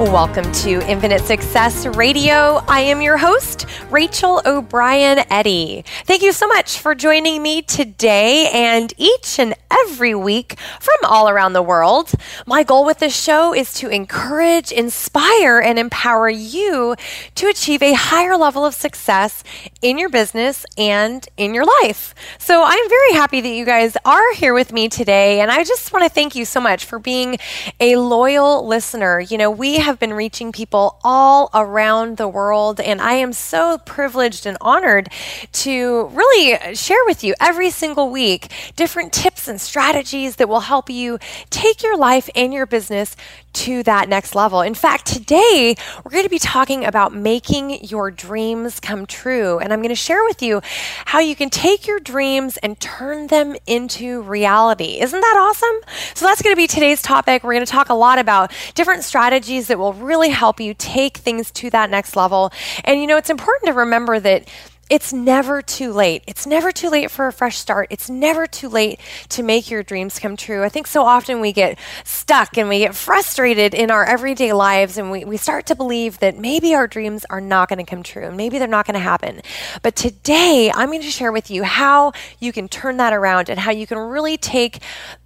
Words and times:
Welcome 0.00 0.50
to 0.52 0.80
Infinite 0.90 1.20
Success 1.26 1.84
Radio. 1.84 2.62
I 2.66 2.80
am 2.80 3.02
your 3.02 3.18
host, 3.18 3.66
Rachel 3.90 4.40
O'Brien 4.46 5.18
Eddy. 5.30 5.84
Thank 6.06 6.22
you 6.22 6.32
so 6.32 6.46
much 6.46 6.78
for 6.78 6.94
joining 6.94 7.42
me 7.42 7.60
today 7.60 8.48
and 8.50 8.94
each 8.96 9.38
and 9.38 9.54
every 9.70 10.14
week 10.14 10.58
from 10.80 10.96
all 11.04 11.28
around 11.28 11.52
the 11.52 11.62
world. 11.62 12.12
My 12.46 12.62
goal 12.62 12.86
with 12.86 12.98
this 12.98 13.14
show 13.14 13.54
is 13.54 13.74
to 13.74 13.90
encourage, 13.90 14.72
inspire, 14.72 15.60
and 15.60 15.78
empower 15.78 16.30
you 16.30 16.96
to 17.34 17.48
achieve 17.48 17.82
a 17.82 17.92
higher 17.92 18.38
level 18.38 18.64
of 18.64 18.74
success 18.74 19.44
in 19.82 19.98
your 19.98 20.08
business 20.08 20.64
and 20.78 21.28
in 21.36 21.52
your 21.52 21.66
life. 21.82 22.14
So 22.38 22.62
I'm 22.64 22.88
very 22.88 23.12
happy 23.12 23.42
that 23.42 23.48
you 23.48 23.66
guys 23.66 23.98
are 24.06 24.32
here 24.34 24.54
with 24.54 24.72
me 24.72 24.88
today. 24.88 25.40
And 25.40 25.50
I 25.50 25.62
just 25.62 25.92
want 25.92 26.04
to 26.04 26.10
thank 26.10 26.34
you 26.34 26.46
so 26.46 26.58
much 26.58 26.86
for 26.86 26.98
being 26.98 27.36
a 27.78 27.96
loyal 27.96 28.66
listener. 28.66 29.20
You 29.20 29.36
know, 29.36 29.50
we 29.50 29.76
have 29.76 29.89
have 29.90 29.98
been 29.98 30.14
reaching 30.14 30.52
people 30.52 30.98
all 31.02 31.50
around 31.52 32.16
the 32.16 32.28
world, 32.28 32.80
and 32.80 33.00
I 33.00 33.14
am 33.14 33.32
so 33.32 33.78
privileged 33.78 34.46
and 34.46 34.56
honored 34.60 35.08
to 35.52 36.06
really 36.06 36.76
share 36.76 37.04
with 37.06 37.24
you 37.24 37.34
every 37.40 37.70
single 37.70 38.08
week 38.08 38.52
different 38.76 39.12
tips 39.12 39.48
and 39.48 39.60
strategies 39.60 40.36
that 40.36 40.48
will 40.48 40.60
help 40.60 40.88
you 40.88 41.18
take 41.50 41.82
your 41.82 41.96
life 41.96 42.30
and 42.36 42.54
your 42.54 42.66
business 42.66 43.16
to 43.52 43.82
that 43.82 44.08
next 44.08 44.34
level. 44.36 44.60
In 44.60 44.74
fact, 44.74 45.06
today 45.06 45.74
we're 46.04 46.12
going 46.12 46.24
to 46.24 46.30
be 46.30 46.38
talking 46.38 46.84
about 46.84 47.12
making 47.12 47.84
your 47.84 48.10
dreams 48.10 48.78
come 48.78 49.06
true. 49.06 49.58
And 49.58 49.72
I'm 49.72 49.80
going 49.80 49.88
to 49.88 49.94
share 49.96 50.22
with 50.24 50.40
you 50.40 50.60
how 51.06 51.18
you 51.18 51.34
can 51.34 51.50
take 51.50 51.86
your 51.86 51.98
dreams 51.98 52.58
and 52.58 52.78
turn 52.78 53.26
them 53.26 53.56
into 53.66 54.22
reality. 54.22 55.00
Isn't 55.00 55.20
that 55.20 55.36
awesome? 55.36 56.14
So 56.14 56.26
that's 56.26 56.42
going 56.42 56.54
to 56.54 56.56
be 56.56 56.68
today's 56.68 57.02
topic. 57.02 57.42
We're 57.42 57.54
going 57.54 57.66
to 57.66 57.70
talk 57.70 57.88
a 57.88 57.94
lot 57.94 58.20
about 58.20 58.52
different 58.74 59.02
strategies 59.02 59.69
that 59.70 59.78
will 59.78 59.94
really 59.94 60.28
help 60.28 60.60
you 60.60 60.74
take 60.74 61.16
things 61.16 61.50
to 61.52 61.70
that 61.70 61.90
next 61.90 62.14
level. 62.14 62.52
And 62.84 63.00
you 63.00 63.06
know, 63.06 63.16
it's 63.16 63.30
important 63.30 63.66
to 63.66 63.72
remember 63.72 64.20
that 64.20 64.48
it's 64.90 65.12
never 65.12 65.62
too 65.62 65.92
late. 65.92 66.24
It's 66.26 66.48
never 66.48 66.72
too 66.72 66.90
late 66.90 67.12
for 67.12 67.28
a 67.28 67.32
fresh 67.32 67.56
start. 67.58 67.86
It's 67.90 68.10
never 68.10 68.48
too 68.48 68.68
late 68.68 68.98
to 69.28 69.44
make 69.44 69.70
your 69.70 69.84
dreams 69.84 70.18
come 70.18 70.36
true. 70.36 70.64
I 70.64 70.68
think 70.68 70.88
so 70.88 71.04
often 71.04 71.40
we 71.40 71.52
get 71.52 71.78
stuck 72.02 72.58
and 72.58 72.68
we 72.68 72.80
get 72.80 72.96
frustrated 72.96 73.72
in 73.72 73.92
our 73.92 74.04
everyday 74.04 74.52
lives 74.52 74.98
and 74.98 75.12
we, 75.12 75.24
we 75.24 75.36
start 75.36 75.66
to 75.66 75.76
believe 75.76 76.18
that 76.18 76.36
maybe 76.36 76.74
our 76.74 76.88
dreams 76.88 77.24
are 77.30 77.40
not 77.40 77.68
going 77.68 77.78
to 77.78 77.88
come 77.88 78.02
true 78.02 78.24
and 78.24 78.36
maybe 78.36 78.58
they're 78.58 78.66
not 78.66 78.84
going 78.84 78.94
to 78.94 79.00
happen. 79.00 79.42
But 79.80 79.94
today, 79.94 80.72
I'm 80.74 80.88
going 80.88 81.02
to 81.02 81.10
share 81.10 81.30
with 81.30 81.52
you 81.52 81.62
how 81.62 82.12
you 82.40 82.52
can 82.52 82.68
turn 82.68 82.96
that 82.96 83.12
around 83.12 83.48
and 83.48 83.60
how 83.60 83.70
you 83.70 83.86
can 83.86 83.98
really 83.98 84.36
take 84.36 84.80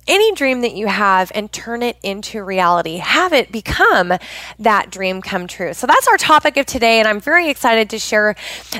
any 0.06 0.32
dream 0.32 0.60
that 0.62 0.74
you 0.74 0.86
have 0.86 1.32
and 1.34 1.50
turn 1.52 1.82
it 1.82 1.96
into 2.02 2.42
reality. 2.42 2.96
Have 2.98 3.32
it 3.32 3.50
become 3.50 4.12
that 4.58 4.90
dream 4.90 5.22
come 5.22 5.46
true. 5.46 5.72
So 5.74 5.86
that's 5.86 6.06
our 6.08 6.16
topic 6.16 6.56
of 6.56 6.66
today, 6.66 6.98
and 6.98 7.08
I'm 7.08 7.20
very 7.20 7.48
excited 7.48 7.90
to 7.90 7.98
share 7.98 8.34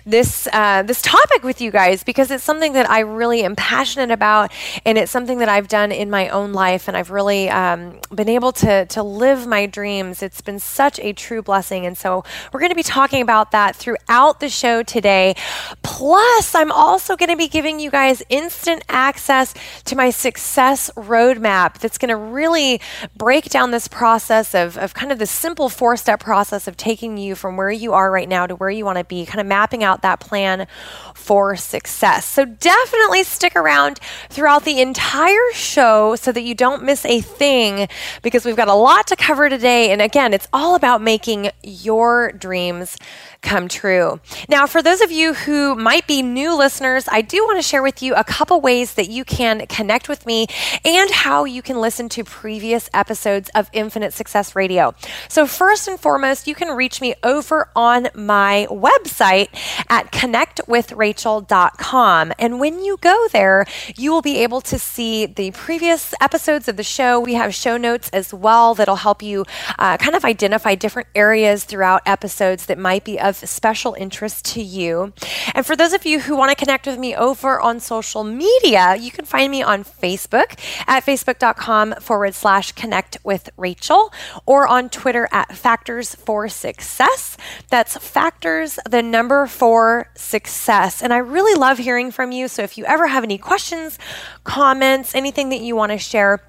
this 0.04 0.48
uh, 0.52 0.82
this 0.82 1.02
topic 1.02 1.42
with 1.42 1.60
you 1.60 1.70
guys 1.70 2.04
because 2.04 2.30
it's 2.30 2.44
something 2.44 2.72
that 2.74 2.88
I 2.88 3.00
really 3.00 3.42
am 3.44 3.56
passionate 3.56 4.10
about, 4.10 4.52
and 4.84 4.98
it's 4.98 5.10
something 5.10 5.38
that 5.38 5.48
I've 5.48 5.68
done 5.68 5.92
in 5.92 6.10
my 6.10 6.28
own 6.28 6.52
life, 6.52 6.88
and 6.88 6.96
I've 6.96 7.10
really 7.10 7.48
um, 7.48 8.00
been 8.14 8.28
able 8.28 8.52
to 8.52 8.86
to 8.86 9.02
live 9.02 9.46
my 9.46 9.66
dreams. 9.66 10.22
It's 10.22 10.40
been 10.40 10.58
such 10.58 10.98
a 11.00 11.12
true 11.12 11.42
blessing, 11.42 11.86
and 11.86 11.96
so 11.96 12.24
we're 12.52 12.60
going 12.60 12.70
to 12.70 12.76
be 12.76 12.82
talking 12.82 13.22
about 13.22 13.50
that 13.52 13.76
throughout 13.76 14.40
the 14.40 14.48
show 14.48 14.82
today. 14.82 15.34
Plus, 15.82 16.54
I'm 16.54 16.72
also 16.72 17.16
going 17.16 17.30
to 17.30 17.36
be 17.36 17.48
giving 17.48 17.80
you 17.80 17.90
guys 17.90 18.22
instant 18.28 18.84
access 18.88 19.54
to 19.84 19.96
my 19.96 20.10
success 20.10 20.90
that's 21.14 21.98
going 21.98 22.08
to 22.08 22.16
really 22.16 22.80
break 23.16 23.48
down 23.50 23.70
this 23.70 23.88
process 23.88 24.54
of, 24.54 24.76
of 24.78 24.94
kind 24.94 25.12
of 25.12 25.18
the 25.18 25.26
simple 25.26 25.68
four 25.68 25.96
step 25.96 26.20
process 26.20 26.66
of 26.66 26.76
taking 26.76 27.16
you 27.16 27.34
from 27.34 27.56
where 27.56 27.70
you 27.70 27.92
are 27.92 28.10
right 28.10 28.28
now 28.28 28.46
to 28.46 28.54
where 28.56 28.70
you 28.70 28.84
want 28.84 28.98
to 28.98 29.04
be, 29.04 29.24
kind 29.24 29.40
of 29.40 29.46
mapping 29.46 29.84
out 29.84 30.02
that 30.02 30.20
plan 30.20 30.66
for 31.14 31.56
success. 31.56 32.26
So 32.26 32.44
definitely 32.44 33.22
stick 33.24 33.56
around 33.56 34.00
throughout 34.28 34.64
the 34.64 34.80
entire 34.80 35.52
show 35.52 36.16
so 36.16 36.32
that 36.32 36.42
you 36.42 36.54
don't 36.54 36.82
miss 36.82 37.04
a 37.04 37.20
thing 37.20 37.88
because 38.22 38.44
we've 38.44 38.56
got 38.56 38.68
a 38.68 38.74
lot 38.74 39.06
to 39.08 39.16
cover 39.16 39.48
today. 39.48 39.90
And 39.90 40.02
again, 40.02 40.34
it's 40.34 40.48
all 40.52 40.74
about 40.74 41.00
making 41.00 41.50
your 41.62 42.32
dreams 42.32 42.96
come 43.44 43.68
true. 43.68 44.18
Now, 44.48 44.66
for 44.66 44.82
those 44.82 45.02
of 45.02 45.12
you 45.12 45.34
who 45.34 45.76
might 45.76 46.08
be 46.08 46.22
new 46.22 46.56
listeners, 46.56 47.06
I 47.08 47.20
do 47.20 47.44
want 47.44 47.58
to 47.58 47.62
share 47.62 47.82
with 47.82 48.02
you 48.02 48.14
a 48.14 48.24
couple 48.24 48.58
ways 48.60 48.94
that 48.94 49.08
you 49.08 49.24
can 49.24 49.66
connect 49.66 50.08
with 50.08 50.26
me 50.26 50.46
and 50.84 51.10
how 51.10 51.44
you 51.44 51.62
can 51.62 51.80
listen 51.80 52.08
to 52.08 52.24
previous 52.24 52.90
episodes 52.92 53.48
of 53.54 53.70
Infinite 53.72 54.12
Success 54.14 54.56
Radio. 54.56 54.94
So, 55.28 55.46
first 55.46 55.86
and 55.86 56.00
foremost, 56.00 56.48
you 56.48 56.54
can 56.54 56.74
reach 56.74 57.00
me 57.00 57.14
over 57.22 57.68
on 57.76 58.08
my 58.14 58.66
website 58.70 59.48
at 59.88 60.10
connectwithrachel.com. 60.10 62.32
And 62.38 62.58
when 62.58 62.82
you 62.82 62.96
go 63.00 63.28
there, 63.32 63.66
you 63.96 64.10
will 64.10 64.22
be 64.22 64.38
able 64.38 64.62
to 64.62 64.78
see 64.78 65.26
the 65.26 65.50
previous 65.50 66.14
episodes 66.20 66.66
of 66.66 66.76
the 66.76 66.82
show. 66.82 67.20
We 67.20 67.34
have 67.34 67.54
show 67.54 67.76
notes 67.76 68.08
as 68.10 68.32
well 68.32 68.74
that'll 68.74 68.96
help 68.96 69.22
you 69.22 69.44
uh, 69.78 69.98
kind 69.98 70.16
of 70.16 70.24
identify 70.24 70.74
different 70.74 71.08
areas 71.14 71.64
throughout 71.64 72.00
episodes 72.06 72.64
that 72.66 72.78
might 72.78 73.04
be 73.04 73.20
of 73.20 73.33
of 73.42 73.48
special 73.48 73.94
interest 73.94 74.44
to 74.46 74.62
you. 74.62 75.12
And 75.54 75.64
for 75.64 75.76
those 75.76 75.92
of 75.92 76.06
you 76.06 76.20
who 76.20 76.36
want 76.36 76.50
to 76.50 76.56
connect 76.56 76.86
with 76.86 76.98
me 76.98 77.14
over 77.14 77.60
on 77.60 77.80
social 77.80 78.24
media, 78.24 78.96
you 78.96 79.10
can 79.10 79.24
find 79.24 79.50
me 79.50 79.62
on 79.62 79.84
Facebook 79.84 80.58
at 80.86 81.04
facebook.com 81.04 81.94
forward 82.00 82.34
slash 82.34 82.72
connect 82.72 83.18
with 83.24 83.50
Rachel 83.56 84.12
or 84.46 84.66
on 84.66 84.88
Twitter 84.88 85.28
at 85.32 85.56
Factors 85.56 86.14
for 86.14 86.48
Success. 86.48 87.36
That's 87.70 87.96
Factors, 87.96 88.78
the 88.88 89.02
number 89.02 89.46
for 89.46 90.10
success. 90.14 91.02
And 91.02 91.12
I 91.12 91.18
really 91.18 91.58
love 91.58 91.78
hearing 91.78 92.10
from 92.10 92.32
you. 92.32 92.48
So 92.48 92.62
if 92.62 92.78
you 92.78 92.84
ever 92.84 93.06
have 93.06 93.24
any 93.24 93.38
questions, 93.38 93.98
comments, 94.44 95.14
anything 95.14 95.48
that 95.50 95.60
you 95.60 95.76
want 95.76 95.92
to 95.92 95.98
share, 95.98 96.40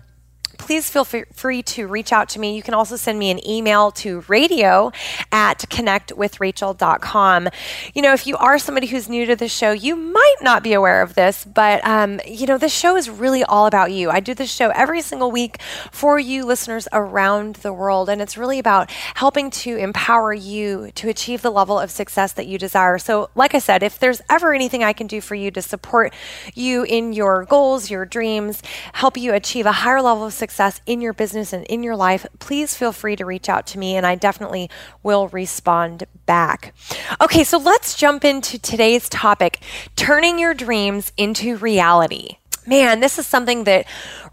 please 0.66 0.90
feel 0.90 1.06
free 1.06 1.62
to 1.62 1.86
reach 1.86 2.12
out 2.12 2.28
to 2.28 2.40
me. 2.40 2.56
You 2.56 2.64
can 2.64 2.74
also 2.74 2.96
send 2.96 3.20
me 3.20 3.30
an 3.30 3.48
email 3.48 3.92
to 3.92 4.22
radio 4.28 4.92
at 5.32 5.60
connectwithrachel.com. 5.60 7.50
You 7.94 8.02
know, 8.02 8.14
if 8.14 8.26
you 8.26 8.36
are 8.38 8.58
somebody 8.58 8.88
who's 8.88 9.08
new 9.08 9.28
to 9.28 9.36
the 9.36 9.48
show, 9.48 9.72
you 9.74 9.96
might 9.96 10.38
not 10.42 10.64
be 10.64 10.74
aware 10.74 11.04
of 11.04 11.14
this, 11.14 11.46
but, 11.46 11.86
um, 11.86 12.20
you 12.26 12.48
know, 12.48 12.58
this 12.58 12.74
show 12.74 12.96
is 12.96 13.12
really 13.12 13.44
all 13.44 13.68
about 13.68 13.92
you. 13.92 14.10
I 14.10 14.20
do 14.20 14.34
this 14.34 14.52
show 14.52 14.72
every 14.72 15.02
single 15.02 15.30
week 15.30 15.62
for 15.92 16.18
you 16.18 16.46
listeners 16.46 16.88
around 16.92 17.58
the 17.58 17.72
world, 17.72 18.10
and 18.10 18.20
it's 18.20 18.36
really 18.36 18.58
about 18.58 18.90
helping 19.14 19.52
to 19.52 19.76
empower 19.78 20.34
you 20.34 20.90
to 20.96 21.10
achieve 21.10 21.44
the 21.44 21.52
level 21.52 21.80
of 21.80 21.92
success 21.92 22.34
that 22.34 22.48
you 22.48 22.58
desire. 22.58 22.98
So, 22.98 23.30
like 23.36 23.54
I 23.54 23.60
said, 23.60 23.84
if 23.84 24.00
there's 24.00 24.22
ever 24.32 24.52
anything 24.52 24.84
I 24.84 24.94
can 24.94 25.06
do 25.06 25.22
for 25.22 25.36
you 25.36 25.52
to 25.52 25.62
support 25.62 26.12
you 26.56 26.82
in 26.86 27.14
your 27.14 27.46
goals, 27.46 27.92
your 27.92 28.06
dreams, 28.06 28.64
help 28.94 29.16
you 29.16 29.32
achieve 29.32 29.68
a 29.68 29.72
higher 29.72 30.02
level 30.02 30.26
of 30.26 30.34
success, 30.34 30.55
success 30.56 30.80
in 30.86 31.02
your 31.02 31.12
business 31.12 31.52
and 31.52 31.66
in 31.66 31.84
your 31.84 31.98
life, 31.98 32.26
please 32.40 32.78
feel 32.78 32.94
free 32.94 33.18
to 33.18 33.26
reach 33.26 33.50
out 33.50 33.68
to 33.68 33.78
me 33.78 33.98
and 33.98 34.06
I 34.06 34.16
definitely 34.16 34.70
will 35.04 35.28
respond 35.28 36.06
back. 36.26 36.74
Okay, 37.20 37.44
so 37.44 37.58
let's 37.58 37.94
jump 37.94 38.24
into 38.24 38.58
today's 38.58 39.10
topic 39.10 39.60
turning 39.98 40.40
your 40.40 40.54
dreams 40.54 41.12
into 41.18 41.58
reality. 41.58 42.38
Man, 42.66 43.02
this 43.02 43.20
is 43.20 43.28
something 43.28 43.66
that 43.66 43.86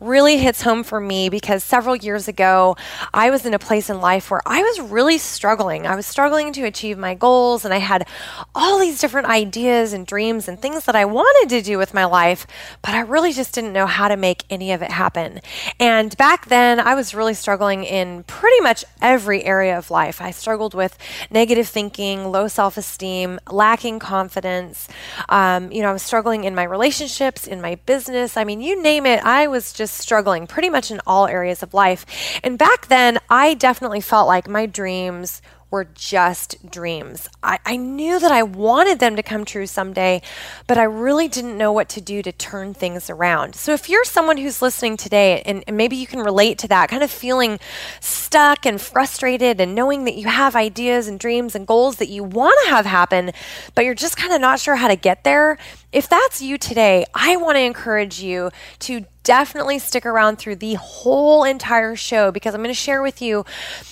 really 0.02 0.36
hits 0.38 0.62
home 0.62 0.82
for 0.82 1.00
me 1.00 1.28
because 1.28 1.64
several 1.64 1.96
years 1.96 2.28
ago, 2.28 2.76
I 3.14 3.30
was 3.30 3.46
in 3.46 3.54
a 3.54 3.58
place 3.58 3.88
in 3.88 4.00
life 4.00 4.30
where 4.30 4.42
I 4.46 4.62
was 4.62 4.80
really 4.80 5.18
struggling. 5.18 5.86
I 5.86 5.96
was 5.96 6.06
struggling 6.06 6.52
to 6.52 6.64
achieve 6.64 6.98
my 6.98 7.14
goals, 7.14 7.64
and 7.64 7.72
I 7.72 7.78
had 7.78 8.06
all 8.54 8.78
these 8.78 9.00
different 9.00 9.28
ideas 9.28 9.92
and 9.92 10.06
dreams 10.06 10.48
and 10.48 10.60
things 10.60 10.84
that 10.84 10.96
I 10.96 11.04
wanted 11.04 11.48
to 11.50 11.62
do 11.62 11.78
with 11.78 11.94
my 11.94 12.04
life, 12.04 12.46
but 12.82 12.94
I 12.94 13.00
really 13.00 13.32
just 13.32 13.54
didn't 13.54 13.72
know 13.72 13.86
how 13.86 14.08
to 14.08 14.16
make 14.16 14.44
any 14.50 14.72
of 14.72 14.82
it 14.82 14.90
happen. 14.90 15.40
And 15.80 16.16
back 16.16 16.46
then, 16.46 16.80
I 16.80 16.94
was 16.94 17.14
really 17.14 17.34
struggling 17.34 17.84
in 17.84 18.24
pretty 18.24 18.60
much 18.60 18.84
every 19.00 19.44
area 19.44 19.76
of 19.78 19.90
life. 19.90 20.20
I 20.20 20.32
struggled 20.32 20.74
with 20.74 20.98
negative 21.30 21.68
thinking, 21.68 22.30
low 22.30 22.48
self 22.48 22.76
esteem, 22.76 23.40
lacking 23.50 23.98
confidence. 23.98 24.88
Um, 25.28 25.72
you 25.72 25.82
know, 25.82 25.90
I 25.90 25.92
was 25.92 26.02
struggling 26.02 26.44
in 26.44 26.54
my 26.54 26.64
relationships, 26.64 27.46
in 27.46 27.60
my 27.60 27.76
business 27.86 28.02
business. 28.12 28.36
I 28.36 28.44
mean, 28.44 28.60
you 28.60 28.82
name 28.82 29.06
it, 29.06 29.24
I 29.24 29.46
was 29.46 29.72
just 29.72 29.91
struggling 29.92 30.46
pretty 30.46 30.70
much 30.70 30.90
in 30.90 31.00
all 31.06 31.26
areas 31.26 31.62
of 31.62 31.74
life. 31.74 32.06
And 32.42 32.58
back 32.58 32.88
then, 32.88 33.18
I 33.28 33.54
definitely 33.54 34.00
felt 34.00 34.26
like 34.26 34.48
my 34.48 34.66
dreams 34.66 35.42
were 35.72 35.88
just 35.94 36.70
dreams. 36.70 37.28
I, 37.42 37.58
I, 37.64 37.76
knew 37.76 38.20
that 38.20 38.30
I 38.30 38.42
wanted 38.42 38.98
them 38.98 39.16
to 39.16 39.22
come 39.22 39.46
true 39.46 39.66
someday, 39.66 40.20
but 40.66 40.76
I 40.76 40.82
really 40.82 41.28
didn't 41.28 41.56
know 41.56 41.72
what 41.72 41.88
to 41.90 42.00
do 42.00 42.22
to 42.22 42.30
turn 42.30 42.74
things 42.74 43.08
around. 43.08 43.54
So, 43.54 43.72
if 43.72 43.88
you're 43.88 44.04
someone 44.04 44.36
who's 44.36 44.60
listening 44.60 44.98
today 44.98 45.40
and, 45.46 45.64
and 45.66 45.76
maybe 45.78 45.96
you 45.96 46.06
can 46.06 46.20
relate 46.20 46.58
to 46.58 46.68
that, 46.68 46.90
kind 46.90 47.02
of 47.02 47.10
feeling 47.10 47.58
stuck 48.00 48.66
and 48.66 48.78
frustrated 48.78 49.62
and 49.62 49.74
knowing 49.74 50.04
that 50.04 50.14
you 50.14 50.28
have 50.28 50.54
ideas 50.54 51.08
and 51.08 51.18
dreams 51.18 51.54
and 51.54 51.66
goals 51.66 51.96
that 51.96 52.10
you 52.10 52.22
want 52.22 52.54
to 52.64 52.70
have 52.70 52.84
happen, 52.84 53.32
but 53.74 53.86
you're 53.86 53.94
just 53.94 54.18
kind 54.18 54.34
of 54.34 54.42
not 54.42 54.60
sure 54.60 54.76
how 54.76 54.88
to 54.88 54.96
get 54.96 55.24
there, 55.24 55.56
if 55.92 56.08
that's 56.08 56.40
you 56.40 56.56
today, 56.56 57.04
I 57.14 57.36
want 57.36 57.56
to 57.56 57.60
encourage 57.60 58.20
you 58.20 58.50
to 58.80 59.04
definitely 59.24 59.78
stick 59.78 60.04
around 60.04 60.36
through 60.38 60.56
the 60.56 60.74
whole 60.74 61.44
entire 61.44 61.94
show 61.94 62.32
because 62.32 62.54
I'm 62.54 62.62
going 62.62 62.74
to 62.74 62.74
share 62.74 63.02
with 63.02 63.22
you 63.22 63.44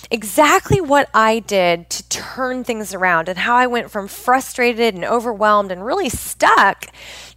exactly 0.09 0.81
what 0.81 1.09
I 1.13 1.39
did 1.39 1.89
to 1.91 2.09
turn 2.09 2.63
things 2.63 2.93
around 2.93 3.29
and 3.29 3.37
how 3.37 3.55
I 3.55 3.67
went 3.67 3.91
from 3.91 4.07
frustrated 4.07 4.95
and 4.95 5.05
overwhelmed 5.05 5.71
and 5.71 5.85
really 5.85 6.09
stuck 6.09 6.87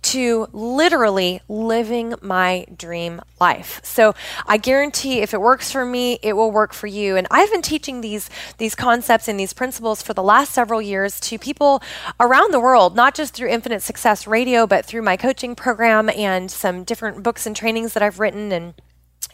to 0.05 0.49
literally 0.53 1.41
living 1.49 2.15
my 2.21 2.67
dream 2.77 3.23
life. 3.41 3.81
So 3.83 4.15
I 4.47 4.59
guarantee 4.59 5.21
if 5.21 5.33
it 5.33 5.41
works 5.41 5.73
for 5.73 5.85
me, 5.85 6.19
it 6.23 6.35
will 6.35 6.51
work 6.51 6.75
for 6.75 6.87
you. 6.87 7.17
And 7.17 7.27
I've 7.31 7.51
been 7.51 7.63
teaching 7.63 8.01
these 8.01 8.29
these 8.59 8.75
concepts 8.75 9.29
and 9.29 9.41
these 9.41 9.55
principles 9.55 10.03
for 10.03 10.13
the 10.13 10.23
last 10.23 10.53
several 10.53 10.83
years 10.83 11.19
to 11.21 11.39
people 11.39 11.83
around 12.21 12.53
the 12.53 12.61
world, 12.61 12.95
not 12.95 13.15
just 13.15 13.35
through 13.35 13.49
Infinite 13.49 13.83
Success 13.83 14.27
Radio, 14.27 14.67
but 14.67 14.85
through 14.85 15.03
my 15.03 15.17
coaching 15.17 15.55
program 15.55 16.11
and 16.11 16.51
some 16.51 16.85
different 16.85 17.23
books 17.23 17.47
and 17.47 17.57
trainings 17.57 17.95
that 17.95 18.03
I've 18.03 18.21
written 18.21 18.53
and 18.53 18.75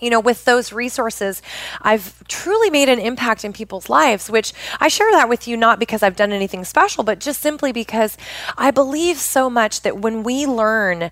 you 0.01 0.11
know, 0.11 0.21
with 0.21 0.45
those 0.45 0.73
resources, 0.73 1.43
I've 1.83 2.27
truly 2.29 2.71
made 2.71 2.89
an 2.89 2.99
impact 2.99 3.45
in 3.45 3.53
people's 3.53 3.89
lives, 3.89 4.31
which 4.31 4.53
I 4.81 4.89
share 4.89 5.11
that 5.13 5.29
with 5.29 5.47
you 5.47 5.57
not 5.57 5.79
because 5.79 6.03
I've 6.03 6.17
done 6.17 6.33
anything 6.33 6.65
special, 6.65 7.05
but 7.05 7.21
just 7.21 7.41
simply 7.41 7.73
because 7.73 8.17
I 8.57 8.71
believe 8.71 9.19
so 9.19 9.51
much 9.51 9.83
that 9.83 9.99
when 9.99 10.23
we 10.23 10.47
learn 10.47 11.11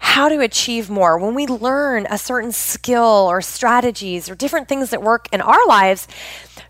how 0.00 0.30
to 0.30 0.40
achieve 0.40 0.88
more, 0.88 1.18
when 1.18 1.34
we 1.34 1.46
learn 1.46 2.06
a 2.10 2.16
certain 2.16 2.52
skill 2.52 3.28
or 3.30 3.42
strategies 3.42 4.30
or 4.30 4.34
different 4.34 4.66
things 4.66 4.90
that 4.90 5.02
work 5.02 5.28
in 5.30 5.42
our 5.42 5.66
lives, 5.68 6.08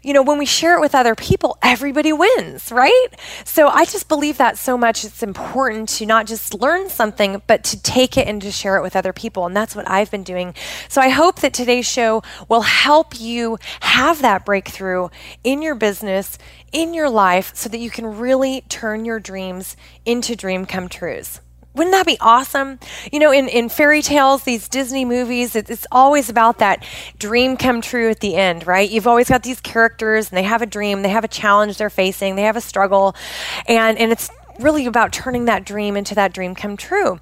you 0.03 0.13
know, 0.13 0.23
when 0.23 0.37
we 0.37 0.47
share 0.47 0.77
it 0.77 0.81
with 0.81 0.95
other 0.95 1.15
people, 1.15 1.57
everybody 1.63 2.13
wins, 2.13 2.73
right? 2.73 3.07
So 3.45 3.69
I 3.69 3.85
just 3.85 4.09
believe 4.09 4.39
that 4.39 4.59
so 4.59 4.77
much. 4.77 5.05
It's 5.05 5.23
important 5.23 5.89
to 5.91 6.07
not 6.07 6.27
just 6.27 6.55
learn 6.55 6.89
something, 6.89 7.41
but 7.47 7.63
to 7.65 7.81
take 7.81 8.17
it 8.17 8.27
and 8.27 8.43
to 8.43 8.51
share 8.51 8.77
it 8.77 8.83
with 8.83 8.97
other 8.97 9.13
people. 9.13 9.47
And 9.47 9.57
that's 9.57 9.77
what 9.77 9.89
I've 9.89 10.11
been 10.11 10.25
doing. 10.25 10.55
So 10.89 11.01
I 11.01 11.11
hope 11.11 11.41
that 11.41 11.55
today's 11.55 11.87
show 11.87 12.23
will 12.49 12.63
help 12.63 13.21
you 13.21 13.59
have 13.81 14.23
that 14.23 14.45
breakthrough 14.45 15.09
in 15.45 15.63
your 15.63 15.77
business, 15.77 16.37
in 16.73 16.95
your 16.95 17.11
life, 17.11 17.53
so 17.55 17.69
that 17.69 17.79
you 17.79 17.91
can 17.91 18.19
really 18.19 18.63
turn 18.69 19.05
your 19.05 19.21
dreams 19.21 19.77
into 20.05 20.35
dream 20.35 20.67
come 20.67 20.89
trues. 20.89 21.41
Wouldn't 21.75 21.93
that 21.93 22.07
be 22.07 22.19
awesome? 22.21 22.81
You 23.13 23.21
know, 23.21 23.33
in, 23.33 23.49
in 23.49 23.69
fairy 23.69 24.03
tales, 24.03 24.43
these 24.43 24.69
Disney 24.69 25.05
movies, 25.05 25.55
it, 25.55 25.71
it's 25.71 25.87
always 25.93 26.29
about 26.29 26.59
that 26.59 26.85
dream 27.19 27.57
come 27.57 27.81
true 27.81 28.11
at 28.11 28.21
the 28.21 28.35
end, 28.35 28.67
right? 28.67 28.91
You've 28.91 29.07
always 29.07 29.29
got 29.29 29.45
these 29.45 29.61
characters 29.61 30.31
and 30.31 30.37
they 30.37 30.43
have 30.43 30.63
a 30.63 30.67
dream, 30.67 31.03
they 31.03 31.11
have 31.11 31.25
a 31.25 31.29
challenge 31.29 31.77
they're 31.79 31.89
facing, 31.89 32.35
they 32.35 32.43
have 32.43 32.57
a 32.57 32.61
struggle, 32.61 33.15
and, 33.69 33.99
and 33.99 34.11
it's 34.11 34.31
really 34.59 34.87
about 34.87 35.13
turning 35.13 35.45
that 35.45 35.65
dream 35.65 35.97
into 35.97 36.15
that 36.17 36.33
dream 36.33 36.57
come 36.57 36.77
true. 36.77 37.21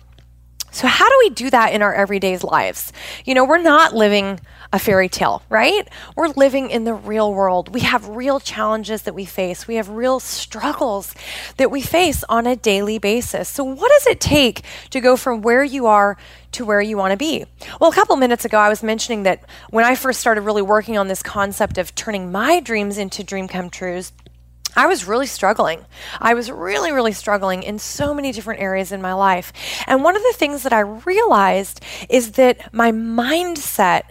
So, 0.70 0.86
how 0.86 1.08
do 1.08 1.14
we 1.20 1.30
do 1.30 1.50
that 1.50 1.72
in 1.72 1.82
our 1.82 1.94
everyday 1.94 2.36
lives? 2.38 2.92
You 3.24 3.34
know, 3.34 3.44
we're 3.44 3.58
not 3.62 3.94
living 3.94 4.40
a 4.72 4.78
fairy 4.78 5.08
tale, 5.08 5.42
right? 5.48 5.88
We're 6.14 6.28
living 6.28 6.70
in 6.70 6.84
the 6.84 6.92
real 6.92 7.32
world. 7.32 7.72
We 7.72 7.80
have 7.80 8.06
real 8.08 8.38
challenges 8.38 9.02
that 9.02 9.14
we 9.14 9.24
face, 9.24 9.66
we 9.66 9.76
have 9.76 9.88
real 9.88 10.20
struggles 10.20 11.14
that 11.56 11.70
we 11.70 11.80
face 11.80 12.22
on 12.28 12.46
a 12.46 12.54
daily 12.54 12.98
basis. 12.98 13.48
So, 13.48 13.64
what 13.64 13.90
does 13.90 14.06
it 14.06 14.20
take 14.20 14.62
to 14.90 15.00
go 15.00 15.16
from 15.16 15.40
where 15.42 15.64
you 15.64 15.86
are 15.86 16.16
to 16.52 16.64
where 16.64 16.80
you 16.80 16.96
want 16.96 17.12
to 17.12 17.16
be? 17.16 17.46
Well, 17.80 17.90
a 17.90 17.94
couple 17.94 18.16
minutes 18.16 18.44
ago, 18.44 18.58
I 18.58 18.68
was 18.68 18.82
mentioning 18.82 19.22
that 19.22 19.42
when 19.70 19.84
I 19.84 19.94
first 19.94 20.20
started 20.20 20.42
really 20.42 20.62
working 20.62 20.98
on 20.98 21.08
this 21.08 21.22
concept 21.22 21.78
of 21.78 21.94
turning 21.94 22.30
my 22.30 22.60
dreams 22.60 22.98
into 22.98 23.24
dream 23.24 23.48
come 23.48 23.70
trues, 23.70 24.12
I 24.76 24.86
was 24.86 25.06
really 25.06 25.26
struggling. 25.26 25.84
I 26.20 26.34
was 26.34 26.50
really, 26.50 26.92
really 26.92 27.12
struggling 27.12 27.62
in 27.62 27.78
so 27.78 28.14
many 28.14 28.32
different 28.32 28.60
areas 28.60 28.92
in 28.92 29.02
my 29.02 29.12
life. 29.14 29.52
And 29.86 30.04
one 30.04 30.16
of 30.16 30.22
the 30.22 30.34
things 30.36 30.62
that 30.62 30.72
I 30.72 30.80
realized 30.80 31.80
is 32.08 32.32
that 32.32 32.72
my 32.72 32.92
mindset 32.92 34.02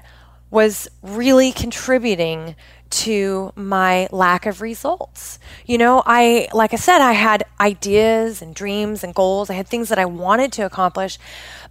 was 0.50 0.90
really 1.02 1.52
contributing 1.52 2.56
to 2.90 3.52
my 3.56 4.08
lack 4.12 4.46
of 4.46 4.62
results. 4.62 5.40
You 5.66 5.78
know, 5.78 6.04
I, 6.06 6.48
like 6.54 6.74
I 6.74 6.78
said, 6.78 7.02
I 7.02 7.14
had 7.14 7.44
ideas 7.60 8.42
and 8.42 8.56
dreams 8.56 9.04
and 9.04 9.14
goals. 9.14 9.50
I 9.50 9.54
had 9.54 9.68
things 9.68 9.90
that 9.90 10.00
I 10.00 10.06
wanted 10.06 10.54
to 10.54 10.66
accomplish, 10.66 11.18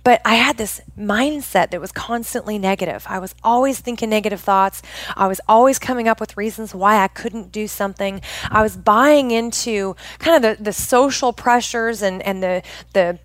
but 0.07 0.23
I 0.25 0.37
had 0.37 0.57
this 0.57 0.81
mindset 0.97 1.71
that 1.71 1.81
was 1.81 1.91
constantly 1.91 2.61
negative. 2.61 3.05
I 3.09 3.19
was 3.19 3.35
always 3.43 3.81
thinking 3.81 4.09
negative 4.09 4.41
thoughts. 4.41 4.81
I 5.17 5.27
was 5.27 5.41
always 5.49 5.81
coming 5.81 6.07
up 6.07 6.21
with 6.21 6.37
reasons 6.37 6.73
why 6.73 7.03
I 7.03 7.09
couldn't 7.09 7.51
do 7.51 7.67
something. 7.67 8.21
I 8.49 8.63
was 8.63 8.77
buying 8.77 9.33
into 9.33 9.97
kind 10.21 10.37
of 10.37 10.59
the, 10.59 10.63
the 10.63 10.73
social 10.73 11.33
pressures 11.33 12.03
and, 12.03 12.23
and 12.23 12.41
the, 12.41 12.63
the 12.93 13.19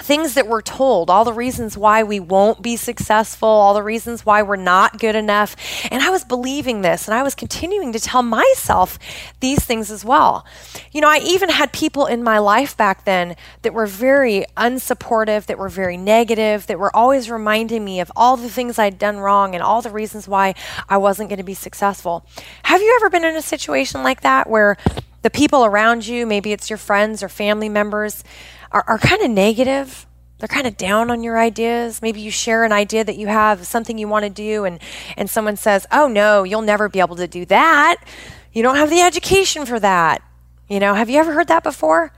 things 0.00 0.34
that 0.34 0.48
we're 0.48 0.62
told, 0.62 1.08
all 1.08 1.24
the 1.24 1.32
reasons 1.32 1.78
why 1.78 2.02
we 2.02 2.18
won't 2.18 2.62
be 2.62 2.76
successful, 2.76 3.48
all 3.48 3.74
the 3.74 3.82
reasons 3.82 4.26
why 4.26 4.42
we're 4.42 4.56
not 4.56 4.98
good 4.98 5.14
enough. 5.14 5.56
And 5.90 6.02
I 6.02 6.10
was 6.10 6.24
believing 6.24 6.82
this 6.82 7.06
and 7.06 7.14
I 7.14 7.22
was 7.22 7.34
continuing 7.34 7.92
to 7.92 8.00
tell 8.00 8.22
myself 8.22 8.98
these 9.40 9.64
things 9.64 9.90
as 9.90 10.04
well. 10.04 10.44
You 10.92 11.00
know, 11.00 11.08
I 11.08 11.18
even 11.18 11.48
had 11.48 11.72
people 11.72 12.06
in 12.06 12.24
my 12.24 12.38
life 12.38 12.76
back 12.76 13.04
then 13.04 13.36
that 13.62 13.72
were 13.72 13.86
very 13.86 14.44
unsupportive, 14.56 15.46
that 15.46 15.58
were 15.58 15.68
very 15.68 15.96
negative, 15.96 16.66
that 16.66 16.78
were 16.78 16.94
always 16.94 17.30
reminding 17.30 17.84
me 17.84 18.00
of 18.00 18.10
all 18.16 18.36
the 18.36 18.48
things 18.48 18.78
I'd 18.78 18.98
done 18.98 19.18
wrong 19.18 19.54
and 19.54 19.62
all 19.62 19.80
the 19.80 19.90
reasons 19.90 20.26
why 20.26 20.54
I 20.88 20.96
wasn't 20.96 21.28
going 21.28 21.38
to 21.38 21.44
be 21.44 21.54
successful. 21.54 22.26
Have 22.64 22.80
you 22.80 22.98
ever 23.00 23.10
been 23.10 23.24
in 23.24 23.36
a 23.36 23.42
situation 23.42 24.02
like 24.02 24.22
that 24.22 24.50
where 24.50 24.76
the 25.22 25.30
people 25.30 25.64
around 25.64 26.06
you, 26.06 26.26
maybe 26.26 26.52
it's 26.52 26.68
your 26.68 26.76
friends 26.76 27.22
or 27.22 27.30
family 27.30 27.70
members, 27.70 28.22
are, 28.72 28.84
are 28.86 28.98
kind 28.98 29.22
of 29.22 29.30
negative. 29.30 30.06
They're 30.38 30.48
kind 30.48 30.66
of 30.66 30.76
down 30.76 31.10
on 31.10 31.22
your 31.22 31.38
ideas. 31.38 32.02
Maybe 32.02 32.20
you 32.20 32.30
share 32.30 32.64
an 32.64 32.72
idea 32.72 33.04
that 33.04 33.16
you 33.16 33.28
have, 33.28 33.66
something 33.66 33.98
you 33.98 34.08
want 34.08 34.24
to 34.24 34.30
do, 34.30 34.64
and, 34.64 34.80
and 35.16 35.30
someone 35.30 35.56
says, 35.56 35.86
Oh, 35.92 36.08
no, 36.08 36.42
you'll 36.42 36.62
never 36.62 36.88
be 36.88 37.00
able 37.00 37.16
to 37.16 37.28
do 37.28 37.44
that. 37.46 37.96
You 38.52 38.62
don't 38.62 38.76
have 38.76 38.90
the 38.90 39.00
education 39.00 39.64
for 39.64 39.80
that. 39.80 40.22
You 40.68 40.80
know, 40.80 40.94
have 40.94 41.10
you 41.10 41.18
ever 41.18 41.32
heard 41.32 41.48
that 41.48 41.62
before? 41.62 42.12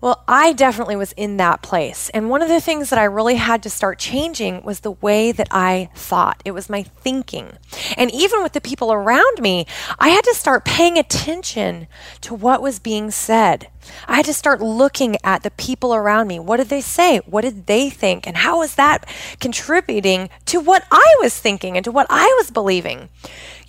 Well, 0.00 0.24
I 0.26 0.54
definitely 0.54 0.96
was 0.96 1.12
in 1.12 1.36
that 1.36 1.60
place. 1.60 2.08
And 2.10 2.30
one 2.30 2.40
of 2.40 2.48
the 2.48 2.60
things 2.60 2.88
that 2.90 2.98
I 2.98 3.04
really 3.04 3.34
had 3.34 3.62
to 3.64 3.70
start 3.70 3.98
changing 3.98 4.62
was 4.62 4.80
the 4.80 4.92
way 4.92 5.30
that 5.30 5.48
I 5.50 5.90
thought. 5.94 6.42
It 6.44 6.52
was 6.52 6.70
my 6.70 6.82
thinking. 6.82 7.58
And 7.96 8.10
even 8.10 8.42
with 8.42 8.52
the 8.52 8.62
people 8.62 8.92
around 8.92 9.40
me, 9.40 9.66
I 9.98 10.08
had 10.08 10.24
to 10.24 10.34
start 10.34 10.64
paying 10.64 10.96
attention 10.96 11.86
to 12.22 12.34
what 12.34 12.62
was 12.62 12.78
being 12.78 13.10
said. 13.10 13.68
I 14.06 14.16
had 14.16 14.26
to 14.26 14.34
start 14.34 14.60
looking 14.60 15.16
at 15.24 15.42
the 15.42 15.50
people 15.50 15.94
around 15.94 16.28
me. 16.28 16.38
What 16.38 16.58
did 16.58 16.68
they 16.68 16.80
say? 16.80 17.18
What 17.26 17.42
did 17.42 17.66
they 17.66 17.90
think? 17.90 18.26
And 18.26 18.38
how 18.38 18.58
was 18.58 18.76
that 18.76 19.06
contributing 19.38 20.30
to 20.46 20.60
what 20.60 20.84
I 20.90 21.16
was 21.20 21.38
thinking 21.38 21.76
and 21.76 21.84
to 21.84 21.92
what 21.92 22.06
I 22.08 22.34
was 22.38 22.50
believing? 22.50 23.08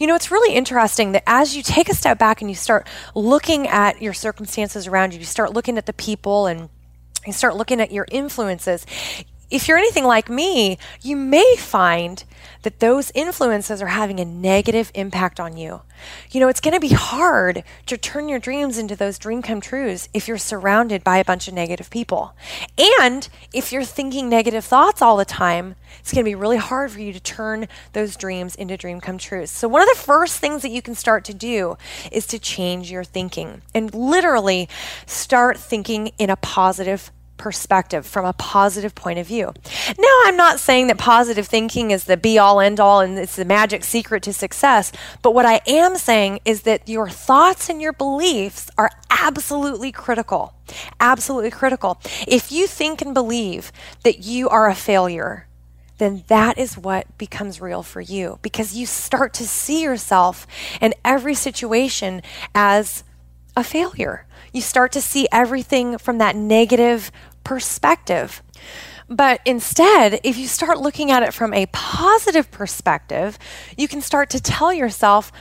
You 0.01 0.07
know, 0.07 0.15
it's 0.15 0.31
really 0.31 0.55
interesting 0.55 1.11
that 1.11 1.21
as 1.27 1.55
you 1.55 1.61
take 1.61 1.87
a 1.87 1.93
step 1.93 2.17
back 2.17 2.41
and 2.41 2.49
you 2.49 2.55
start 2.55 2.87
looking 3.13 3.67
at 3.67 4.01
your 4.01 4.13
circumstances 4.13 4.87
around 4.87 5.13
you, 5.13 5.19
you 5.19 5.25
start 5.27 5.53
looking 5.53 5.77
at 5.77 5.85
the 5.85 5.93
people 5.93 6.47
and 6.47 6.69
you 7.27 7.33
start 7.33 7.55
looking 7.55 7.79
at 7.79 7.91
your 7.91 8.07
influences, 8.09 8.87
if 9.51 9.67
you're 9.67 9.77
anything 9.77 10.05
like 10.05 10.29
me, 10.29 10.77
you 11.01 11.15
may 11.15 11.55
find 11.57 12.23
that 12.63 12.79
those 12.79 13.11
influences 13.13 13.81
are 13.81 13.87
having 13.87 14.19
a 14.19 14.25
negative 14.25 14.91
impact 14.95 15.39
on 15.39 15.57
you. 15.57 15.81
You 16.31 16.39
know, 16.39 16.47
it's 16.47 16.61
going 16.61 16.73
to 16.73 16.79
be 16.79 16.93
hard 16.93 17.63
to 17.87 17.97
turn 17.97 18.29
your 18.29 18.39
dreams 18.39 18.77
into 18.77 18.95
those 18.95 19.19
dream 19.19 19.41
come 19.41 19.61
trues 19.61 20.09
if 20.13 20.27
you're 20.27 20.37
surrounded 20.37 21.03
by 21.03 21.17
a 21.17 21.25
bunch 21.25 21.47
of 21.47 21.53
negative 21.53 21.89
people. 21.89 22.33
And 23.01 23.27
if 23.53 23.71
you're 23.71 23.83
thinking 23.83 24.29
negative 24.29 24.65
thoughts 24.65 25.01
all 25.01 25.17
the 25.17 25.25
time, 25.25 25.75
it's 25.99 26.13
going 26.13 26.23
to 26.23 26.29
be 26.29 26.35
really 26.35 26.57
hard 26.57 26.91
for 26.91 27.01
you 27.01 27.13
to 27.13 27.19
turn 27.19 27.67
those 27.93 28.15
dreams 28.15 28.55
into 28.55 28.77
dream 28.77 29.01
come 29.01 29.17
trues. 29.17 29.51
So, 29.51 29.67
one 29.67 29.81
of 29.81 29.89
the 29.89 30.01
first 30.01 30.39
things 30.39 30.61
that 30.61 30.71
you 30.71 30.81
can 30.81 30.95
start 30.95 31.25
to 31.25 31.33
do 31.33 31.77
is 32.11 32.25
to 32.27 32.39
change 32.39 32.89
your 32.89 33.03
thinking 33.03 33.61
and 33.75 33.93
literally 33.93 34.69
start 35.05 35.57
thinking 35.57 36.11
in 36.17 36.29
a 36.29 36.35
positive 36.37 37.11
perspective 37.41 38.05
from 38.05 38.23
a 38.23 38.33
positive 38.33 38.93
point 38.93 39.17
of 39.17 39.25
view. 39.25 39.51
Now, 39.97 40.21
I'm 40.25 40.37
not 40.37 40.59
saying 40.59 40.87
that 40.87 40.99
positive 40.99 41.47
thinking 41.47 41.89
is 41.89 42.03
the 42.03 42.15
be 42.15 42.37
all 42.37 42.61
end 42.61 42.79
all 42.79 42.99
and 42.99 43.17
it's 43.17 43.35
the 43.35 43.45
magic 43.45 43.83
secret 43.83 44.21
to 44.23 44.33
success, 44.33 44.91
but 45.23 45.33
what 45.33 45.47
I 45.47 45.59
am 45.65 45.97
saying 45.97 46.39
is 46.45 46.61
that 46.61 46.87
your 46.87 47.09
thoughts 47.09 47.67
and 47.67 47.81
your 47.81 47.93
beliefs 47.93 48.69
are 48.77 48.91
absolutely 49.09 49.91
critical. 49.91 50.53
Absolutely 50.99 51.49
critical. 51.49 51.99
If 52.27 52.51
you 52.51 52.67
think 52.67 53.01
and 53.01 53.13
believe 53.13 53.71
that 54.03 54.23
you 54.23 54.47
are 54.47 54.69
a 54.69 54.75
failure, 54.75 55.47
then 55.97 56.23
that 56.27 56.59
is 56.59 56.77
what 56.77 57.17
becomes 57.17 57.59
real 57.59 57.83
for 57.83 58.01
you 58.01 58.37
because 58.41 58.75
you 58.75 58.85
start 58.85 59.33
to 59.35 59.47
see 59.47 59.81
yourself 59.81 60.45
in 60.79 60.93
every 61.03 61.33
situation 61.33 62.21
as 62.53 63.03
a 63.55 63.63
failure. 63.63 64.25
You 64.53 64.61
start 64.61 64.91
to 64.93 65.01
see 65.01 65.27
everything 65.31 65.97
from 65.97 66.17
that 66.17 66.35
negative 66.35 67.11
perspective. 67.43 68.41
But 69.09 69.41
instead, 69.45 70.21
if 70.23 70.37
you 70.37 70.47
start 70.47 70.79
looking 70.79 71.11
at 71.11 71.23
it 71.23 71.33
from 71.33 71.53
a 71.53 71.65
positive 71.67 72.49
perspective, 72.49 73.37
you 73.77 73.87
can 73.87 74.01
start 74.01 74.29
to 74.29 74.41
tell 74.41 74.71
yourself, 74.71 75.31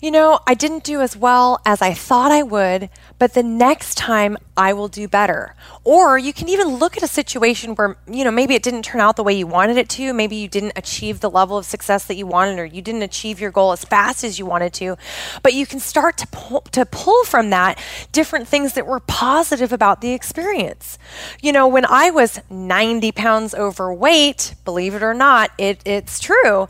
you 0.00 0.10
know, 0.10 0.40
I 0.46 0.54
didn't 0.54 0.84
do 0.84 1.00
as 1.00 1.16
well 1.16 1.60
as 1.66 1.82
I 1.82 1.92
thought 1.92 2.30
I 2.30 2.42
would, 2.42 2.88
but 3.18 3.34
the 3.34 3.42
next 3.42 3.96
time 3.96 4.36
I 4.56 4.72
will 4.72 4.88
do 4.88 5.08
better. 5.08 5.54
Or 5.84 6.18
you 6.18 6.32
can 6.32 6.48
even 6.48 6.76
look 6.76 6.96
at 6.96 7.02
a 7.02 7.08
situation 7.08 7.74
where, 7.74 7.96
you 8.10 8.24
know, 8.24 8.30
maybe 8.30 8.54
it 8.54 8.62
didn't 8.62 8.82
turn 8.82 9.00
out 9.00 9.16
the 9.16 9.22
way 9.22 9.32
you 9.32 9.46
wanted 9.46 9.76
it 9.76 9.88
to. 9.90 10.12
Maybe 10.12 10.36
you 10.36 10.48
didn't 10.48 10.72
achieve 10.76 11.20
the 11.20 11.30
level 11.30 11.56
of 11.56 11.64
success 11.64 12.04
that 12.06 12.16
you 12.16 12.26
wanted, 12.26 12.58
or 12.58 12.64
you 12.64 12.82
didn't 12.82 13.02
achieve 13.02 13.40
your 13.40 13.50
goal 13.50 13.72
as 13.72 13.84
fast 13.84 14.24
as 14.24 14.38
you 14.38 14.46
wanted 14.46 14.72
to. 14.74 14.96
But 15.42 15.54
you 15.54 15.66
can 15.66 15.80
start 15.80 16.18
to 16.18 16.26
pull, 16.28 16.60
to 16.72 16.84
pull 16.84 17.24
from 17.24 17.50
that 17.50 17.78
different 18.12 18.48
things 18.48 18.74
that 18.74 18.86
were 18.86 19.00
positive 19.00 19.72
about 19.72 20.00
the 20.00 20.12
experience. 20.12 20.98
You 21.40 21.52
know, 21.52 21.68
when 21.68 21.86
I 21.86 22.10
was 22.10 22.40
90 22.50 23.12
pounds 23.12 23.54
overweight, 23.54 24.54
believe 24.64 24.94
it 24.94 25.02
or 25.02 25.14
not, 25.14 25.50
it, 25.58 25.80
it's 25.84 26.18
true, 26.20 26.68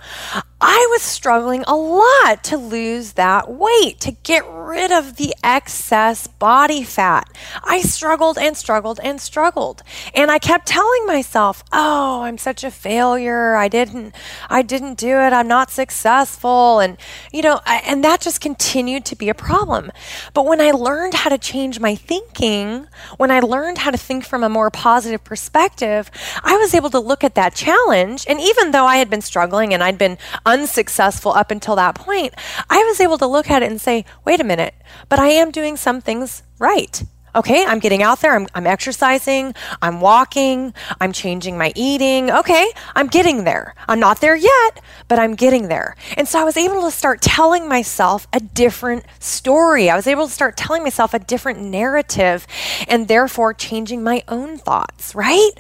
I 0.61 0.89
was 0.91 1.03
struggling 1.03 1.63
a 1.69 1.77
lot 1.77 2.43
to 2.45 2.57
lose 2.57 3.13
that 3.13 3.49
weight, 3.51 4.01
to 4.01 4.11
get 4.11 4.45
rid 4.49 4.91
of 4.91 5.17
the 5.17 5.35
excess 5.45 6.27
body 6.39 6.83
fat. 6.85 7.29
I 7.65 7.81
struggled 7.81 8.39
and 8.39 8.57
struggled 8.57 9.01
and 9.03 9.21
struggled. 9.21 9.83
And 10.15 10.31
I 10.31 10.39
kept 10.39 10.67
telling 10.67 11.07
myself, 11.07 11.65
"Oh, 11.73 12.23
I'm 12.23 12.39
such 12.39 12.65
a 12.65 12.71
failure. 12.71 13.57
I 13.57 13.69
didn't 13.69 14.15
I 14.49 14.63
didn't 14.63 14.95
do 14.99 15.19
it. 15.19 15.33
I'm 15.33 15.49
not 15.49 15.71
successful." 15.71 16.81
And 16.81 16.97
you 17.33 17.43
know, 17.43 17.61
I, 17.67 17.83
and 17.87 18.05
that 18.05 18.21
just 18.21 18.41
continued 18.41 19.05
to 19.07 19.17
be 19.17 19.29
a 19.29 19.35
problem. 19.35 19.91
But 20.35 20.47
when 20.47 20.61
I 20.61 20.71
learned 20.71 21.15
how 21.15 21.31
to 21.31 21.39
change 21.39 21.81
my 21.81 21.95
thinking, 21.95 22.87
when 23.17 23.31
I 23.31 23.41
learned 23.41 23.79
how 23.79 23.91
to 23.91 23.99
think 23.99 24.25
from 24.25 24.45
a 24.45 24.49
more 24.49 24.71
positive 24.71 25.25
perspective, 25.25 26.11
I 26.43 26.57
was 26.57 26.75
able 26.75 26.91
to 26.91 27.01
look 27.01 27.25
at 27.25 27.35
that 27.35 27.55
challenge 27.55 28.25
and 28.29 28.41
even 28.41 28.71
though 28.71 28.87
I 28.87 28.97
had 28.97 29.11
been 29.11 29.21
struggling 29.21 29.73
and 29.75 29.83
I'd 29.83 29.99
been 29.99 30.19
unsuccessful 30.47 31.33
up 31.33 31.51
until 31.51 31.77
that 31.77 31.95
point, 31.95 32.35
I 32.71 32.83
was 32.85 33.01
able 33.01 33.19
to 33.19 33.27
look 33.27 33.51
at 33.51 33.63
it 33.63 33.71
and 33.71 33.81
say, 33.81 34.05
"Wait 34.25 34.41
a 34.41 34.45
minute, 34.45 34.75
but 35.09 35.19
I 35.19 35.29
am 35.29 35.51
doing 35.51 35.77
some 35.77 36.01
things 36.01 36.28
right. 36.59 37.03
Okay, 37.35 37.65
I'm 37.67 37.79
getting 37.79 38.03
out 38.03 38.21
there, 38.21 38.35
I'm, 38.35 38.47
I'm 38.55 38.67
exercising, 38.67 39.55
I'm 39.83 40.01
walking, 40.01 40.73
I'm 41.01 41.13
changing 41.13 41.59
my 41.59 41.73
eating. 41.77 42.31
Okay, 42.31 42.71
I'm 42.95 43.07
getting 43.07 43.45
there. 43.45 43.75
I'm 43.87 44.01
not 44.01 44.21
there 44.21 44.37
yet, 44.37 44.81
but 45.09 45.19
I'm 45.19 45.35
getting 45.35 45.69
there. 45.69 45.95
And 46.17 46.27
so 46.27 46.41
I 46.41 46.45
was 46.45 46.57
able 46.57 46.83
to 46.83 46.91
start 46.91 47.21
telling 47.21 47.69
myself 47.69 48.27
a 48.33 48.41
different 48.41 49.05
story. 49.19 49.91
I 49.91 49.97
was 49.97 50.07
able 50.07 50.27
to 50.27 50.33
start 50.33 50.57
telling 50.57 50.83
myself 50.83 51.13
a 51.13 51.19
different 51.19 51.61
narrative 51.61 52.47
and 52.89 53.09
therefore 53.09 53.53
changing 53.53 54.03
my 54.03 54.23
own 54.29 54.57
thoughts, 54.57 55.15
right? 55.15 55.51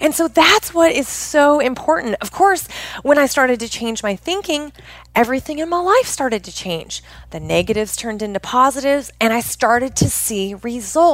And 0.00 0.14
so 0.14 0.28
that's 0.28 0.74
what 0.74 0.92
is 0.92 1.08
so 1.08 1.60
important. 1.60 2.16
Of 2.20 2.32
course, 2.32 2.68
when 3.02 3.18
I 3.18 3.26
started 3.26 3.60
to 3.60 3.68
change 3.68 4.02
my 4.02 4.14
thinking, 4.14 4.72
everything 5.14 5.58
in 5.58 5.68
my 5.68 5.80
life 5.80 6.06
started 6.06 6.44
to 6.44 6.52
change. 6.52 7.02
The 7.30 7.40
negatives 7.40 7.96
turned 7.96 8.22
into 8.22 8.40
positives, 8.40 9.12
and 9.20 9.32
I 9.32 9.40
started 9.40 9.96
to 9.96 10.10
see 10.10 10.54
results. 10.54 11.13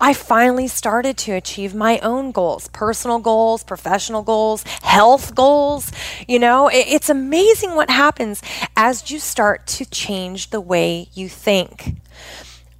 I 0.00 0.14
finally 0.14 0.68
started 0.68 1.16
to 1.18 1.32
achieve 1.32 1.74
my 1.74 1.98
own 2.00 2.32
goals 2.32 2.68
personal 2.68 3.18
goals, 3.18 3.64
professional 3.64 4.22
goals, 4.22 4.62
health 4.82 5.34
goals. 5.34 5.90
You 6.28 6.38
know, 6.38 6.70
it's 6.72 7.08
amazing 7.08 7.74
what 7.74 7.90
happens 7.90 8.42
as 8.76 9.10
you 9.10 9.18
start 9.18 9.66
to 9.78 9.84
change 9.84 10.50
the 10.50 10.60
way 10.60 11.08
you 11.14 11.28
think. 11.28 11.96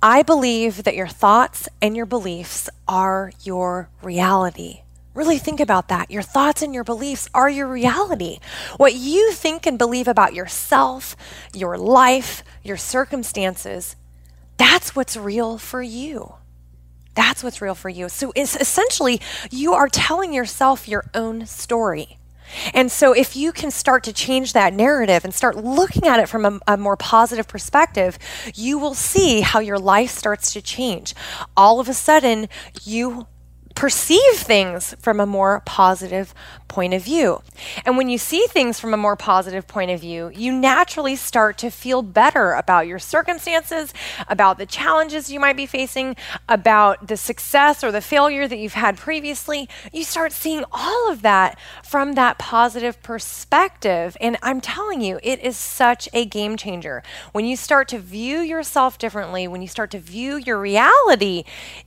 I 0.02 0.22
believe 0.22 0.84
that 0.84 0.96
your 0.96 1.08
thoughts 1.08 1.68
and 1.80 1.96
your 1.96 2.06
beliefs 2.06 2.68
are 2.86 3.32
your 3.42 3.88
reality. 4.02 4.82
Really 5.14 5.38
think 5.38 5.60
about 5.60 5.88
that. 5.88 6.10
Your 6.10 6.22
thoughts 6.22 6.60
and 6.60 6.74
your 6.74 6.84
beliefs 6.84 7.28
are 7.32 7.48
your 7.48 7.68
reality. 7.68 8.38
What 8.76 8.94
you 8.94 9.32
think 9.32 9.64
and 9.64 9.78
believe 9.78 10.08
about 10.08 10.34
yourself, 10.34 11.16
your 11.54 11.78
life, 11.78 12.42
your 12.62 12.76
circumstances, 12.76 13.96
that's 14.56 14.94
what's 14.94 15.16
real 15.16 15.56
for 15.56 15.82
you. 15.82 16.34
That's 17.14 17.42
what's 17.42 17.60
real 17.60 17.74
for 17.74 17.88
you. 17.88 18.08
So 18.08 18.32
it's 18.34 18.56
essentially, 18.56 19.20
you 19.50 19.72
are 19.72 19.88
telling 19.88 20.32
yourself 20.32 20.88
your 20.88 21.04
own 21.14 21.46
story. 21.46 22.18
And 22.72 22.90
so, 22.90 23.12
if 23.12 23.34
you 23.34 23.52
can 23.52 23.70
start 23.70 24.04
to 24.04 24.12
change 24.12 24.52
that 24.52 24.74
narrative 24.74 25.24
and 25.24 25.34
start 25.34 25.56
looking 25.56 26.06
at 26.06 26.20
it 26.20 26.28
from 26.28 26.44
a, 26.44 26.60
a, 26.68 26.76
more 26.76 26.96
positive 26.96 27.48
perspective, 27.48 28.18
you 28.54 28.78
will 28.78 28.94
see 28.94 29.40
how 29.40 29.60
your 29.60 29.78
life 29.78 30.10
starts 30.10 30.52
to 30.52 30.62
change. 30.62 31.14
All 31.56 31.80
of 31.80 31.88
a 31.88 31.94
sudden, 31.94 32.48
you 32.84 33.26
perceive 33.74 34.34
things 34.34 34.94
from 35.00 35.20
a 35.20 35.26
more 35.26 35.60
positive 35.66 36.34
point 36.68 36.92
of 36.92 37.02
view. 37.02 37.40
And 37.84 37.96
when 37.96 38.08
you 38.08 38.18
see 38.18 38.46
things 38.48 38.80
from 38.80 38.92
a 38.92 38.96
more 38.96 39.14
positive 39.14 39.68
point 39.68 39.92
of 39.92 40.00
view, 40.00 40.30
you 40.34 40.52
naturally 40.52 41.14
start 41.14 41.56
to 41.58 41.70
feel 41.70 42.02
better 42.02 42.52
about 42.52 42.88
your 42.88 42.98
circumstances, 42.98 43.94
about 44.26 44.58
the 44.58 44.66
challenges 44.66 45.30
you 45.30 45.38
might 45.38 45.56
be 45.56 45.66
facing, 45.66 46.16
about 46.48 47.06
the 47.06 47.16
success 47.16 47.84
or 47.84 47.92
the 47.92 48.00
failure 48.00 48.48
that 48.48 48.58
you've 48.58 48.74
had 48.74 48.96
previously. 48.96 49.68
You 49.92 50.02
start 50.02 50.32
seeing 50.32 50.64
all 50.72 51.10
of 51.10 51.22
that 51.22 51.58
from 51.84 52.14
that 52.14 52.38
positive 52.38 53.00
perspective. 53.02 54.16
And 54.20 54.36
I'm 54.42 54.60
telling 54.60 55.00
you, 55.00 55.20
it 55.22 55.40
is 55.40 55.56
such 55.56 56.08
a 56.12 56.24
game 56.24 56.56
changer. 56.56 57.04
When 57.32 57.44
you 57.44 57.56
start 57.56 57.86
to 57.88 57.98
view 57.98 58.38
yourself 58.38 58.98
differently, 58.98 59.46
when 59.46 59.62
you 59.62 59.68
start 59.68 59.92
to 59.92 59.98
view 60.00 60.36
your 60.36 60.58
reality 60.58 61.44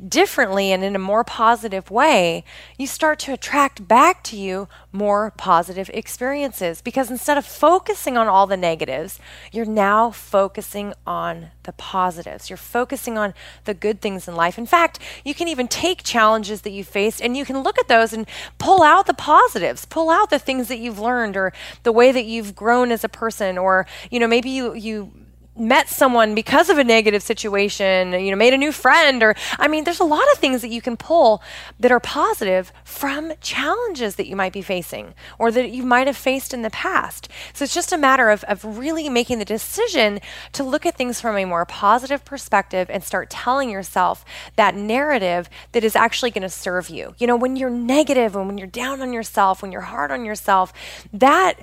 differently 0.08 0.72
and 0.72 0.84
in 0.84 0.96
a 0.96 1.00
more 1.00 1.26
positive 1.26 1.77
positive 1.78 1.92
way, 1.92 2.44
you 2.78 2.88
start 2.88 3.20
to 3.20 3.34
attract 3.34 3.88
back 3.88 4.24
to 4.24 4.36
you 4.36 4.68
more 4.92 5.32
positive 5.38 5.90
experiences 5.94 6.82
because 6.82 7.12
instead 7.12 7.38
of 7.38 7.46
focusing 7.46 8.18
on 8.18 8.28
all 8.28 8.48
the 8.48 8.58
negatives, 8.58 9.20
you're 9.52 9.66
now 9.66 10.12
focusing 10.12 10.94
on 11.06 11.48
the 11.64 11.74
positives. 11.74 12.50
You're 12.50 12.58
focusing 12.58 13.18
on 13.18 13.34
the 13.66 13.74
good 13.74 14.02
things 14.02 14.28
in 14.28 14.36
life. 14.36 14.58
In 14.58 14.66
fact, 14.66 15.00
you 15.24 15.34
can 15.34 15.48
even 15.48 15.68
take 15.68 16.04
challenges 16.04 16.62
that 16.62 16.72
you 16.72 16.84
faced 16.84 17.22
and 17.22 17.38
you 17.38 17.46
can 17.46 17.64
look 17.64 17.78
at 17.78 17.88
those 17.88 18.14
and 18.14 18.28
pull 18.58 18.82
out 18.82 19.06
the 19.06 19.14
positives, 19.14 19.86
pull 19.86 20.10
out 20.10 20.30
the 20.30 20.40
things 20.40 20.68
that 20.68 20.80
you've 20.80 21.00
learned 21.00 21.38
or 21.38 21.54
the 21.84 21.92
way 21.92 22.12
that 22.12 22.26
you've 22.26 22.56
grown 22.56 22.92
as 22.92 23.04
a 23.04 23.10
person 23.10 23.58
or 23.58 23.86
you 24.10 24.20
know 24.20 24.28
maybe 24.28 24.50
you 24.50 24.74
you 24.74 25.12
met 25.60 25.90
someone 25.90 26.36
because 26.36 26.70
of 26.70 26.78
a 26.78 26.84
negative 26.84 27.24
situation, 27.24 28.14
you 28.14 28.32
know, 28.32 28.38
made 28.38 28.54
a 28.54 28.58
new 28.58 28.72
friend, 28.72 29.24
or 29.24 29.36
I 29.60 29.68
mean, 29.68 29.84
there's 29.84 30.00
a 30.00 30.06
lot 30.06 30.30
of 30.32 30.38
things 30.38 30.62
that 30.62 30.70
you 30.70 30.82
can 30.82 30.98
pull 30.98 31.42
that 31.80 31.92
are 31.92 32.00
positive 32.00 32.72
from 32.84 33.34
challenges 33.42 34.16
that 34.16 34.28
you 34.28 34.36
might 34.36 34.54
be 34.54 34.62
facing 34.62 35.14
or 35.40 35.52
that 35.52 35.72
you 35.72 35.84
might 35.84 36.08
have 36.08 36.18
faced 36.18 36.54
in 36.54 36.62
the 36.62 36.70
past. 36.70 37.30
So 37.54 37.64
it's 37.64 37.74
just 37.74 37.92
a 37.92 37.98
matter 37.98 38.30
of, 38.30 38.44
of 38.46 38.78
really 38.78 39.10
making 39.10 39.40
the 39.40 39.46
decision 39.46 40.20
to 40.54 40.64
look 40.64 40.86
at 40.86 40.96
things 40.96 41.20
from 41.22 41.38
a 41.38 41.46
more 41.46 41.66
positive 41.66 42.24
perspective 42.26 42.90
and 42.90 43.04
start 43.04 43.30
telling 43.30 43.70
yourself 43.70 44.26
that 44.56 44.76
narrative 44.76 45.50
that 45.72 45.84
is 45.84 45.96
actually 45.96 46.32
going 46.32 46.44
to 46.44 46.50
serve 46.50 46.90
you. 46.90 47.16
You 47.18 47.28
know, 47.28 47.36
when 47.36 47.56
you're 47.56 47.70
negative 47.70 48.36
and 48.36 48.48
when 48.48 48.58
you're 48.58 48.68
down 48.68 49.02
on 49.02 49.14
yourself, 49.14 49.62
when 49.62 49.72
you're 49.72 49.82
hard 49.82 50.12
on 50.12 50.26
yourself, 50.26 50.74
that 51.14 51.60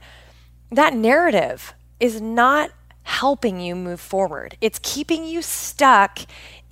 that 0.71 0.95
narrative 0.95 1.75
is 2.01 2.21
not 2.21 2.71
helping 3.05 3.61
you 3.61 3.75
move 3.75 4.01
forward. 4.01 4.57
It's 4.61 4.81
keeping 4.83 5.25
you 5.25 5.41
stuck 5.43 6.21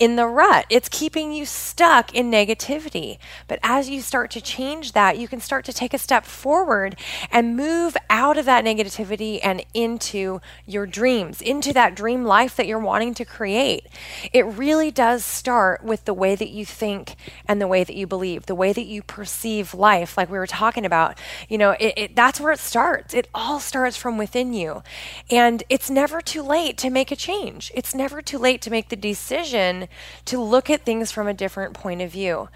in 0.03 0.17
the 0.17 0.27
rut. 0.27 0.67
It's 0.69 0.89
keeping 0.89 1.33
you 1.33 1.47
stuck 1.47 2.13
in 2.13 2.29
negativity. 2.29 3.19
But 3.47 3.61
as 3.63 3.89
you 3.89 4.01
start 4.01 4.33
to 4.33 4.41
change 4.41 4.95
that, 4.95 5.17
you 5.17 5.29
can 5.29 5.39
start 5.39 5.65
to 5.67 5.73
take 5.73 5.95
a 5.95 5.99
step 5.99 6.25
forward 6.25 6.97
and 7.31 7.57
move 7.57 7.97
out 8.11 8.37
of 8.37 8.45
that 8.47 8.65
negativity 8.65 9.39
and 9.45 9.65
into 9.75 10.41
your 10.67 10.87
dreams, 10.87 11.41
into 11.41 11.73
that 11.75 11.95
dream 11.95 12.25
life 12.25 12.57
that 12.57 12.67
you're 12.67 12.81
wanting 12.81 13.15
to 13.15 13.25
create. 13.25 13.87
It 14.33 14.45
really 14.45 14.91
does 14.91 15.25
start 15.25 15.85
with 15.85 16.05
the 16.05 16.15
way 16.15 16.35
that 16.35 16.51
you 16.51 16.67
think 16.67 17.15
and 17.47 17.61
the 17.61 17.69
way 17.69 17.85
that 17.85 17.95
you 17.95 18.09
believe, 18.09 18.47
the 18.47 18.57
way 18.57 18.73
that 18.73 18.87
you 18.87 19.05
perceive 19.05 19.73
life, 19.73 20.17
like 20.17 20.29
we 20.29 20.37
were 20.37 20.49
talking 20.49 20.85
about. 20.85 21.17
You 21.49 21.59
know, 21.59 21.77
it, 21.79 21.95
it, 21.97 22.17
that's 22.17 22.41
where 22.41 22.51
it 22.51 22.59
starts. 22.59 23.15
It 23.15 23.29
all 23.33 23.61
starts 23.61 23.97
from 23.97 24.19
within 24.19 24.53
you. 24.53 24.83
And 25.31 25.63
it's 25.69 25.89
never 25.89 26.21
too 26.21 26.43
late 26.43 26.77
to 26.79 26.91
make 26.91 27.13
a 27.13 27.17
change. 27.17 27.71
It's 27.73 27.95
never 27.95 28.21
too 28.21 28.39
late 28.39 28.61
to 28.63 28.71
make 28.71 28.89
the 28.89 28.97
decision 28.97 29.87
to 30.27 30.41
look 30.41 30.71
at 30.71 30.85
things 30.85 31.11
from 31.11 31.29
a 31.29 31.35
different 31.35 31.75
point 31.75 32.01
of 32.01 32.11
view. 32.11 32.49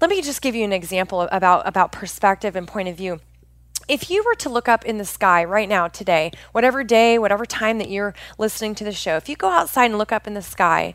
Let 0.00 0.10
me 0.10 0.20
just 0.22 0.42
give 0.42 0.54
you 0.54 0.64
an 0.64 0.72
example 0.72 1.22
about, 1.30 1.66
about 1.66 1.92
perspective 1.92 2.56
and 2.56 2.66
point 2.66 2.88
of 2.88 2.96
view. 2.96 3.20
If 3.88 4.10
you 4.10 4.24
were 4.24 4.34
to 4.36 4.48
look 4.48 4.68
up 4.68 4.84
in 4.84 4.98
the 4.98 5.04
sky 5.04 5.44
right 5.44 5.68
now, 5.68 5.88
today, 5.88 6.30
whatever 6.52 6.84
day, 6.84 7.18
whatever 7.18 7.44
time 7.44 7.78
that 7.78 7.90
you're 7.90 8.14
listening 8.38 8.74
to 8.76 8.84
the 8.84 8.92
show, 8.92 9.16
if 9.16 9.28
you 9.28 9.36
go 9.36 9.48
outside 9.48 9.86
and 9.86 9.98
look 9.98 10.12
up 10.12 10.26
in 10.26 10.34
the 10.34 10.42
sky, 10.42 10.94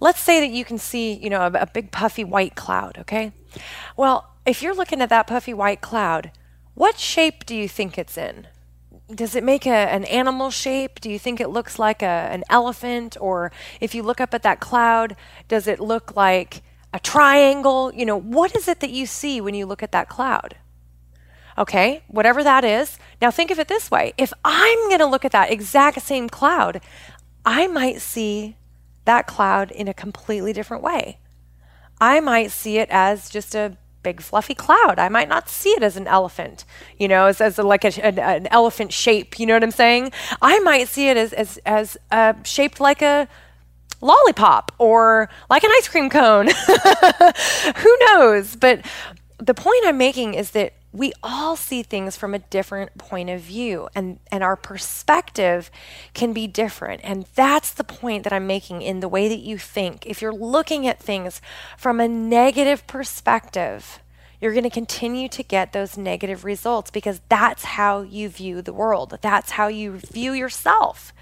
let's 0.00 0.20
say 0.20 0.40
that 0.40 0.50
you 0.50 0.64
can 0.64 0.78
see, 0.78 1.12
you 1.12 1.30
know, 1.30 1.42
a, 1.42 1.50
a 1.60 1.66
big 1.66 1.90
puffy 1.90 2.24
white 2.24 2.54
cloud, 2.54 2.98
okay? 2.98 3.32
Well, 3.96 4.30
if 4.46 4.62
you're 4.62 4.74
looking 4.74 5.00
at 5.00 5.10
that 5.10 5.26
puffy 5.26 5.54
white 5.54 5.80
cloud, 5.80 6.30
what 6.74 6.98
shape 6.98 7.44
do 7.44 7.54
you 7.54 7.68
think 7.68 7.98
it's 7.98 8.16
in? 8.16 8.46
Does 9.14 9.34
it 9.34 9.44
make 9.44 9.66
a, 9.66 9.70
an 9.70 10.04
animal 10.04 10.50
shape? 10.50 11.00
Do 11.00 11.10
you 11.10 11.18
think 11.18 11.40
it 11.40 11.48
looks 11.48 11.78
like 11.78 12.02
a, 12.02 12.06
an 12.06 12.44
elephant? 12.48 13.16
Or 13.20 13.52
if 13.80 13.94
you 13.94 14.02
look 14.02 14.20
up 14.20 14.34
at 14.34 14.42
that 14.42 14.60
cloud, 14.60 15.16
does 15.48 15.66
it 15.66 15.80
look 15.80 16.16
like 16.16 16.62
a 16.92 17.00
triangle? 17.00 17.92
You 17.94 18.06
know, 18.06 18.18
what 18.18 18.54
is 18.56 18.68
it 18.68 18.80
that 18.80 18.90
you 18.90 19.06
see 19.06 19.40
when 19.40 19.54
you 19.54 19.66
look 19.66 19.82
at 19.82 19.92
that 19.92 20.08
cloud? 20.08 20.56
Okay, 21.58 22.02
whatever 22.08 22.42
that 22.42 22.64
is. 22.64 22.98
Now 23.20 23.30
think 23.30 23.50
of 23.50 23.58
it 23.58 23.68
this 23.68 23.90
way 23.90 24.14
if 24.16 24.32
I'm 24.44 24.88
going 24.88 25.00
to 25.00 25.06
look 25.06 25.24
at 25.24 25.32
that 25.32 25.50
exact 25.50 26.00
same 26.02 26.28
cloud, 26.28 26.80
I 27.44 27.66
might 27.66 28.00
see 28.00 28.56
that 29.04 29.26
cloud 29.26 29.70
in 29.70 29.88
a 29.88 29.94
completely 29.94 30.52
different 30.52 30.82
way. 30.82 31.18
I 32.00 32.20
might 32.20 32.50
see 32.50 32.78
it 32.78 32.88
as 32.90 33.28
just 33.28 33.54
a 33.54 33.76
big 34.02 34.20
fluffy 34.20 34.54
cloud. 34.54 34.98
I 34.98 35.08
might 35.08 35.28
not 35.28 35.48
see 35.48 35.70
it 35.70 35.82
as 35.82 35.96
an 35.96 36.06
elephant, 36.06 36.64
you 36.98 37.08
know, 37.08 37.26
as, 37.26 37.40
as 37.40 37.58
a, 37.58 37.62
like 37.62 37.84
a, 37.84 38.04
an, 38.04 38.18
an, 38.18 38.46
elephant 38.48 38.92
shape. 38.92 39.38
You 39.38 39.46
know 39.46 39.54
what 39.54 39.62
I'm 39.62 39.70
saying? 39.70 40.12
I 40.40 40.58
might 40.60 40.88
see 40.88 41.08
it 41.08 41.16
as 41.16 41.32
as, 41.32 41.58
as 41.66 41.96
uh, 42.10 42.34
shaped 42.44 42.80
like 42.80 43.02
a 43.02 43.28
lollipop 44.00 44.72
or 44.78 45.28
like 45.48 45.64
an 45.64 45.70
ice 45.74 45.88
cream 45.88 46.10
cone. 46.10 46.48
Who 47.76 47.96
knows? 48.00 48.56
But 48.56 48.84
the 49.38 49.54
point 49.54 49.82
I'm 49.84 49.98
making 49.98 50.34
is 50.34 50.52
that 50.52 50.74
we 50.92 51.12
all 51.22 51.54
see 51.54 51.82
things 51.82 52.16
from 52.16 52.34
a 52.34 52.40
different 52.40 52.98
point 52.98 53.30
of 53.30 53.40
view 53.40 53.88
and, 53.94 54.18
and 54.32 54.42
our 54.42 54.56
perspective 54.56 55.70
can 56.14 56.32
be 56.32 56.48
different. 56.48 57.00
And 57.04 57.26
that's 57.36 57.72
the 57.72 57.84
point 57.84 58.24
that 58.24 58.32
I'm 58.32 58.46
making 58.46 58.82
in 58.82 59.00
the 59.00 59.08
way 59.08 59.28
that 59.28 59.38
you 59.38 59.56
think. 59.56 60.04
If 60.04 60.20
you're 60.20 60.32
looking 60.34 60.86
at 60.88 61.00
things 61.00 61.40
from 61.78 62.00
a 62.00 62.08
negative 62.08 62.86
perspective, 62.88 64.00
you're 64.40 64.52
going 64.52 64.64
to 64.64 64.70
continue 64.70 65.28
to 65.28 65.42
get 65.44 65.72
those 65.72 65.96
negative 65.96 66.44
results 66.44 66.90
because 66.90 67.20
that's 67.28 67.64
how 67.64 68.00
you 68.00 68.28
view 68.28 68.60
the 68.60 68.72
world. 68.72 69.18
That's 69.20 69.52
how 69.52 69.68
you 69.68 69.98
view 69.98 70.32
yourself. 70.32 71.12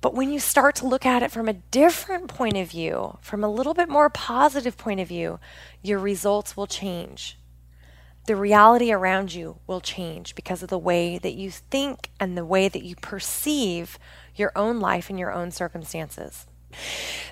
But 0.00 0.14
when 0.14 0.30
you 0.30 0.38
start 0.38 0.76
to 0.76 0.86
look 0.86 1.04
at 1.04 1.24
it 1.24 1.32
from 1.32 1.48
a 1.48 1.54
different 1.54 2.28
point 2.28 2.56
of 2.56 2.70
view, 2.70 3.18
from 3.20 3.42
a 3.42 3.48
little 3.48 3.74
bit 3.74 3.88
more 3.88 4.10
positive 4.10 4.76
point 4.76 5.00
of 5.00 5.08
view, 5.08 5.40
your 5.82 5.98
results 5.98 6.56
will 6.56 6.68
change 6.68 7.36
the 8.26 8.36
reality 8.36 8.92
around 8.92 9.34
you 9.34 9.58
will 9.66 9.80
change 9.80 10.34
because 10.34 10.62
of 10.62 10.68
the 10.68 10.78
way 10.78 11.18
that 11.18 11.34
you 11.34 11.50
think 11.50 12.10
and 12.20 12.36
the 12.36 12.44
way 12.44 12.68
that 12.68 12.82
you 12.82 12.96
perceive 12.96 13.98
your 14.34 14.52
own 14.56 14.80
life 14.80 15.08
and 15.08 15.18
your 15.18 15.32
own 15.32 15.50
circumstances. 15.50 16.46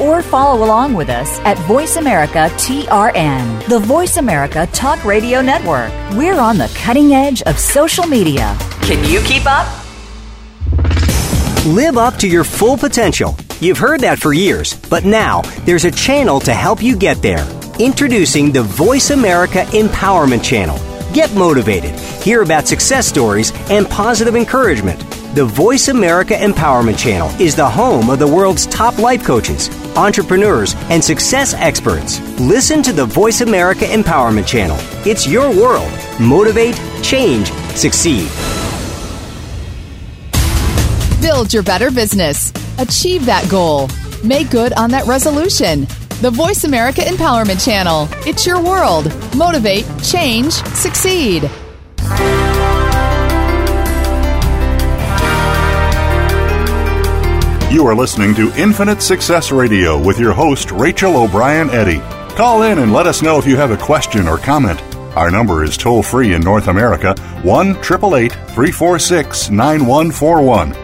or 0.00 0.22
follow 0.22 0.64
along 0.64 0.94
with 0.94 1.08
us 1.08 1.38
at 1.40 1.58
Voice 1.66 1.96
America 1.96 2.48
TRN, 2.56 3.68
the 3.68 3.80
Voice 3.80 4.18
America 4.18 4.68
Talk 4.72 5.04
Radio 5.04 5.40
Network. 5.40 5.54
Network. 5.64 5.92
We're 6.18 6.38
on 6.38 6.58
the 6.58 6.70
cutting 6.74 7.12
edge 7.14 7.42
of 7.42 7.58
social 7.58 8.06
media. 8.06 8.56
Can 8.82 9.08
you 9.08 9.20
keep 9.20 9.44
up? 9.46 9.66
Live 11.66 11.96
up 11.96 12.16
to 12.16 12.28
your 12.28 12.44
full 12.44 12.76
potential. 12.76 13.36
You've 13.60 13.78
heard 13.78 14.00
that 14.00 14.18
for 14.18 14.32
years, 14.32 14.74
but 14.90 15.04
now 15.04 15.42
there's 15.64 15.84
a 15.84 15.90
channel 15.90 16.40
to 16.40 16.52
help 16.52 16.82
you 16.82 16.96
get 16.96 17.22
there. 17.22 17.46
Introducing 17.78 18.52
the 18.52 18.62
Voice 18.62 19.10
America 19.10 19.64
Empowerment 19.70 20.44
Channel 20.44 20.93
Get 21.14 21.32
motivated, 21.36 21.92
hear 22.24 22.42
about 22.42 22.66
success 22.66 23.06
stories, 23.06 23.52
and 23.70 23.88
positive 23.88 24.34
encouragement. 24.34 24.98
The 25.36 25.44
Voice 25.44 25.86
America 25.86 26.34
Empowerment 26.34 26.98
Channel 26.98 27.28
is 27.40 27.54
the 27.54 27.70
home 27.70 28.10
of 28.10 28.18
the 28.18 28.26
world's 28.26 28.66
top 28.66 28.98
life 28.98 29.22
coaches, 29.22 29.70
entrepreneurs, 29.96 30.74
and 30.90 31.02
success 31.04 31.54
experts. 31.54 32.18
Listen 32.40 32.82
to 32.82 32.92
the 32.92 33.06
Voice 33.06 33.42
America 33.42 33.84
Empowerment 33.84 34.44
Channel. 34.44 34.76
It's 35.06 35.24
your 35.24 35.50
world. 35.50 35.88
Motivate, 36.18 36.74
change, 37.00 37.52
succeed. 37.76 38.28
Build 41.20 41.54
your 41.54 41.62
better 41.62 41.92
business. 41.92 42.52
Achieve 42.78 43.24
that 43.26 43.48
goal. 43.48 43.88
Make 44.24 44.50
good 44.50 44.72
on 44.72 44.90
that 44.90 45.06
resolution. 45.06 45.86
The 46.20 46.30
Voice 46.30 46.64
America 46.64 47.02
Empowerment 47.02 47.62
Channel. 47.62 48.08
It's 48.26 48.46
your 48.46 48.62
world. 48.62 49.12
Motivate, 49.36 49.84
change, 50.02 50.52
succeed. 50.52 51.42
You 57.70 57.86
are 57.86 57.94
listening 57.94 58.34
to 58.36 58.52
Infinite 58.56 59.02
Success 59.02 59.50
Radio 59.50 60.00
with 60.00 60.18
your 60.18 60.32
host, 60.32 60.70
Rachel 60.70 61.16
O'Brien 61.16 61.68
Eddy. 61.70 61.98
Call 62.36 62.62
in 62.62 62.78
and 62.78 62.92
let 62.92 63.06
us 63.06 63.20
know 63.20 63.38
if 63.38 63.46
you 63.46 63.56
have 63.56 63.72
a 63.72 63.76
question 63.76 64.28
or 64.28 64.38
comment. 64.38 64.80
Our 65.16 65.30
number 65.30 65.64
is 65.64 65.76
toll 65.76 66.02
free 66.02 66.32
in 66.32 66.42
North 66.42 66.68
America 66.68 67.14
1 67.42 67.70
888 67.70 68.32
346 68.32 69.50
9141. 69.50 70.83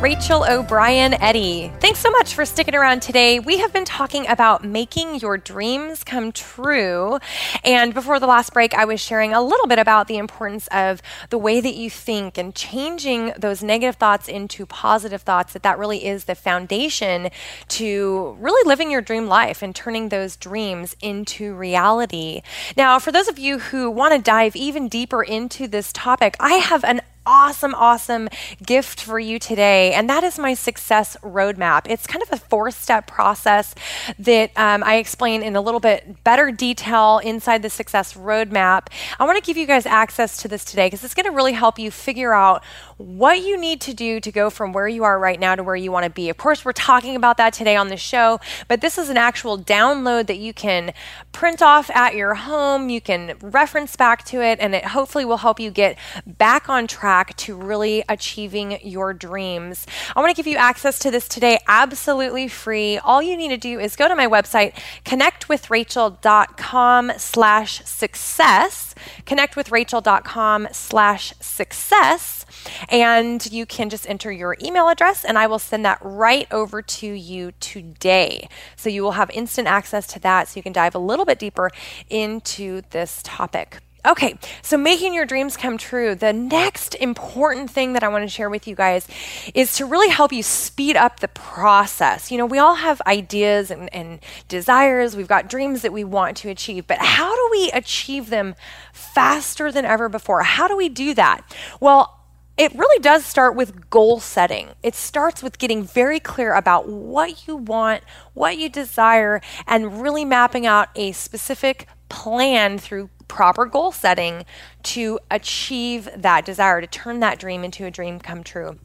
Rachel 0.00 0.44
O'Brien 0.48 1.14
Eddy. 1.14 1.72
Thanks 1.80 1.98
so 1.98 2.08
much 2.12 2.34
for 2.34 2.44
sticking 2.44 2.76
around 2.76 3.02
today. 3.02 3.40
We 3.40 3.58
have 3.58 3.72
been 3.72 3.84
talking 3.84 4.28
about 4.28 4.64
making 4.64 5.16
your 5.16 5.36
dreams 5.36 6.04
come 6.04 6.30
true. 6.30 7.18
And 7.64 7.92
before 7.92 8.20
the 8.20 8.28
last 8.28 8.52
break, 8.52 8.74
I 8.74 8.84
was 8.84 9.00
sharing 9.00 9.34
a 9.34 9.42
little 9.42 9.66
bit 9.66 9.80
about 9.80 10.06
the 10.06 10.16
importance 10.16 10.68
of 10.68 11.02
the 11.30 11.38
way 11.38 11.60
that 11.60 11.74
you 11.74 11.90
think 11.90 12.38
and 12.38 12.54
changing 12.54 13.32
those 13.36 13.60
negative 13.60 13.96
thoughts 13.96 14.28
into 14.28 14.66
positive 14.66 15.22
thoughts, 15.22 15.52
that 15.54 15.64
that 15.64 15.80
really 15.80 16.06
is 16.06 16.26
the 16.26 16.36
foundation 16.36 17.30
to 17.66 18.36
really 18.38 18.68
living 18.68 18.92
your 18.92 19.00
dream 19.00 19.26
life 19.26 19.62
and 19.62 19.74
turning 19.74 20.10
those 20.10 20.36
dreams 20.36 20.94
into 21.02 21.56
reality. 21.56 22.42
Now, 22.76 23.00
for 23.00 23.10
those 23.10 23.26
of 23.26 23.36
you 23.36 23.58
who 23.58 23.90
want 23.90 24.14
to 24.14 24.22
dive 24.22 24.54
even 24.54 24.88
deeper 24.88 25.24
into 25.24 25.66
this 25.66 25.92
topic, 25.92 26.36
I 26.38 26.54
have 26.54 26.84
an 26.84 27.00
awesome, 27.28 27.74
awesome 27.74 28.26
gift 28.64 29.02
for 29.02 29.18
you 29.18 29.38
today, 29.38 29.92
and 29.92 30.08
that 30.08 30.24
is 30.24 30.38
my 30.38 30.54
success 30.54 31.14
roadmap. 31.22 31.82
It's 31.84 32.06
kind 32.06 32.22
of 32.22 32.32
a 32.32 32.38
four 32.38 32.70
step 32.70 33.06
process 33.06 33.74
that 34.18 34.50
um, 34.56 34.82
I 34.82 34.96
explain 34.96 35.42
in 35.42 35.54
a 35.54 35.60
little 35.60 35.78
bit 35.78 36.24
better 36.24 36.50
detail 36.50 37.18
inside 37.18 37.60
the 37.60 37.68
success 37.68 38.14
roadmap. 38.14 38.86
I 39.20 39.26
want 39.26 39.36
to 39.36 39.44
give 39.44 39.58
you 39.58 39.66
guys 39.66 39.84
access 39.84 40.38
to 40.38 40.48
this 40.48 40.64
today 40.64 40.86
because 40.86 41.04
it's 41.04 41.12
going 41.12 41.26
to 41.26 41.32
really 41.32 41.52
help 41.52 41.78
you 41.78 41.90
figure 41.90 42.32
out 42.32 42.64
what 42.96 43.42
you 43.42 43.60
need 43.60 43.82
to 43.82 43.92
do 43.92 44.20
to 44.20 44.32
go 44.32 44.48
from 44.48 44.72
where 44.72 44.88
you 44.88 45.04
are 45.04 45.18
right 45.18 45.38
now 45.38 45.54
to 45.54 45.62
where 45.62 45.76
you 45.76 45.92
want 45.92 46.04
to 46.04 46.10
be. 46.10 46.30
Of 46.30 46.38
course, 46.38 46.64
we're 46.64 46.72
talking 46.72 47.14
about 47.14 47.36
that 47.36 47.52
today 47.52 47.76
on 47.76 47.88
the 47.88 47.98
show, 47.98 48.40
but 48.68 48.80
this 48.80 48.96
is 48.96 49.10
an 49.10 49.18
actual 49.18 49.58
download 49.58 50.28
that 50.28 50.38
you 50.38 50.54
can 50.54 50.94
print 51.32 51.60
off 51.60 51.90
at 51.90 52.14
your 52.14 52.34
home. 52.34 52.88
You 52.88 53.02
can 53.02 53.36
reference 53.42 53.96
back 53.96 54.24
to 54.26 54.42
it, 54.42 54.58
and 54.60 54.74
it 54.74 54.86
hopefully 54.86 55.26
will 55.26 55.36
help 55.36 55.60
you 55.60 55.70
get 55.70 55.98
back 56.26 56.70
on 56.70 56.86
track 56.86 57.17
to 57.36 57.56
really 57.56 58.04
achieving 58.08 58.78
your 58.82 59.12
dreams. 59.12 59.86
I 60.14 60.20
want 60.20 60.30
to 60.30 60.36
give 60.36 60.46
you 60.46 60.56
access 60.56 60.98
to 61.00 61.10
this 61.10 61.28
today 61.28 61.58
absolutely 61.66 62.48
free. 62.48 62.98
All 62.98 63.22
you 63.22 63.36
need 63.36 63.48
to 63.48 63.56
do 63.56 63.78
is 63.78 63.96
go 63.96 64.08
to 64.08 64.16
my 64.16 64.26
website, 64.26 64.74
connectwithrachel.com 65.04 67.12
slash 67.16 67.84
success, 67.84 68.94
connectwithrachel.com 69.26 70.68
slash 70.72 71.32
success, 71.40 72.46
and 72.88 73.52
you 73.52 73.66
can 73.66 73.90
just 73.90 74.08
enter 74.08 74.32
your 74.32 74.56
email 74.62 74.88
address 74.88 75.24
and 75.24 75.38
I 75.38 75.46
will 75.46 75.58
send 75.58 75.84
that 75.84 75.98
right 76.02 76.46
over 76.50 76.82
to 76.82 77.06
you 77.06 77.52
today. 77.60 78.48
So 78.76 78.88
you 78.88 79.02
will 79.02 79.12
have 79.12 79.30
instant 79.30 79.68
access 79.68 80.06
to 80.08 80.18
that 80.20 80.48
so 80.48 80.56
you 80.56 80.62
can 80.62 80.72
dive 80.72 80.94
a 80.94 80.98
little 80.98 81.24
bit 81.24 81.38
deeper 81.38 81.70
into 82.08 82.82
this 82.90 83.20
topic. 83.22 83.78
Okay, 84.06 84.38
so 84.62 84.76
making 84.76 85.12
your 85.12 85.26
dreams 85.26 85.56
come 85.56 85.76
true. 85.76 86.14
The 86.14 86.32
next 86.32 86.94
important 86.94 87.68
thing 87.68 87.94
that 87.94 88.04
I 88.04 88.08
want 88.08 88.22
to 88.22 88.28
share 88.28 88.48
with 88.48 88.68
you 88.68 88.76
guys 88.76 89.08
is 89.54 89.74
to 89.76 89.86
really 89.86 90.08
help 90.08 90.32
you 90.32 90.42
speed 90.44 90.96
up 90.96 91.18
the 91.18 91.26
process. 91.26 92.30
You 92.30 92.38
know, 92.38 92.46
we 92.46 92.58
all 92.58 92.76
have 92.76 93.02
ideas 93.08 93.72
and, 93.72 93.92
and, 93.92 94.20
desires, 94.46 95.16
we've 95.16 95.28
got 95.28 95.48
dreams 95.48 95.82
that 95.82 95.92
we 95.92 96.04
want 96.04 96.36
to 96.38 96.48
achieve, 96.48 96.86
but 96.86 96.98
how 96.98 97.34
do 97.34 97.48
we 97.50 97.70
achieve 97.72 98.30
them 98.30 98.54
faster 98.92 99.72
than 99.72 99.84
ever 99.84 100.08
before? 100.08 100.42
How 100.42 100.68
do 100.68 100.76
we 100.76 100.88
do 100.88 101.12
that? 101.14 101.42
Well, 101.80 102.18
it 102.56 102.74
really 102.74 103.00
does 103.00 103.24
start 103.24 103.54
with 103.54 103.88
goal 103.90 104.20
setting. 104.20 104.70
It 104.82 104.94
starts 104.94 105.42
with 105.42 105.58
getting 105.58 105.84
very 105.84 106.18
clear 106.18 106.54
about 106.54 106.88
what 106.88 107.46
you 107.46 107.56
want, 107.56 108.02
what 108.34 108.58
you 108.58 108.68
desire, 108.68 109.40
and 109.66 110.02
really 110.02 110.24
mapping 110.24 110.66
out 110.66 110.88
a 110.96 111.12
specific 111.12 111.86
plan 112.08 112.78
through 112.78 113.10
proper 113.28 113.66
goal 113.66 113.92
setting 113.92 114.44
to 114.82 115.18
achieve 115.30 116.08
that 116.16 116.44
desire, 116.44 116.80
to 116.80 116.86
turn 116.86 117.20
that 117.20 117.38
dream 117.38 117.64
into 117.64 117.84
a 117.84 117.90
dream 117.90 118.18
come 118.18 118.42
true. 118.42 118.78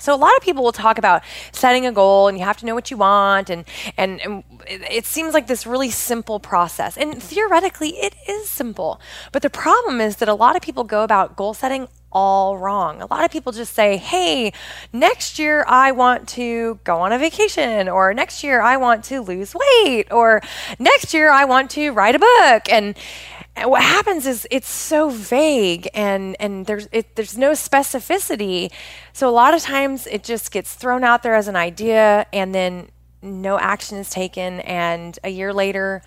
So 0.00 0.14
a 0.14 0.16
lot 0.16 0.36
of 0.36 0.42
people 0.42 0.62
will 0.62 0.72
talk 0.72 0.98
about 0.98 1.22
setting 1.52 1.84
a 1.84 1.92
goal 1.92 2.28
and 2.28 2.38
you 2.38 2.44
have 2.44 2.56
to 2.58 2.66
know 2.66 2.74
what 2.74 2.90
you 2.90 2.96
want 2.96 3.50
and, 3.50 3.64
and 3.96 4.20
and 4.20 4.44
it 4.68 5.06
seems 5.06 5.34
like 5.34 5.46
this 5.46 5.66
really 5.66 5.90
simple 5.90 6.38
process. 6.38 6.96
And 6.96 7.20
theoretically 7.22 7.90
it 7.90 8.14
is 8.28 8.48
simple. 8.48 9.00
But 9.32 9.42
the 9.42 9.50
problem 9.50 10.00
is 10.00 10.16
that 10.16 10.28
a 10.28 10.34
lot 10.34 10.56
of 10.56 10.62
people 10.62 10.84
go 10.84 11.02
about 11.02 11.36
goal 11.36 11.54
setting 11.54 11.88
all 12.10 12.56
wrong. 12.56 13.02
A 13.02 13.06
lot 13.06 13.24
of 13.24 13.30
people 13.30 13.52
just 13.52 13.74
say, 13.74 13.96
"Hey, 13.96 14.52
next 14.92 15.38
year 15.38 15.64
I 15.68 15.92
want 15.92 16.28
to 16.30 16.80
go 16.84 17.00
on 17.00 17.12
a 17.12 17.18
vacation 17.18 17.88
or 17.88 18.14
next 18.14 18.42
year 18.42 18.60
I 18.60 18.76
want 18.76 19.04
to 19.04 19.20
lose 19.20 19.54
weight 19.54 20.10
or 20.10 20.40
next 20.78 21.12
year 21.12 21.30
I 21.30 21.44
want 21.44 21.70
to 21.72 21.90
write 21.90 22.14
a 22.14 22.18
book." 22.18 22.72
And 22.72 22.96
what 23.64 23.82
happens 23.82 24.26
is 24.26 24.46
it's 24.50 24.68
so 24.70 25.10
vague 25.10 25.88
and 25.94 26.36
and 26.40 26.66
there's 26.66 26.88
it, 26.92 27.16
there's 27.16 27.36
no 27.36 27.52
specificity. 27.52 28.70
So 29.12 29.28
a 29.28 29.32
lot 29.32 29.54
of 29.54 29.62
times 29.62 30.06
it 30.06 30.22
just 30.22 30.50
gets 30.50 30.74
thrown 30.74 31.04
out 31.04 31.22
there 31.22 31.34
as 31.34 31.48
an 31.48 31.56
idea 31.56 32.26
and 32.32 32.54
then 32.54 32.88
no 33.20 33.58
action 33.58 33.98
is 33.98 34.10
taken 34.10 34.60
and 34.60 35.18
a 35.24 35.28
year 35.28 35.52
later 35.52 36.02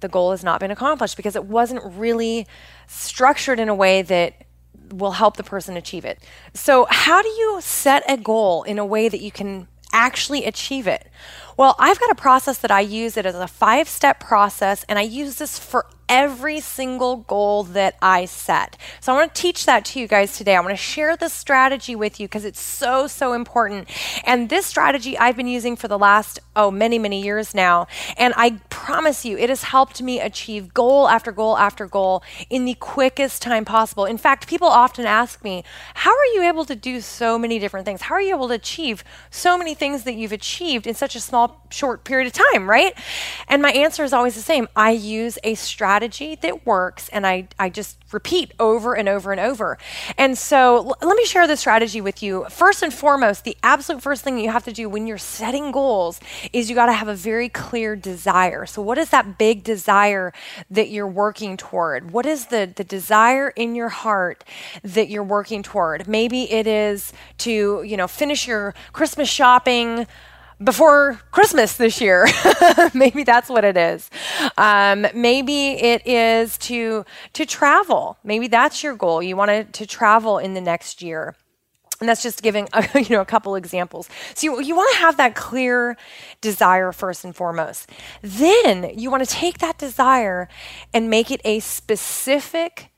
the 0.00 0.08
goal 0.08 0.32
has 0.32 0.42
not 0.44 0.60
been 0.60 0.70
accomplished 0.70 1.16
because 1.16 1.36
it 1.36 1.44
wasn't 1.44 1.82
really 1.96 2.46
structured 2.86 3.58
in 3.60 3.68
a 3.68 3.74
way 3.74 4.02
that 4.02 4.45
will 4.90 5.12
help 5.12 5.36
the 5.36 5.42
person 5.42 5.76
achieve 5.76 6.04
it. 6.04 6.18
So 6.54 6.86
how 6.90 7.22
do 7.22 7.28
you 7.28 7.58
set 7.60 8.02
a 8.08 8.16
goal 8.16 8.62
in 8.62 8.78
a 8.78 8.86
way 8.86 9.08
that 9.08 9.20
you 9.20 9.30
can 9.30 9.68
actually 9.92 10.44
achieve 10.44 10.86
it? 10.86 11.08
Well, 11.56 11.74
I've 11.78 11.98
got 11.98 12.10
a 12.10 12.14
process 12.14 12.58
that 12.58 12.70
I 12.70 12.80
use. 12.80 13.16
It 13.16 13.24
is 13.24 13.34
a 13.34 13.48
five 13.48 13.88
step 13.88 14.20
process, 14.20 14.84
and 14.90 14.98
I 14.98 15.02
use 15.02 15.36
this 15.36 15.58
for 15.58 15.86
every 16.08 16.60
single 16.60 17.16
goal 17.16 17.64
that 17.64 17.96
I 18.00 18.26
set. 18.26 18.76
So 19.00 19.12
I 19.12 19.16
want 19.16 19.34
to 19.34 19.42
teach 19.42 19.66
that 19.66 19.84
to 19.86 20.00
you 20.00 20.06
guys 20.06 20.36
today. 20.36 20.54
I 20.54 20.60
want 20.60 20.70
to 20.70 20.76
share 20.76 21.16
this 21.16 21.32
strategy 21.32 21.96
with 21.96 22.20
you 22.20 22.28
because 22.28 22.44
it's 22.44 22.60
so, 22.60 23.06
so 23.06 23.32
important. 23.32 23.88
And 24.24 24.48
this 24.48 24.66
strategy 24.66 25.18
I've 25.18 25.36
been 25.36 25.48
using 25.48 25.76
for 25.76 25.88
the 25.88 25.98
last, 25.98 26.38
oh, 26.54 26.70
many, 26.70 26.98
many 26.98 27.22
years 27.22 27.54
now. 27.54 27.86
And 28.16 28.34
I 28.36 28.60
promise 28.70 29.24
you, 29.24 29.36
it 29.36 29.48
has 29.48 29.64
helped 29.64 30.00
me 30.00 30.20
achieve 30.20 30.72
goal 30.72 31.08
after 31.08 31.32
goal 31.32 31.58
after 31.58 31.86
goal 31.86 32.22
in 32.50 32.64
the 32.64 32.74
quickest 32.74 33.42
time 33.42 33.64
possible. 33.64 34.04
In 34.04 34.18
fact, 34.18 34.46
people 34.46 34.68
often 34.68 35.06
ask 35.06 35.42
me, 35.42 35.64
how 35.94 36.10
are 36.10 36.26
you 36.34 36.42
able 36.42 36.64
to 36.66 36.76
do 36.76 37.00
so 37.00 37.38
many 37.38 37.58
different 37.58 37.84
things? 37.84 38.02
How 38.02 38.14
are 38.14 38.22
you 38.22 38.34
able 38.34 38.48
to 38.48 38.54
achieve 38.54 39.02
so 39.30 39.58
many 39.58 39.74
things 39.74 40.04
that 40.04 40.14
you've 40.14 40.32
achieved 40.32 40.86
in 40.86 40.94
such 40.94 41.16
a 41.16 41.20
small, 41.20 41.45
short 41.70 42.04
period 42.04 42.26
of 42.26 42.32
time, 42.32 42.68
right? 42.68 42.94
And 43.48 43.62
my 43.62 43.70
answer 43.72 44.04
is 44.04 44.12
always 44.12 44.34
the 44.34 44.42
same. 44.42 44.68
I 44.76 44.90
use 44.90 45.38
a 45.44 45.54
strategy 45.54 46.36
that 46.36 46.66
works 46.66 47.08
and 47.10 47.26
I, 47.26 47.48
I 47.58 47.68
just 47.70 47.98
repeat 48.12 48.52
over 48.60 48.94
and 48.94 49.08
over 49.08 49.32
and 49.32 49.40
over. 49.40 49.78
And 50.16 50.38
so 50.38 50.76
l- 50.76 50.96
let 51.02 51.16
me 51.16 51.24
share 51.24 51.46
this 51.46 51.60
strategy 51.60 52.00
with 52.00 52.22
you. 52.22 52.46
First 52.50 52.82
and 52.82 52.92
foremost, 52.92 53.44
the 53.44 53.56
absolute 53.62 54.02
first 54.02 54.22
thing 54.22 54.38
you 54.38 54.50
have 54.50 54.64
to 54.64 54.72
do 54.72 54.88
when 54.88 55.06
you're 55.06 55.18
setting 55.18 55.72
goals 55.72 56.20
is 56.52 56.68
you 56.70 56.74
got 56.74 56.86
to 56.86 56.92
have 56.92 57.08
a 57.08 57.14
very 57.14 57.48
clear 57.48 57.96
desire. 57.96 58.66
So 58.66 58.80
what 58.80 58.98
is 58.98 59.10
that 59.10 59.38
big 59.38 59.64
desire 59.64 60.32
that 60.70 60.88
you're 60.88 61.06
working 61.06 61.56
toward? 61.56 62.12
What 62.12 62.26
is 62.26 62.46
the, 62.46 62.70
the 62.74 62.84
desire 62.84 63.50
in 63.50 63.74
your 63.74 63.88
heart 63.88 64.44
that 64.82 65.08
you're 65.08 65.24
working 65.24 65.62
toward? 65.62 66.06
Maybe 66.06 66.50
it 66.50 66.66
is 66.66 67.12
to, 67.38 67.82
you 67.82 67.96
know, 67.96 68.08
finish 68.08 68.46
your 68.46 68.74
Christmas 68.92 69.28
shopping 69.28 70.06
before 70.62 71.20
Christmas 71.30 71.76
this 71.76 72.00
year. 72.00 72.26
maybe 72.94 73.24
that's 73.24 73.48
what 73.48 73.64
it 73.64 73.76
is. 73.76 74.10
Um, 74.56 75.06
maybe 75.14 75.72
it 75.72 76.06
is 76.06 76.56
to 76.58 77.04
to 77.34 77.46
travel. 77.46 78.18
Maybe 78.24 78.48
that's 78.48 78.82
your 78.82 78.94
goal. 78.94 79.22
You 79.22 79.36
want 79.36 79.72
to, 79.72 79.86
travel 79.86 80.38
in 80.38 80.54
the 80.54 80.60
next 80.60 81.00
year. 81.00 81.36
And 82.00 82.08
that's 82.08 82.22
just 82.22 82.42
giving 82.42 82.68
a, 82.72 82.86
you 83.00 83.10
know 83.10 83.20
a 83.20 83.26
couple 83.26 83.54
examples. 83.54 84.08
So 84.34 84.46
you, 84.46 84.60
you 84.60 84.76
want 84.76 84.92
to 84.94 84.98
have 85.00 85.16
that 85.18 85.34
clear 85.34 85.96
desire 86.40 86.92
first 86.92 87.24
and 87.24 87.34
foremost. 87.34 87.90
Then 88.22 88.98
you 88.98 89.10
want 89.10 89.24
to 89.26 89.30
take 89.30 89.58
that 89.58 89.78
desire 89.78 90.48
and 90.92 91.08
make 91.08 91.30
it 91.30 91.40
a 91.44 91.60
specific 91.60 92.90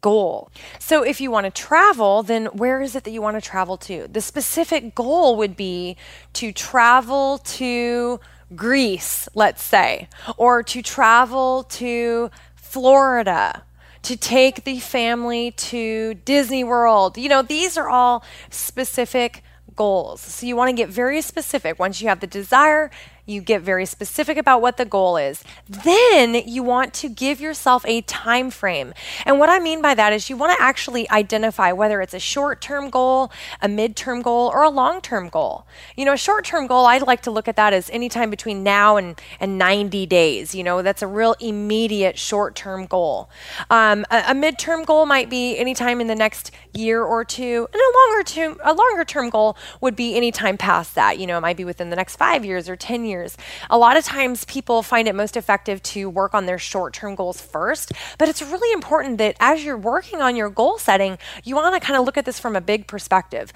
goal. 0.00 0.50
So 0.78 1.02
if 1.02 1.20
you 1.20 1.30
want 1.30 1.44
to 1.44 1.50
travel, 1.50 2.22
then 2.22 2.46
where 2.46 2.80
is 2.80 2.96
it 2.96 3.04
that 3.04 3.10
you 3.10 3.22
want 3.22 3.36
to 3.36 3.40
travel 3.40 3.76
to? 3.78 4.08
The 4.08 4.20
specific 4.20 4.94
goal 4.94 5.36
would 5.36 5.56
be 5.56 5.96
to 6.34 6.52
travel 6.52 7.38
to 7.38 8.20
Greece, 8.54 9.28
let's 9.34 9.62
say, 9.62 10.08
or 10.36 10.62
to 10.62 10.82
travel 10.82 11.64
to 11.64 12.30
Florida, 12.54 13.64
to 14.02 14.16
take 14.16 14.64
the 14.64 14.78
family 14.78 15.50
to 15.52 16.14
Disney 16.14 16.62
World. 16.62 17.18
You 17.18 17.28
know, 17.28 17.42
these 17.42 17.76
are 17.76 17.88
all 17.88 18.24
specific 18.50 19.42
goals. 19.74 20.20
So 20.20 20.46
you 20.46 20.56
want 20.56 20.70
to 20.70 20.76
get 20.76 20.88
very 20.88 21.20
specific. 21.20 21.78
Once 21.78 22.00
you 22.00 22.08
have 22.08 22.20
the 22.20 22.26
desire, 22.26 22.90
you 23.26 23.40
get 23.40 23.60
very 23.60 23.84
specific 23.84 24.38
about 24.38 24.62
what 24.62 24.76
the 24.76 24.84
goal 24.84 25.16
is. 25.16 25.42
Then 25.68 26.34
you 26.46 26.62
want 26.62 26.94
to 26.94 27.08
give 27.08 27.40
yourself 27.40 27.84
a 27.86 28.00
time 28.02 28.50
frame. 28.50 28.94
And 29.24 29.38
what 29.40 29.48
I 29.48 29.58
mean 29.58 29.82
by 29.82 29.94
that 29.94 30.12
is 30.12 30.30
you 30.30 30.36
want 30.36 30.56
to 30.56 30.62
actually 30.62 31.10
identify 31.10 31.72
whether 31.72 32.00
it's 32.00 32.14
a 32.14 32.20
short-term 32.20 32.88
goal, 32.88 33.32
a 33.60 33.68
mid-term 33.68 34.22
goal, 34.22 34.50
or 34.54 34.62
a 34.62 34.70
long-term 34.70 35.28
goal. 35.28 35.66
You 35.96 36.04
know, 36.04 36.12
a 36.12 36.16
short-term 36.16 36.68
goal, 36.68 36.86
I'd 36.86 37.02
like 37.02 37.22
to 37.22 37.32
look 37.32 37.48
at 37.48 37.56
that 37.56 37.72
as 37.72 37.90
anytime 37.90 38.30
between 38.30 38.62
now 38.62 38.96
and, 38.96 39.20
and 39.40 39.58
90 39.58 40.06
days. 40.06 40.54
You 40.54 40.62
know, 40.62 40.82
that's 40.82 41.02
a 41.02 41.06
real 41.08 41.34
immediate 41.40 42.18
short-term 42.18 42.86
goal. 42.86 43.28
Um, 43.70 44.06
a, 44.10 44.26
a 44.28 44.34
mid-term 44.34 44.84
goal 44.84 45.04
might 45.04 45.28
be 45.28 45.58
anytime 45.58 46.00
in 46.00 46.06
the 46.06 46.14
next 46.14 46.52
year 46.72 47.02
or 47.02 47.24
two, 47.24 47.68
and 47.72 47.80
a 47.80 47.98
longer 47.98 48.22
term 48.22 48.56
a 48.62 48.72
longer 48.72 49.04
term 49.04 49.30
goal 49.30 49.56
would 49.80 49.96
be 49.96 50.14
anytime 50.16 50.56
past 50.56 50.94
that. 50.94 51.18
You 51.18 51.26
know, 51.26 51.38
it 51.38 51.40
might 51.40 51.56
be 51.56 51.64
within 51.64 51.90
the 51.90 51.96
next 51.96 52.16
five 52.16 52.44
years 52.44 52.68
or 52.68 52.76
10 52.76 53.04
years 53.04 53.15
years. 53.16 53.36
A 53.70 53.78
lot 53.78 53.96
of 53.96 54.04
times 54.04 54.44
people 54.44 54.82
find 54.82 55.08
it 55.08 55.14
most 55.14 55.36
effective 55.36 55.82
to 55.94 56.08
work 56.08 56.34
on 56.34 56.46
their 56.46 56.58
short 56.58 56.94
term 56.94 57.14
goals 57.14 57.40
first, 57.40 57.92
but 58.18 58.28
it's 58.28 58.42
really 58.42 58.72
important 58.72 59.18
that 59.18 59.36
as 59.40 59.64
you're 59.64 59.76
working 59.76 60.20
on 60.20 60.36
your 60.36 60.50
goal 60.50 60.78
setting, 60.78 61.18
you 61.44 61.54
want 61.54 61.74
to 61.74 61.80
kind 61.80 61.98
of 61.98 62.04
look 62.04 62.16
at 62.16 62.24
this 62.24 62.38
from 62.38 62.56
a 62.56 62.60
big 62.60 62.86
perspective. 62.86 63.52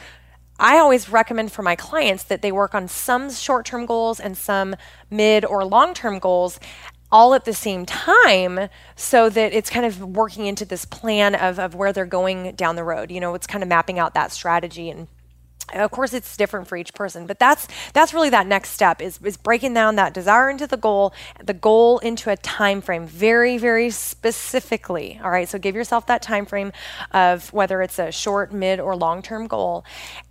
I 0.59 0.79
always 0.79 1.09
recommend 1.09 1.53
for 1.53 1.63
my 1.63 1.75
clients 1.75 2.25
that 2.25 2.43
they 2.43 2.53
work 2.53 2.75
on 2.75 2.87
some 2.87 3.31
short 3.31 3.65
term 3.67 3.87
goals 3.87 4.21
and 4.21 4.37
some 4.37 4.77
mid 5.11 5.45
or 5.45 5.65
long 5.65 5.95
term 5.95 6.19
goals 6.19 6.61
all 7.13 7.35
at 7.35 7.45
the 7.45 7.53
same 7.53 7.87
time 7.87 8.69
so 8.95 9.29
that 9.29 9.53
it's 9.53 9.71
kind 9.71 9.85
of 9.87 10.01
working 10.01 10.47
into 10.47 10.65
this 10.65 10.85
plan 10.85 11.35
of, 11.35 11.59
of 11.59 11.75
where 11.75 11.93
they're 11.93 12.07
going 12.07 12.55
down 12.55 12.77
the 12.77 12.85
road. 12.85 13.11
You 13.11 13.21
know, 13.21 13.35
it's 13.35 13.47
kind 13.47 13.63
of 13.63 13.69
mapping 13.69 13.99
out 13.99 14.15
that 14.15 14.33
strategy 14.33 14.91
and 14.91 15.09
of 15.75 15.91
course 15.91 16.13
it's 16.13 16.37
different 16.37 16.67
for 16.67 16.77
each 16.77 16.93
person 16.95 17.27
but 17.27 17.39
that's 17.39 17.69
that's 17.93 18.13
really 18.13 18.31
that 18.31 18.47
next 18.47 18.71
step 18.71 19.01
is, 19.01 19.21
is 19.23 19.37
breaking 19.37 19.73
down 19.73 19.97
that 19.97 20.13
desire 20.13 20.51
into 20.51 20.67
the 20.67 20.77
goal 20.77 21.13
the 21.45 21.55
goal 21.55 21.99
into 22.01 22.31
a 22.31 22.37
time 22.37 22.81
frame 22.81 23.07
very 23.07 23.57
very 23.57 23.91
specifically 23.91 25.21
all 25.23 25.31
right? 25.31 25.49
So 25.49 25.59
give 25.59 25.75
yourself 25.75 26.07
that 26.07 26.23
time 26.23 26.47
frame 26.47 26.73
of 27.13 27.53
whether 27.53 27.83
it's 27.83 27.99
a 27.99 28.11
short 28.11 28.53
mid 28.53 28.81
or 28.81 28.97
long 28.97 29.23
term 29.23 29.47
goal. 29.47 29.85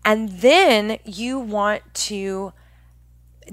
And 0.05 0.29
then 0.29 0.99
you 1.05 1.39
want 1.39 1.81
to 1.93 2.53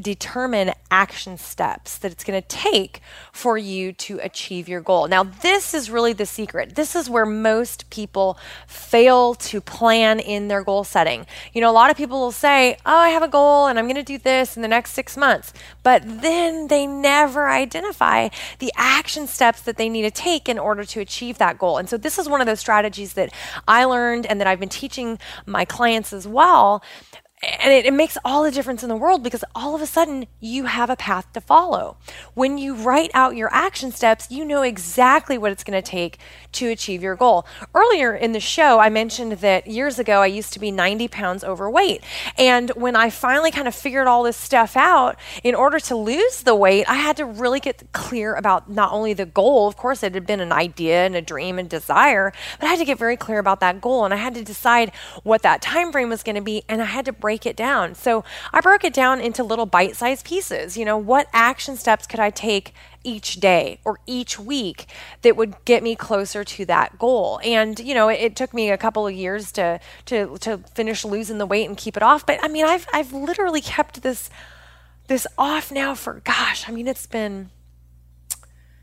determine 0.00 0.72
action 0.90 1.36
steps 1.38 1.98
that 1.98 2.12
it's 2.12 2.24
going 2.24 2.40
to 2.40 2.48
take 2.48 3.00
for 3.32 3.58
you 3.58 3.92
to 3.92 4.18
achieve 4.20 4.68
your 4.68 4.80
goal. 4.80 5.08
Now, 5.08 5.24
this 5.24 5.74
is 5.74 5.90
really 5.90 6.12
the 6.12 6.26
secret. 6.26 6.74
This 6.74 6.94
is 6.94 7.10
where 7.10 7.26
most 7.26 7.88
people 7.90 8.38
fail 8.66 9.34
to 9.34 9.60
plan 9.60 10.20
in 10.20 10.48
their 10.48 10.62
goal 10.62 10.84
setting. 10.84 11.26
You 11.52 11.60
know, 11.60 11.70
a 11.70 11.72
lot 11.72 11.90
of 11.90 11.96
people 11.96 12.20
will 12.20 12.32
say, 12.32 12.76
Oh, 12.86 12.96
I 12.96 13.10
have 13.10 13.22
a 13.22 13.28
goal 13.28 13.66
and 13.66 13.78
I'm 13.78 13.86
going 13.86 13.96
to 13.96 14.02
do 14.02 14.18
this 14.18 14.56
in 14.56 14.62
the 14.62 14.68
next 14.68 14.92
six 14.92 15.16
months. 15.16 15.52
But 15.82 16.02
then 16.04 16.68
they 16.68 16.86
never 16.86 17.48
identify 17.48 18.28
the 18.58 18.72
action 18.76 19.26
steps 19.26 19.62
that 19.62 19.76
they 19.76 19.88
need 19.88 20.02
to 20.02 20.10
take 20.10 20.48
in 20.48 20.58
order 20.58 20.84
to 20.84 21.00
achieve 21.00 21.38
that 21.38 21.58
goal. 21.58 21.78
And 21.78 21.88
so, 21.88 21.96
this 21.96 22.18
is 22.18 22.28
one 22.28 22.40
of 22.40 22.46
those 22.46 22.60
strategies 22.60 23.14
that 23.14 23.32
I 23.66 23.84
learned 23.84 24.26
and 24.26 24.40
that 24.40 24.46
I've 24.46 24.60
been 24.60 24.68
teaching 24.68 25.18
my 25.46 25.64
clients 25.64 26.12
as 26.12 26.26
well 26.26 26.82
and 27.46 27.72
it, 27.72 27.86
it, 27.86 27.92
makes 27.92 28.18
all 28.24 28.42
the 28.42 28.50
difference 28.50 28.82
in 28.82 28.88
the 28.88 28.96
world 28.96 29.22
because 29.22 29.44
all 29.54 29.74
of 29.74 29.82
a 29.82 29.86
sudden 29.86 30.26
you 30.40 30.64
have 30.64 30.90
a 30.90 30.96
path 30.96 31.32
to 31.32 31.40
follow. 31.40 31.96
When 32.34 32.58
you 32.58 32.74
write 32.74 33.10
out 33.14 33.36
your 33.36 33.52
action 33.52 33.92
steps, 33.92 34.30
you 34.30 34.44
know 34.44 34.62
exactly 34.62 35.38
what 35.38 35.52
it's 35.52 35.64
going 35.64 35.80
to 35.80 35.88
take 35.88 36.18
to 36.52 36.68
achieve 36.68 37.02
your 37.02 37.14
goal. 37.14 37.46
Earlier 37.74 38.14
in 38.14 38.32
the 38.32 38.40
show, 38.40 38.78
I 38.78 38.88
mentioned 38.88 39.32
that 39.32 39.66
years 39.66 39.98
ago 39.98 40.20
I 40.20 40.26
used 40.26 40.52
to 40.54 40.60
be 40.60 40.70
90 40.70 41.08
pounds 41.08 41.44
overweight. 41.44 42.02
And 42.36 42.70
when 42.70 42.96
I 42.96 43.10
finally 43.10 43.50
kind 43.50 43.68
of 43.68 43.74
figured 43.74 44.06
all 44.06 44.22
this 44.22 44.36
stuff 44.36 44.76
out, 44.76 45.16
in 45.44 45.54
order 45.54 45.78
to 45.80 45.96
lose 45.96 46.42
the 46.42 46.54
weight, 46.54 46.88
I 46.88 46.94
had 46.94 47.16
to 47.18 47.24
really 47.24 47.60
get 47.60 47.92
clear 47.92 48.34
about 48.34 48.70
not 48.70 48.92
only 48.92 49.12
the 49.12 49.26
goal, 49.26 49.68
of 49.68 49.76
course, 49.76 50.02
it 50.02 50.14
had 50.14 50.26
been 50.26 50.40
an 50.40 50.52
idea 50.52 51.06
and 51.06 51.14
a 51.14 51.22
dream 51.22 51.58
and 51.58 51.68
desire, 51.68 52.32
but 52.58 52.66
I 52.66 52.70
had 52.70 52.78
to 52.78 52.84
get 52.84 52.98
very 52.98 53.16
clear 53.16 53.38
about 53.38 53.60
that 53.60 53.80
goal 53.80 54.04
and 54.04 54.12
I 54.12 54.16
had 54.16 54.34
to 54.34 54.42
decide 54.42 54.92
what 55.22 55.42
that 55.42 55.62
time 55.62 55.92
frame 55.92 56.08
was 56.08 56.22
going 56.22 56.36
to 56.36 56.42
be 56.42 56.64
and 56.68 56.82
I 56.82 56.86
had 56.86 57.04
to 57.06 57.12
break 57.12 57.35
it 57.44 57.56
down. 57.56 57.94
So 57.94 58.24
I 58.52 58.60
broke 58.60 58.84
it 58.84 58.94
down 58.94 59.20
into 59.20 59.42
little 59.42 59.66
bite 59.66 59.96
sized 59.96 60.24
pieces. 60.24 60.76
You 60.76 60.84
know, 60.84 60.96
what 60.96 61.26
action 61.32 61.76
steps 61.76 62.06
could 62.06 62.20
I 62.20 62.30
take 62.30 62.72
each 63.04 63.34
day 63.34 63.78
or 63.84 63.98
each 64.06 64.38
week 64.38 64.86
that 65.22 65.36
would 65.36 65.54
get 65.64 65.82
me 65.82 65.94
closer 65.94 66.44
to 66.44 66.64
that 66.66 66.98
goal. 66.98 67.40
And 67.44 67.78
you 67.78 67.94
know, 67.94 68.08
it, 68.08 68.20
it, 68.20 68.36
took 68.36 68.52
me 68.52 68.70
a 68.70 68.76
couple 68.76 69.06
of 69.06 69.14
years 69.14 69.52
to 69.52 69.80
to 70.06 70.36
to 70.38 70.58
finish 70.74 71.04
losing 71.04 71.38
the 71.38 71.46
weight 71.46 71.68
and 71.68 71.76
keep 71.76 71.96
it 71.96 72.02
off. 72.02 72.26
But 72.26 72.38
I 72.42 72.48
mean, 72.48 72.64
I've 72.64 72.86
I've 72.92 73.12
literally 73.12 73.60
kept 73.60 74.02
this 74.02 74.28
this 75.08 75.26
off 75.38 75.70
now 75.72 75.94
for 75.94 76.20
gosh, 76.24 76.68
I 76.68 76.72
mean, 76.72 76.88
it's 76.88 77.06
been 77.06 77.50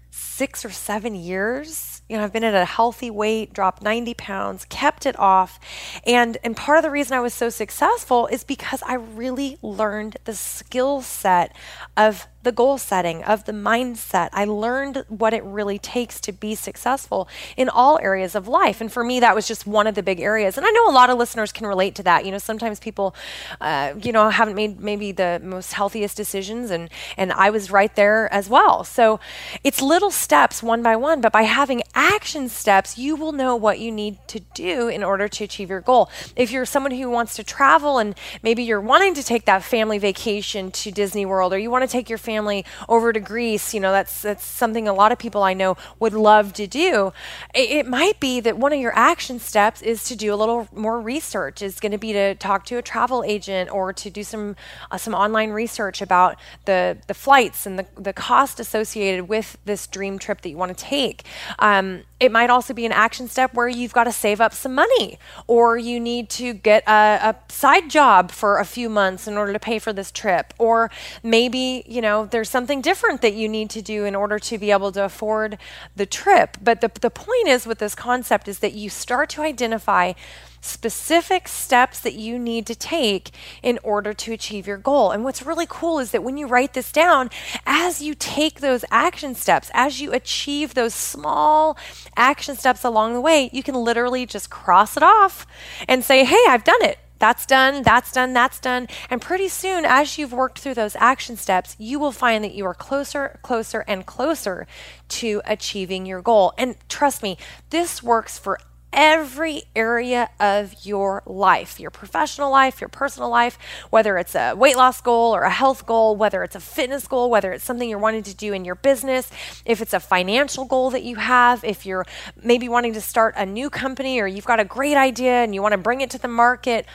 six 0.09 0.65
or 0.65 0.71
seven 0.71 1.15
years 1.15 1.92
you 2.13 2.19
know, 2.19 2.25
I've 2.25 2.31
been 2.31 2.43
at 2.43 2.53
a 2.53 2.63
healthy 2.63 3.09
weight, 3.09 3.53
dropped 3.53 3.81
90 3.81 4.13
pounds, 4.13 4.65
kept 4.65 5.07
it 5.07 5.17
off. 5.17 5.59
And 6.05 6.37
and 6.43 6.55
part 6.55 6.77
of 6.77 6.83
the 6.83 6.91
reason 6.91 7.17
I 7.17 7.19
was 7.21 7.33
so 7.33 7.49
successful 7.49 8.27
is 8.27 8.43
because 8.43 8.83
I 8.85 8.93
really 8.93 9.57
learned 9.63 10.17
the 10.25 10.35
skill 10.35 11.01
set 11.01 11.55
of 11.97 12.27
the 12.43 12.51
goal 12.51 12.77
setting, 12.77 13.23
of 13.23 13.45
the 13.45 13.51
mindset. 13.51 14.29
I 14.33 14.45
learned 14.45 15.05
what 15.07 15.33
it 15.33 15.43
really 15.43 15.79
takes 15.79 16.19
to 16.21 16.31
be 16.31 16.55
successful 16.55 17.27
in 17.57 17.69
all 17.69 17.99
areas 17.99 18.35
of 18.35 18.47
life. 18.47 18.81
And 18.81 18.91
for 18.91 19.03
me, 19.03 19.19
that 19.21 19.33
was 19.33 19.47
just 19.47 19.65
one 19.65 19.87
of 19.87 19.95
the 19.95 20.03
big 20.03 20.19
areas. 20.19 20.57
And 20.57 20.65
I 20.65 20.69
know 20.71 20.89
a 20.89 20.91
lot 20.91 21.09
of 21.09 21.17
listeners 21.17 21.51
can 21.51 21.65
relate 21.67 21.95
to 21.95 22.03
that. 22.03 22.25
You 22.25 22.31
know, 22.31 22.37
sometimes 22.37 22.79
people, 22.79 23.15
uh, 23.61 23.93
you 24.01 24.11
know, 24.11 24.29
haven't 24.29 24.55
made 24.55 24.81
maybe 24.81 25.11
the 25.11 25.39
most 25.43 25.73
healthiest 25.73 26.17
decisions, 26.17 26.69
and, 26.69 26.89
and 27.17 27.31
I 27.31 27.49
was 27.49 27.71
right 27.71 27.95
there 27.95 28.31
as 28.33 28.49
well. 28.49 28.83
So 28.83 29.19
it's 29.63 29.81
little 29.81 30.11
steps 30.11 30.61
one 30.61 30.83
by 30.83 30.95
one, 30.97 31.21
but 31.21 31.31
by 31.31 31.43
having 31.43 31.81
action 31.95 32.49
steps, 32.49 32.97
you 32.97 33.15
will 33.15 33.31
know 33.31 33.55
what 33.55 33.79
you 33.79 33.91
need 33.91 34.17
to 34.27 34.41
do 34.53 34.89
in 34.89 35.03
order 35.03 35.27
to 35.27 35.43
achieve 35.45 35.69
your 35.69 35.81
goal. 35.81 36.09
If 36.35 36.51
you're 36.51 36.65
someone 36.65 36.91
who 36.91 37.09
wants 37.09 37.35
to 37.35 37.43
travel 37.43 37.99
and 37.99 38.15
maybe 38.41 38.63
you're 38.63 38.81
wanting 38.81 39.13
to 39.15 39.23
take 39.23 39.45
that 39.45 39.63
family 39.63 39.97
vacation 39.97 40.71
to 40.71 40.91
Disney 40.91 41.25
World, 41.25 41.53
or 41.53 41.57
you 41.57 41.71
want 41.71 41.83
to 41.83 41.87
take 41.87 42.09
your 42.09 42.17
family 42.17 42.32
family 42.33 42.65
over 42.89 43.13
to 43.13 43.19
Greece, 43.19 43.73
you 43.73 43.79
know, 43.79 43.91
that's 43.91 44.21
that's 44.21 44.43
something 44.43 44.87
a 44.87 44.93
lot 44.93 45.11
of 45.11 45.19
people 45.19 45.43
I 45.43 45.53
know 45.53 45.77
would 45.99 46.13
love 46.13 46.53
to 46.53 46.65
do. 46.67 47.13
It, 47.53 47.69
it 47.79 47.87
might 47.87 48.19
be 48.19 48.39
that 48.39 48.57
one 48.57 48.73
of 48.73 48.79
your 48.79 48.95
action 48.95 49.39
steps 49.39 49.81
is 49.81 50.03
to 50.05 50.15
do 50.15 50.33
a 50.33 50.37
little 50.41 50.67
more 50.73 50.99
research. 50.99 51.61
Is 51.61 51.79
going 51.79 51.91
to 51.91 51.97
be 51.97 52.11
to 52.13 52.35
talk 52.35 52.65
to 52.65 52.77
a 52.77 52.81
travel 52.81 53.23
agent 53.23 53.69
or 53.71 53.93
to 53.93 54.09
do 54.09 54.23
some 54.23 54.55
uh, 54.89 54.97
some 54.97 55.13
online 55.13 55.51
research 55.51 56.01
about 56.01 56.37
the 56.65 56.97
the 57.07 57.13
flights 57.13 57.65
and 57.67 57.77
the 57.77 57.85
the 57.95 58.13
cost 58.13 58.59
associated 58.59 59.27
with 59.27 59.57
this 59.65 59.85
dream 59.87 60.17
trip 60.17 60.41
that 60.41 60.49
you 60.49 60.57
want 60.57 60.75
to 60.75 60.83
take. 60.83 61.23
Um, 61.59 62.03
it 62.23 62.31
might 62.31 62.49
also 62.49 62.73
be 62.73 62.85
an 62.85 62.93
action 62.93 63.27
step 63.27 63.53
where 63.53 63.67
you've 63.67 63.91
got 63.91 64.05
to 64.05 64.11
save 64.13 64.39
up 64.39 64.53
some 64.53 64.73
money 64.73 65.19
or 65.45 65.75
you 65.77 65.99
need 65.99 66.29
to 66.29 66.53
get 66.53 66.81
a, 66.87 67.19
a, 67.21 67.35
side 67.49 67.89
job 67.89 68.31
for 68.31 68.59
a 68.59 68.65
few 68.65 68.89
months 68.89 69.27
in 69.27 69.37
order 69.37 69.51
to 69.51 69.59
pay 69.59 69.77
for 69.77 69.91
this 69.91 70.09
trip. 70.09 70.53
Or 70.57 70.89
maybe, 71.21 71.83
you 71.85 72.01
know, 72.01 72.22
there's 72.31 72.49
something 72.49 72.81
different 72.81 73.21
that 73.21 73.33
you 73.33 73.47
need 73.47 73.69
to 73.71 73.81
do 73.81 74.05
in 74.05 74.15
order 74.15 74.39
to 74.39 74.57
be 74.57 74.71
able 74.71 74.91
to 74.91 75.03
afford 75.03 75.57
the 75.95 76.05
trip. 76.05 76.57
But 76.61 76.81
the, 76.81 76.91
the 76.99 77.09
point 77.09 77.47
is 77.47 77.65
with 77.65 77.79
this 77.79 77.95
concept 77.95 78.47
is 78.47 78.59
that 78.59 78.73
you 78.73 78.89
start 78.89 79.29
to 79.31 79.41
identify 79.41 80.13
specific 80.61 81.47
steps 81.47 81.99
that 81.99 82.13
you 82.13 82.39
need 82.39 82.65
to 82.65 82.75
take 82.75 83.31
in 83.61 83.77
order 83.83 84.13
to 84.13 84.31
achieve 84.31 84.65
your 84.65 84.77
goal. 84.77 85.11
And 85.11 85.23
what's 85.23 85.43
really 85.43 85.67
cool 85.67 85.99
is 85.99 86.11
that 86.11 86.23
when 86.23 86.37
you 86.37 86.47
write 86.47 86.73
this 86.73 86.91
down, 86.91 87.29
as 87.65 88.01
you 88.01 88.15
take 88.15 88.61
those 88.61 88.85
action 88.89 89.35
steps, 89.35 89.69
as 89.73 89.99
you 89.99 90.13
achieve 90.13 90.73
those 90.73 90.93
small 90.93 91.77
action 92.15 92.55
steps 92.55 92.83
along 92.83 93.13
the 93.13 93.21
way, 93.21 93.49
you 93.51 93.61
can 93.61 93.75
literally 93.75 94.25
just 94.25 94.49
cross 94.49 94.95
it 94.95 95.03
off 95.03 95.45
and 95.87 96.03
say, 96.03 96.23
hey, 96.23 96.43
I've 96.47 96.63
done 96.63 96.83
it 96.83 96.97
That's 97.23 97.45
done, 97.45 97.83
that's 97.83 98.11
done, 98.11 98.33
that's 98.33 98.59
done. 98.59 98.89
And 99.09 99.21
pretty 99.21 99.47
soon, 99.47 99.85
as 99.85 100.17
you've 100.17 100.33
worked 100.33 100.59
through 100.59 100.73
those 100.73 100.97
action 100.97 101.37
steps, 101.37 101.73
you 101.79 101.97
will 101.97 102.11
find 102.11 102.43
that 102.43 102.53
you 102.53 102.65
are 102.65 102.73
closer, 102.73 103.39
closer, 103.41 103.85
and 103.87 104.05
closer 104.05 104.67
to 105.07 105.41
achieving 105.45 106.05
your 106.05 106.21
goal. 106.21 106.51
And 106.57 106.75
trust 106.89 107.23
me, 107.23 107.37
this 107.69 108.03
works 108.03 108.37
for 108.37 108.59
every 108.91 109.63
area 109.75 110.29
of 110.39 110.85
your 110.85 111.23
life 111.25 111.79
your 111.79 111.89
professional 111.89 112.51
life, 112.51 112.79
your 112.79 112.89
personal 112.89 113.29
life, 113.29 113.57
whether 113.89 114.17
it's 114.17 114.35
a 114.35 114.53
weight 114.53 114.75
loss 114.75 115.01
goal 115.01 115.33
or 115.33 115.43
a 115.43 115.49
health 115.49 115.85
goal, 115.85 116.15
whether 116.15 116.43
it's 116.43 116.55
a 116.55 116.59
fitness 116.59 117.07
goal, 117.07 117.29
whether 117.29 117.51
it's 117.51 117.63
something 117.63 117.89
you're 117.89 117.99
wanting 117.99 118.23
to 118.23 118.35
do 118.35 118.53
in 118.53 118.63
your 118.63 118.75
business, 118.75 119.31
if 119.65 119.81
it's 119.81 119.93
a 119.93 119.99
financial 119.99 120.65
goal 120.65 120.91
that 120.91 121.03
you 121.03 121.15
have, 121.15 121.63
if 121.63 121.85
you're 121.85 122.05
maybe 122.43 122.69
wanting 122.69 122.93
to 122.93 123.01
start 123.01 123.33
a 123.37 123.45
new 123.45 123.69
company 123.69 124.19
or 124.19 124.27
you've 124.27 124.45
got 124.45 124.59
a 124.59 124.65
great 124.65 124.97
idea 124.97 125.43
and 125.43 125.55
you 125.55 125.61
want 125.61 125.71
to 125.71 125.77
bring 125.77 126.01
it 126.01 126.09
to 126.11 126.17
the 126.19 126.27
market 126.27 126.85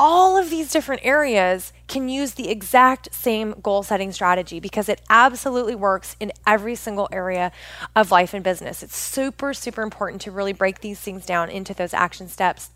all 0.00 0.36
of 0.36 0.48
these 0.48 0.70
different 0.70 1.04
areas 1.04 1.72
can 1.88 2.08
use 2.08 2.34
the 2.34 2.50
exact 2.50 3.12
same 3.12 3.52
goal 3.60 3.82
setting 3.82 4.12
strategy 4.12 4.60
because 4.60 4.88
it 4.88 5.02
absolutely 5.10 5.74
works 5.74 6.14
in 6.20 6.30
every 6.46 6.76
single 6.76 7.08
area 7.10 7.50
of 7.96 8.12
life 8.12 8.32
and 8.32 8.44
business. 8.44 8.84
It's 8.84 8.96
super, 8.96 9.52
super 9.52 9.82
important 9.82 10.22
to 10.22 10.30
really 10.30 10.52
break 10.52 10.82
these 10.82 11.00
things 11.00 11.26
down 11.26 11.50
into 11.50 11.74
those 11.74 11.92
action 11.92 12.28
steps. 12.28 12.70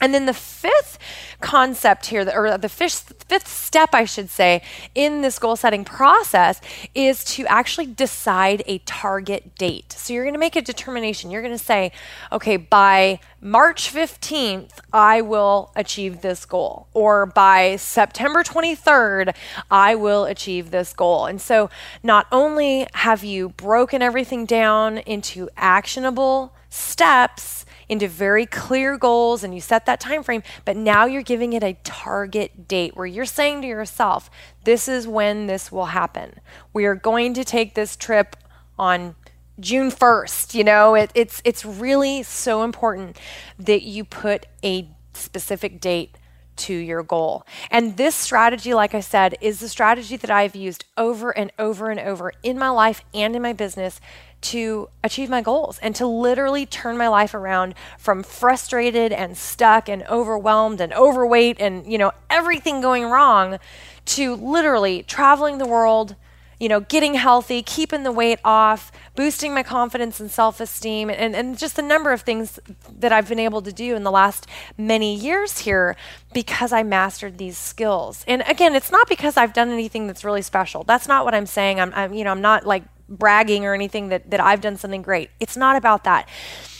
And 0.00 0.12
then 0.12 0.26
the 0.26 0.34
fifth 0.34 0.98
concept 1.40 2.06
here, 2.06 2.28
or 2.34 2.58
the 2.58 2.68
fifth, 2.68 3.14
step, 3.46 3.90
I 3.94 4.04
should 4.04 4.28
say, 4.28 4.62
in 4.94 5.22
this 5.22 5.38
goal 5.38 5.56
setting 5.56 5.84
process 5.84 6.60
is 6.94 7.24
to 7.24 7.46
actually 7.46 7.86
decide 7.86 8.62
a 8.66 8.78
target 8.78 9.54
date. 9.56 9.92
So 9.92 10.12
you're 10.12 10.24
going 10.24 10.34
to 10.34 10.40
make 10.40 10.56
a 10.56 10.62
determination. 10.62 11.30
You're 11.30 11.42
going 11.42 11.56
to 11.56 11.62
say, 11.62 11.92
okay, 12.30 12.56
by 12.56 13.20
March 13.40 13.92
15th, 13.92 14.72
I 14.92 15.22
will 15.22 15.72
achieve 15.76 16.20
this 16.20 16.44
goal. 16.44 16.88
Or 16.92 17.26
by 17.26 17.76
September 17.76 18.42
23rd, 18.42 19.34
I 19.70 19.94
will 19.94 20.24
achieve 20.24 20.70
this 20.70 20.92
goal. 20.92 21.26
And 21.26 21.40
so 21.40 21.70
not 22.02 22.26
only 22.30 22.86
have 22.94 23.24
you 23.24 23.50
broken 23.50 24.02
everything 24.02 24.44
down 24.44 24.98
into 24.98 25.48
actionable 25.56 26.52
steps, 26.68 27.55
into 27.88 28.08
very 28.08 28.46
clear 28.46 28.98
goals 28.98 29.44
and 29.44 29.54
you 29.54 29.60
set 29.60 29.86
that 29.86 30.00
time 30.00 30.22
frame, 30.22 30.42
but 30.64 30.76
now 30.76 31.06
you're 31.06 31.22
giving 31.22 31.52
it 31.52 31.62
a 31.62 31.76
target 31.84 32.66
date 32.66 32.96
where 32.96 33.06
you're 33.06 33.24
saying 33.24 33.62
to 33.62 33.68
yourself, 33.68 34.30
this 34.64 34.88
is 34.88 35.06
when 35.06 35.46
this 35.46 35.70
will 35.70 35.86
happen. 35.86 36.40
We 36.72 36.84
are 36.86 36.94
going 36.94 37.34
to 37.34 37.44
take 37.44 37.74
this 37.74 37.96
trip 37.96 38.36
on 38.78 39.14
June 39.58 39.90
1st, 39.90 40.54
you 40.54 40.64
know, 40.64 40.94
it, 40.94 41.10
it's 41.14 41.40
it's 41.42 41.64
really 41.64 42.22
so 42.22 42.62
important 42.62 43.18
that 43.58 43.82
you 43.82 44.04
put 44.04 44.44
a 44.62 44.90
specific 45.14 45.80
date 45.80 46.18
to 46.56 46.74
your 46.74 47.02
goal. 47.02 47.44
And 47.70 47.96
this 47.96 48.14
strategy, 48.14 48.74
like 48.74 48.94
I 48.94 49.00
said, 49.00 49.36
is 49.40 49.60
the 49.60 49.68
strategy 49.68 50.16
that 50.16 50.30
I've 50.30 50.56
used 50.56 50.84
over 50.96 51.30
and 51.30 51.52
over 51.58 51.90
and 51.90 52.00
over 52.00 52.32
in 52.42 52.58
my 52.58 52.70
life 52.70 53.02
and 53.14 53.36
in 53.36 53.42
my 53.42 53.52
business 53.52 54.00
to 54.42 54.88
achieve 55.02 55.28
my 55.28 55.40
goals 55.40 55.78
and 55.78 55.94
to 55.96 56.06
literally 56.06 56.66
turn 56.66 56.96
my 56.96 57.08
life 57.08 57.34
around 57.34 57.74
from 57.98 58.22
frustrated 58.22 59.12
and 59.12 59.36
stuck 59.36 59.88
and 59.88 60.02
overwhelmed 60.04 60.80
and 60.80 60.92
overweight 60.92 61.60
and, 61.60 61.90
you 61.90 61.98
know, 61.98 62.12
everything 62.30 62.80
going 62.80 63.04
wrong 63.04 63.58
to 64.04 64.36
literally 64.36 65.02
traveling 65.02 65.58
the 65.58 65.66
world, 65.66 66.14
you 66.60 66.68
know, 66.68 66.80
getting 66.80 67.14
healthy, 67.14 67.60
keeping 67.62 68.04
the 68.04 68.12
weight 68.12 68.38
off, 68.44 68.92
boosting 69.14 69.52
my 69.52 69.62
confidence 69.62 70.20
and 70.20 70.30
self 70.30 70.60
esteem, 70.60 71.10
and, 71.10 71.34
and 71.34 71.58
just 71.58 71.78
a 71.78 71.82
number 71.82 72.12
of 72.12 72.22
things 72.22 72.60
that 72.98 73.12
I've 73.12 73.28
been 73.28 73.40
able 73.40 73.62
to 73.62 73.72
do 73.72 73.96
in 73.96 74.04
the 74.04 74.10
last 74.10 74.46
many 74.78 75.14
years 75.14 75.58
here 75.58 75.96
because 76.32 76.72
I 76.72 76.82
mastered 76.82 77.38
these 77.38 77.58
skills. 77.58 78.24
And 78.28 78.42
again, 78.46 78.74
it's 78.74 78.92
not 78.92 79.08
because 79.08 79.36
I've 79.36 79.52
done 79.52 79.70
anything 79.70 80.06
that's 80.06 80.24
really 80.24 80.42
special. 80.42 80.84
That's 80.84 81.08
not 81.08 81.24
what 81.24 81.34
I'm 81.34 81.46
saying. 81.46 81.80
I'm, 81.80 81.92
I'm 81.94 82.14
you 82.14 82.22
know, 82.24 82.30
I'm 82.30 82.42
not 82.42 82.64
like 82.64 82.84
bragging 83.08 83.64
or 83.64 83.74
anything 83.74 84.08
that, 84.08 84.30
that 84.30 84.40
I've 84.40 84.60
done 84.60 84.76
something 84.76 85.02
great. 85.02 85.30
It's 85.40 85.56
not 85.56 85.76
about 85.76 86.04
that. 86.04 86.28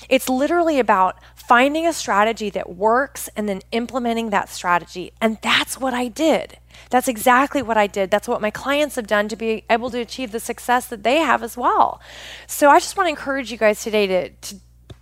It's 0.08 0.28
literally 0.28 0.78
about 0.78 1.16
finding 1.34 1.86
a 1.86 1.92
strategy 1.92 2.50
that 2.50 2.74
works 2.76 3.28
and 3.36 3.48
then 3.48 3.62
implementing 3.72 4.30
that 4.30 4.48
strategy. 4.48 5.12
And 5.20 5.38
that's 5.42 5.78
what 5.78 5.94
I 5.94 6.08
did. 6.08 6.58
That's 6.90 7.08
exactly 7.08 7.62
what 7.62 7.76
I 7.76 7.86
did. 7.86 8.10
That's 8.10 8.28
what 8.28 8.40
my 8.40 8.50
clients 8.50 8.96
have 8.96 9.06
done 9.06 9.28
to 9.28 9.36
be 9.36 9.64
able 9.70 9.90
to 9.90 10.00
achieve 10.00 10.32
the 10.32 10.40
success 10.40 10.86
that 10.86 11.02
they 11.02 11.16
have 11.18 11.42
as 11.42 11.56
well. 11.56 12.00
So 12.46 12.68
I 12.68 12.78
just 12.78 12.96
want 12.96 13.06
to 13.06 13.10
encourage 13.10 13.50
you 13.50 13.58
guys 13.58 13.82
today 13.82 14.06
to, 14.06 14.28
to 14.30 14.56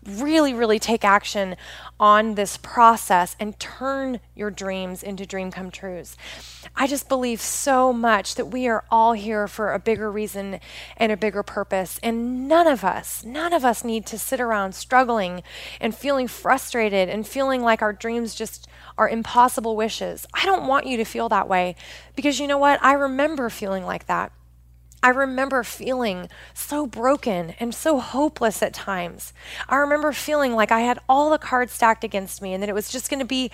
really, 0.07 0.55
really 0.55 0.79
take 0.79 1.05
action 1.05 1.57
on 1.99 2.35
this 2.35 2.57
process 2.57 3.37
and 3.39 3.59
turn 3.59 4.21
your 4.35 4.51
dreams 4.51 5.03
into 5.03 5.27
dream 5.27 5.51
come 5.51 5.71
trues. 5.71 6.17
I 6.77 6.87
just 6.87 7.09
believe 7.09 7.41
so 7.41 7.93
much 7.93 8.35
that 8.35 8.47
we 8.47 8.67
are 8.67 8.85
all 8.91 9.13
here 9.13 9.47
for 9.47 9.73
a 9.73 9.79
bigger 9.79 10.11
reason 10.11 10.61
and 10.97 11.13
a 11.13 11.17
bigger 11.17 11.43
purpose. 11.43 12.01
And 12.03 12.49
none 12.49 12.67
of 12.67 12.85
us, 12.85 13.25
none 13.25 13.53
of 13.53 13.65
us 13.65 13.85
need 13.85 14.07
to 14.07 14.19
sit 14.19 14.41
around 14.41 14.75
struggling 14.75 15.43
and 15.81 15.95
feeling 15.95 16.29
frustrated 16.29 17.09
and 17.09 17.27
feeling 17.27 17.63
like 17.63 17.83
our 17.83 17.93
dreams 17.93 18.35
just 18.35 18.69
are 18.99 19.09
impossible 19.09 19.77
wishes. 19.77 20.27
I 20.35 20.45
don't 20.47 20.67
want 20.67 20.87
you 20.87 20.97
to 20.97 21.05
feel 21.05 21.29
that 21.29 21.49
way 21.49 21.77
because 22.17 22.41
you 22.41 22.47
know 22.47 22.59
what? 22.59 22.83
I 22.83 22.93
remember 22.93 23.49
feeling 23.51 23.85
like 23.85 24.07
that. 24.07 24.33
I 25.05 25.11
remember 25.11 25.63
feeling 25.63 26.31
so 26.55 26.87
broken 26.87 27.51
and 27.61 27.75
so 27.75 28.01
hopeless 28.01 28.63
at 28.63 28.73
times. 28.73 29.35
I 29.69 29.77
remember 29.77 30.15
feeling 30.15 30.55
like 30.55 30.73
I 30.73 30.81
had 30.81 30.99
all 31.11 31.29
the 31.29 31.37
cards 31.37 31.75
stacked 31.75 32.05
against 32.05 32.41
me 32.41 32.55
and 32.55 32.63
that 32.63 32.71
it 32.71 32.75
was 32.75 32.89
just 32.89 33.11
going 33.11 33.21
to 33.21 33.27
be 33.27 33.51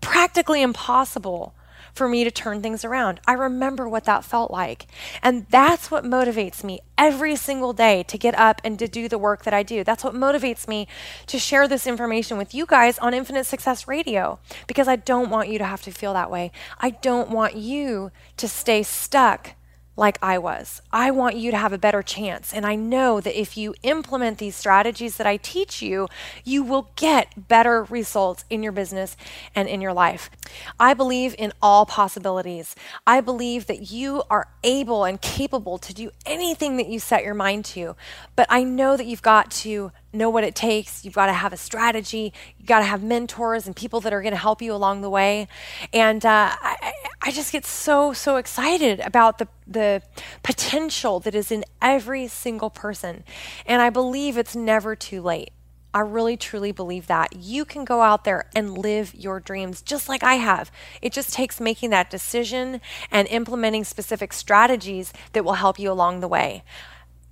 practically 0.00 0.60
impossible 0.60 1.54
for 1.94 2.08
me 2.08 2.24
to 2.24 2.32
turn 2.32 2.62
things 2.62 2.84
around. 2.84 3.20
I 3.28 3.34
remember 3.34 3.88
what 3.88 4.06
that 4.06 4.24
felt 4.24 4.50
like. 4.50 4.88
And 5.22 5.46
that's 5.50 5.88
what 5.88 6.02
motivates 6.02 6.64
me 6.64 6.80
every 6.98 7.36
single 7.36 7.72
day 7.72 8.02
to 8.08 8.18
get 8.18 8.36
up 8.36 8.60
and 8.64 8.76
to 8.80 8.88
do 8.88 9.08
the 9.08 9.18
work 9.18 9.44
that 9.44 9.54
I 9.54 9.62
do. 9.62 9.84
That's 9.84 10.02
what 10.02 10.14
motivates 10.14 10.66
me 10.66 10.88
to 11.28 11.38
share 11.38 11.68
this 11.68 11.86
information 11.86 12.38
with 12.38 12.54
you 12.54 12.66
guys 12.66 12.98
on 12.98 13.14
Infinite 13.14 13.44
Success 13.44 13.86
Radio 13.86 14.40
because 14.66 14.88
I 14.88 14.96
don't 14.96 15.30
want 15.30 15.48
you 15.48 15.58
to 15.58 15.64
have 15.64 15.82
to 15.82 15.92
feel 15.92 16.12
that 16.14 16.30
way. 16.30 16.50
I 16.80 16.90
don't 16.90 17.30
want 17.30 17.54
you 17.54 18.10
to 18.36 18.48
stay 18.48 18.82
stuck 18.82 19.54
like 19.98 20.16
I 20.22 20.38
was. 20.38 20.80
I 20.92 21.10
want 21.10 21.36
you 21.36 21.50
to 21.50 21.56
have 21.56 21.72
a 21.72 21.78
better 21.78 22.02
chance. 22.02 22.54
And 22.54 22.64
I 22.64 22.76
know 22.76 23.20
that 23.20 23.38
if 23.38 23.56
you 23.56 23.74
implement 23.82 24.38
these 24.38 24.54
strategies 24.54 25.16
that 25.16 25.26
I 25.26 25.36
teach 25.36 25.82
you, 25.82 26.06
you 26.44 26.62
will 26.62 26.90
get 26.94 27.48
better 27.48 27.82
results 27.82 28.44
in 28.48 28.62
your 28.62 28.70
business 28.70 29.16
and 29.56 29.68
in 29.68 29.80
your 29.80 29.92
life. 29.92 30.30
I 30.78 30.94
believe 30.94 31.34
in 31.36 31.52
all 31.60 31.84
possibilities. 31.84 32.76
I 33.06 33.20
believe 33.20 33.66
that 33.66 33.90
you 33.90 34.22
are 34.30 34.46
able 34.62 35.04
and 35.04 35.20
capable 35.20 35.78
to 35.78 35.92
do 35.92 36.12
anything 36.24 36.76
that 36.76 36.88
you 36.88 37.00
set 37.00 37.24
your 37.24 37.34
mind 37.34 37.64
to. 37.66 37.96
But 38.36 38.46
I 38.48 38.62
know 38.62 38.96
that 38.96 39.06
you've 39.06 39.20
got 39.20 39.50
to 39.50 39.90
know 40.12 40.30
what 40.30 40.44
it 40.44 40.54
takes. 40.54 41.04
You've 41.04 41.14
got 41.14 41.26
to 41.26 41.32
have 41.32 41.52
a 41.52 41.56
strategy. 41.56 42.32
You've 42.58 42.68
got 42.68 42.78
to 42.78 42.84
have 42.84 43.02
mentors 43.02 43.66
and 43.66 43.76
people 43.76 44.00
that 44.00 44.12
are 44.12 44.22
going 44.22 44.32
to 44.32 44.38
help 44.38 44.62
you 44.62 44.72
along 44.74 45.02
the 45.02 45.10
way. 45.10 45.48
And 45.92 46.24
uh, 46.24 46.50
I, 46.58 46.92
I 47.20 47.30
just 47.30 47.52
get 47.52 47.66
so, 47.66 48.12
so 48.12 48.36
excited 48.36 49.00
about 49.00 49.38
the, 49.38 49.48
the 49.66 50.02
potential 50.42 51.20
that 51.20 51.34
is 51.34 51.50
in 51.50 51.64
every 51.82 52.26
single 52.26 52.70
person. 52.70 53.24
And 53.66 53.82
I 53.82 53.90
believe 53.90 54.38
it's 54.38 54.56
never 54.56 54.96
too 54.96 55.20
late. 55.20 55.50
I 55.92 56.00
really 56.00 56.36
truly 56.36 56.70
believe 56.70 57.06
that. 57.06 57.34
You 57.34 57.64
can 57.64 57.84
go 57.84 58.02
out 58.02 58.24
there 58.24 58.48
and 58.54 58.76
live 58.76 59.14
your 59.14 59.40
dreams 59.40 59.80
just 59.80 60.08
like 60.08 60.22
I 60.22 60.34
have. 60.34 60.70
It 61.00 61.12
just 61.12 61.32
takes 61.32 61.60
making 61.60 61.90
that 61.90 62.10
decision 62.10 62.80
and 63.10 63.26
implementing 63.28 63.84
specific 63.84 64.32
strategies 64.32 65.12
that 65.32 65.44
will 65.44 65.54
help 65.54 65.78
you 65.78 65.90
along 65.90 66.20
the 66.20 66.28
way. 66.28 66.62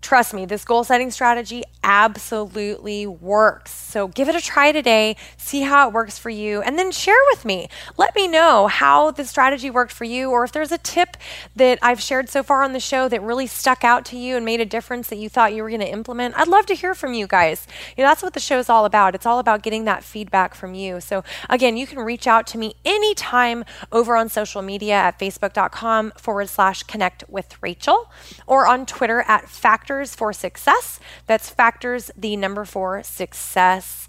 Trust 0.02 0.34
me, 0.34 0.46
this 0.46 0.64
goal 0.64 0.84
setting 0.84 1.10
strategy 1.10 1.64
absolutely 1.82 3.06
works. 3.06 3.72
So 3.72 4.08
give 4.08 4.28
it 4.28 4.34
a 4.34 4.40
try 4.40 4.70
today, 4.70 5.16
see 5.36 5.62
how 5.62 5.88
it 5.88 5.92
works 5.92 6.18
for 6.18 6.30
you, 6.30 6.60
and 6.62 6.78
then 6.78 6.92
share 6.92 7.16
with 7.30 7.44
me. 7.44 7.68
Let 7.96 8.14
me 8.14 8.28
know 8.28 8.66
how 8.66 9.10
the 9.10 9.24
strategy 9.24 9.70
worked 9.70 9.92
for 9.92 10.04
you, 10.04 10.30
or 10.30 10.44
if 10.44 10.52
there's 10.52 10.70
a 10.70 10.78
tip 10.78 11.16
that 11.54 11.78
I've 11.82 12.00
shared 12.00 12.28
so 12.28 12.42
far 12.42 12.62
on 12.62 12.72
the 12.72 12.80
show 12.80 13.08
that 13.08 13.22
really 13.22 13.46
stuck 13.46 13.84
out 13.84 14.04
to 14.06 14.16
you 14.16 14.36
and 14.36 14.44
made 14.44 14.60
a 14.60 14.66
difference 14.66 15.08
that 15.08 15.16
you 15.16 15.28
thought 15.28 15.54
you 15.54 15.62
were 15.62 15.70
going 15.70 15.80
to 15.80 15.90
implement. 15.90 16.36
I'd 16.36 16.48
love 16.48 16.66
to 16.66 16.74
hear 16.74 16.94
from 16.94 17.14
you 17.14 17.26
guys. 17.26 17.66
You 17.96 18.04
know, 18.04 18.10
that's 18.10 18.22
what 18.22 18.34
the 18.34 18.40
show's 18.40 18.68
all 18.68 18.84
about. 18.84 19.14
It's 19.14 19.26
all 19.26 19.38
about 19.38 19.62
getting 19.62 19.84
that 19.84 20.04
feedback 20.04 20.54
from 20.54 20.74
you. 20.74 21.00
So 21.00 21.24
again, 21.48 21.76
you 21.76 21.86
can 21.86 22.00
reach 22.00 22.26
out 22.26 22.46
to 22.48 22.58
me 22.58 22.74
anytime 22.84 23.64
over 23.90 24.16
on 24.16 24.28
social 24.28 24.62
media 24.62 24.94
at 24.94 25.18
facebook.com 25.18 26.12
forward 26.16 26.48
slash 26.48 26.82
connect 26.82 27.24
with 27.28 27.60
Rachel 27.62 28.10
or 28.46 28.66
on 28.66 28.86
Twitter 28.86 29.24
at 29.26 29.48
factor 29.48 29.85
Factors 29.86 30.16
for 30.16 30.32
Success. 30.32 30.98
That's 31.28 31.48
Factors, 31.48 32.10
the 32.16 32.36
number 32.36 32.64
four, 32.64 33.04
success. 33.04 34.08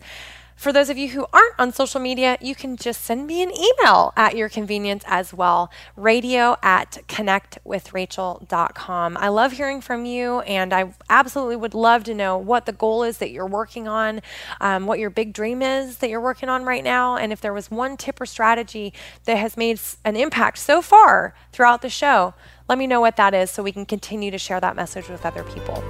for 0.55 0.73
those 0.73 0.89
of 0.89 0.97
you 0.97 1.09
who 1.09 1.27
aren't 1.31 1.53
on 1.59 1.71
social 1.71 2.01
media, 2.01 2.35
you 2.41 2.55
can 2.55 2.77
just 2.77 3.03
send 3.03 3.27
me 3.27 3.43
an 3.43 3.51
email 3.51 4.11
at 4.17 4.35
your 4.35 4.49
convenience 4.49 5.03
as 5.05 5.31
well. 5.31 5.69
Radio 5.95 6.55
at 6.63 6.97
connectwithrachel.com. 7.07 9.17
I 9.17 9.28
love 9.28 9.51
hearing 9.51 9.82
from 9.82 10.05
you, 10.05 10.39
and 10.39 10.73
I 10.73 10.95
absolutely 11.11 11.57
would 11.57 11.75
love 11.75 12.03
to 12.05 12.15
know 12.15 12.39
what 12.39 12.65
the 12.65 12.71
goal 12.71 13.03
is 13.03 13.19
that 13.19 13.30
you're 13.30 13.45
working 13.45 13.88
on, 13.88 14.21
um, 14.59 14.88
what 14.88 14.97
your 14.97 15.11
big 15.11 15.32
dream 15.32 15.61
is 15.61 15.99
that 15.99 16.09
you're 16.09 16.19
working 16.19 16.49
on 16.49 16.65
right 16.65 16.84
now, 16.84 17.17
and 17.17 17.32
if 17.32 17.39
there 17.39 17.53
was 17.53 17.69
one 17.69 17.97
tip 17.97 18.19
or 18.19 18.25
strategy 18.25 18.93
that 19.25 19.38
has 19.38 19.55
made 19.55 19.80
an 20.03 20.15
impact 20.15 20.57
so 20.57 20.82
far 20.82 21.36
throughout 21.51 21.84
the 21.84 21.89
show 21.89 22.34
let 22.70 22.78
me 22.78 22.88
know 22.88 22.99
what 22.99 23.15
that 23.15 23.34
is 23.34 23.49
so 23.49 23.63
we 23.63 23.72
can 23.72 23.86
continue 23.86 24.32
to 24.32 24.38
share 24.38 24.59
that 24.59 24.76
message 24.76 25.07
with 25.09 25.26
other 25.26 25.43
people. 25.43 25.84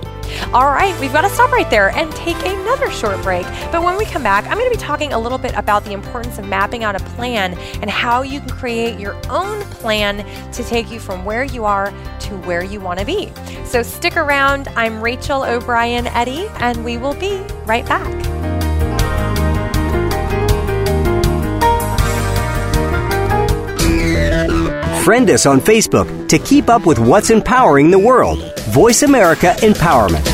All 0.53 0.65
right, 0.65 0.97
we've 0.99 1.11
got 1.11 1.21
to 1.21 1.30
stop 1.30 1.51
right 1.51 1.69
there 1.69 1.89
and 1.89 2.11
take 2.11 2.38
another 2.45 2.91
short 2.91 3.21
break. 3.23 3.45
But 3.71 3.84
when 3.84 3.97
we 3.97 4.05
come 4.05 4.23
back, 4.23 4.45
I'm 4.45 4.57
going 4.57 4.71
to 4.71 4.78
be 4.78 4.82
talking 4.82 5.13
a 5.13 5.19
little 5.19 5.38
bit 5.38 5.53
about 5.55 5.84
the 5.86 5.93
importance 5.93 6.38
of 6.38 6.47
mapping 6.47 6.84
out 6.84 6.95
a 6.95 7.03
plan 7.15 7.57
and 7.82 7.89
how 7.89 8.21
you 8.21 8.39
can 8.39 8.49
create 8.49 8.99
your 8.99 9.15
own 9.30 9.61
plan 9.63 10.17
to 10.51 10.63
take 10.63 10.91
you 10.91 10.99
from 10.99 11.25
where 11.25 11.43
you 11.43 11.65
are 11.65 11.91
to 12.21 12.38
where 12.45 12.63
you 12.63 12.80
want 12.80 12.99
to 12.99 13.05
be. 13.05 13.32
So 13.65 13.82
stick 13.82 14.15
around. 14.15 14.67
I'm 14.75 15.01
Rachel 15.01 15.43
O'Brien 15.43 16.07
Eddy, 16.07 16.47
and 16.59 16.84
we 16.86 16.97
will 16.97 17.15
be 17.15 17.38
right 17.65 17.86
back. 17.86 18.26
Friend 25.08 25.30
us 25.30 25.45
on 25.45 25.62
Facebook 25.62 26.28
to 26.28 26.38
keep 26.38 26.68
up 26.68 26.86
with 26.86 26.99
what's 26.99 27.30
empowering 27.30 27.89
the 27.89 27.97
world. 27.97 28.39
Voice 28.72 29.03
America 29.03 29.55
Empowerment. 29.60 30.26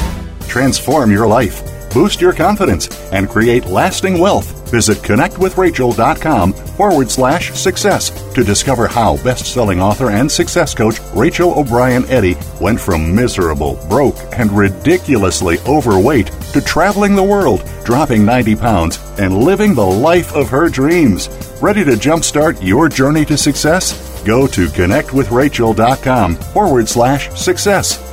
Transform 0.47 1.11
your 1.11 1.27
life, 1.27 1.61
boost 1.93 2.19
your 2.19 2.33
confidence, 2.33 2.89
and 3.11 3.29
create 3.29 3.67
lasting 3.67 4.17
wealth. 4.17 4.67
Visit 4.71 4.97
connectwithrachel.com 5.03 6.53
forward 6.53 7.11
slash 7.11 7.53
success 7.53 8.09
to 8.33 8.43
discover 8.43 8.87
how 8.87 9.17
best 9.17 9.45
selling 9.45 9.79
author 9.79 10.09
and 10.09 10.31
success 10.31 10.73
coach 10.73 10.95
Rachel 11.13 11.53
O'Brien 11.59 12.05
Eddy 12.05 12.35
went 12.59 12.79
from 12.79 13.13
miserable, 13.13 13.77
broke, 13.87 14.17
and 14.31 14.51
ridiculously 14.51 15.59
overweight 15.67 16.31
to 16.51 16.61
traveling 16.61 17.15
the 17.15 17.21
world, 17.21 17.63
dropping 17.85 18.25
90 18.25 18.55
pounds, 18.55 18.97
and 19.19 19.37
living 19.37 19.75
the 19.75 19.85
life 19.85 20.33
of 20.33 20.49
her 20.49 20.67
dreams. 20.67 21.29
Ready 21.61 21.83
to 21.83 21.91
jumpstart 21.91 22.57
your 22.59 22.89
journey 22.89 23.23
to 23.25 23.37
success? 23.37 24.12
Go 24.25 24.47
to 24.47 24.67
connectwithrachel.com 24.67 26.35
forward 26.35 26.87
slash 26.87 27.29
success. 27.31 28.12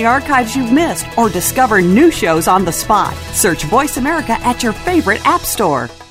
the 0.00 0.06
archives 0.06 0.56
you've 0.56 0.72
missed 0.72 1.06
or 1.18 1.28
discover 1.28 1.82
new 1.82 2.10
shows 2.10 2.48
on 2.48 2.64
the 2.64 2.72
spot. 2.72 3.14
Search 3.34 3.64
Voice 3.64 3.98
America 3.98 4.32
at 4.40 4.62
your 4.62 4.72
favorite 4.72 5.20
app 5.26 5.42
store. 5.42 5.90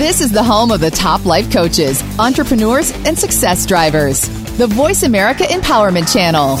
This 0.00 0.22
is 0.22 0.32
the 0.32 0.42
home 0.42 0.70
of 0.70 0.80
the 0.80 0.90
top 0.90 1.26
life 1.26 1.52
coaches, 1.52 2.02
entrepreneurs, 2.18 2.90
and 3.04 3.18
success 3.18 3.66
drivers. 3.66 4.26
The 4.56 4.66
Voice 4.66 5.02
America 5.02 5.44
Empowerment 5.44 6.10
Channel. 6.10 6.56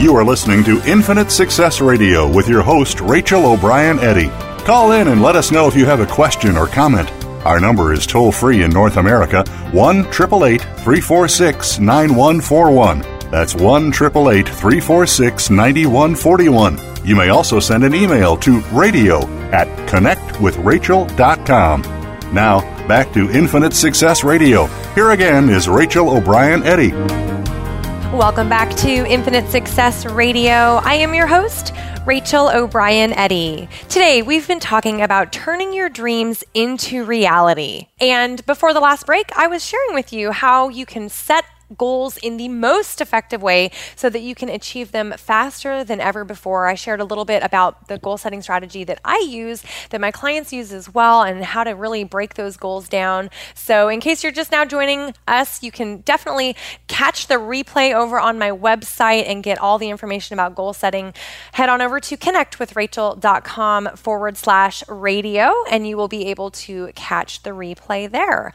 You 0.00 0.14
are 0.14 0.24
listening 0.24 0.62
to 0.62 0.80
Infinite 0.88 1.32
Success 1.32 1.80
Radio 1.80 2.32
with 2.32 2.46
your 2.46 2.62
host, 2.62 3.00
Rachel 3.00 3.44
O'Brien 3.44 3.98
Eddy. 3.98 4.28
Call 4.64 4.92
in 4.92 5.08
and 5.08 5.20
let 5.20 5.34
us 5.34 5.50
know 5.50 5.66
if 5.66 5.74
you 5.74 5.86
have 5.86 5.98
a 5.98 6.06
question 6.06 6.56
or 6.56 6.68
comment. 6.68 7.10
Our 7.44 7.58
number 7.58 7.92
is 7.92 8.06
toll 8.06 8.30
free 8.30 8.62
in 8.62 8.70
North 8.70 8.96
America 8.96 9.42
1 9.72 10.04
346 10.04 11.80
9141. 11.80 13.17
That's 13.30 13.54
1 13.54 13.92
346 13.92 15.50
9141. 15.50 16.78
You 17.04 17.14
may 17.14 17.28
also 17.28 17.60
send 17.60 17.84
an 17.84 17.94
email 17.94 18.36
to 18.38 18.60
radio 18.72 19.26
at 19.50 19.68
connectwithrachel.com. 19.88 21.82
Now, 22.32 22.60
back 22.88 23.12
to 23.12 23.30
Infinite 23.30 23.74
Success 23.74 24.24
Radio. 24.24 24.64
Here 24.94 25.10
again 25.10 25.50
is 25.50 25.68
Rachel 25.68 26.10
O'Brien 26.10 26.62
Eddy. 26.62 26.92
Welcome 28.16 28.48
back 28.48 28.74
to 28.76 28.88
Infinite 28.88 29.48
Success 29.50 30.06
Radio. 30.06 30.80
I 30.82 30.94
am 30.94 31.12
your 31.14 31.26
host, 31.26 31.74
Rachel 32.06 32.48
O'Brien 32.48 33.12
Eddy. 33.12 33.68
Today, 33.90 34.22
we've 34.22 34.48
been 34.48 34.60
talking 34.60 35.02
about 35.02 35.32
turning 35.32 35.74
your 35.74 35.90
dreams 35.90 36.42
into 36.54 37.04
reality. 37.04 37.88
And 38.00 38.44
before 38.46 38.72
the 38.72 38.80
last 38.80 39.04
break, 39.04 39.30
I 39.36 39.46
was 39.46 39.62
sharing 39.62 39.94
with 39.94 40.14
you 40.14 40.32
how 40.32 40.70
you 40.70 40.86
can 40.86 41.10
set 41.10 41.44
goals 41.76 42.16
in 42.18 42.36
the 42.36 42.48
most 42.48 43.00
effective 43.00 43.42
way 43.42 43.70
so 43.96 44.08
that 44.08 44.20
you 44.20 44.34
can 44.34 44.48
achieve 44.48 44.92
them 44.92 45.14
faster 45.16 45.84
than 45.84 46.00
ever 46.00 46.24
before. 46.24 46.66
I 46.66 46.74
shared 46.74 47.00
a 47.00 47.04
little 47.04 47.24
bit 47.24 47.42
about 47.42 47.88
the 47.88 47.98
goal 47.98 48.16
setting 48.16 48.42
strategy 48.42 48.84
that 48.84 49.00
I 49.04 49.24
use, 49.28 49.62
that 49.90 50.00
my 50.00 50.10
clients 50.10 50.52
use 50.52 50.72
as 50.72 50.92
well, 50.92 51.22
and 51.22 51.44
how 51.44 51.64
to 51.64 51.72
really 51.72 52.04
break 52.04 52.34
those 52.34 52.56
goals 52.56 52.88
down. 52.88 53.30
So, 53.54 53.88
in 53.88 54.00
case 54.00 54.22
you're 54.22 54.32
just 54.32 54.52
now 54.52 54.64
joining 54.64 55.14
us, 55.26 55.62
you 55.62 55.70
can 55.70 55.98
definitely 55.98 56.56
catch 56.86 57.26
the 57.26 57.34
replay 57.34 57.94
over 57.94 58.18
on 58.18 58.38
my 58.38 58.50
website 58.50 59.28
and 59.28 59.42
get 59.42 59.58
all 59.58 59.78
the 59.78 59.90
information 59.90 60.34
about 60.34 60.54
goal 60.54 60.72
setting. 60.72 61.12
Head 61.52 61.68
on 61.68 61.80
over 61.80 62.00
to 62.00 62.16
connectwithrachel.com 62.16 63.96
forward 63.96 64.36
slash 64.36 64.82
radio, 64.88 65.52
and 65.70 65.86
you 65.86 65.96
will 65.96 66.08
be 66.08 66.26
able 66.26 66.50
to 66.50 66.90
catch 66.94 67.42
the 67.42 67.50
replay 67.50 68.10
there. 68.10 68.52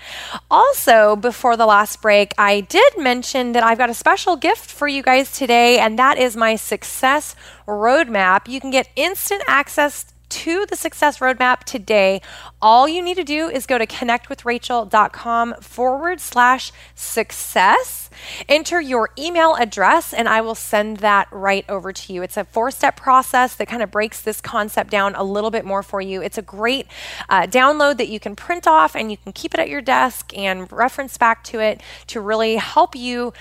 Also, 0.49 1.15
before 1.15 1.57
the 1.57 1.65
last 1.65 2.01
break, 2.01 2.33
I 2.37 2.61
did 2.61 2.97
mention 3.03 3.51
that 3.51 3.63
I've 3.63 3.77
got 3.77 3.89
a 3.89 3.93
special 3.93 4.35
gift 4.35 4.71
for 4.71 4.87
you 4.87 5.03
guys 5.03 5.37
today, 5.37 5.77
and 5.77 5.99
that 5.99 6.17
is 6.17 6.35
my 6.35 6.55
success 6.55 7.35
roadmap. 7.67 8.47
You 8.47 8.59
can 8.59 8.71
get 8.71 8.89
instant 8.95 9.43
access 9.47 10.13
to 10.33 10.65
the 10.65 10.75
success 10.75 11.19
roadmap 11.19 11.63
today, 11.63 12.19
all 12.59 12.87
you 12.87 13.03
need 13.03 13.17
to 13.17 13.23
do 13.23 13.49
is 13.49 13.67
go 13.67 13.77
to 13.77 13.85
connectwithrachel.com 13.85 15.53
forward 15.61 16.19
slash 16.19 16.71
success. 16.95 18.02
Enter 18.47 18.79
your 18.79 19.09
email 19.17 19.55
address, 19.55 20.13
and 20.13 20.27
I 20.27 20.41
will 20.41 20.55
send 20.55 20.97
that 20.97 21.27
right 21.31 21.65
over 21.69 21.91
to 21.93 22.13
you. 22.13 22.23
It's 22.23 22.37
a 22.37 22.43
four 22.43 22.71
step 22.71 22.95
process 22.95 23.55
that 23.55 23.67
kind 23.67 23.81
of 23.81 23.91
breaks 23.91 24.21
this 24.21 24.41
concept 24.41 24.89
down 24.89 25.15
a 25.15 25.23
little 25.23 25.51
bit 25.51 25.65
more 25.65 25.83
for 25.83 26.01
you. 26.01 26.21
It's 26.21 26.37
a 26.37 26.41
great 26.41 26.87
uh, 27.29 27.43
download 27.43 27.97
that 27.97 28.09
you 28.09 28.19
can 28.19 28.35
print 28.35 28.67
off 28.67 28.95
and 28.95 29.11
you 29.11 29.17
can 29.17 29.33
keep 29.33 29.53
it 29.53 29.59
at 29.59 29.69
your 29.69 29.81
desk 29.81 30.35
and 30.37 30.71
reference 30.71 31.17
back 31.17 31.43
to 31.45 31.59
it 31.59 31.81
to 32.07 32.21
really 32.21 32.55
help 32.55 32.95
you 32.95 33.33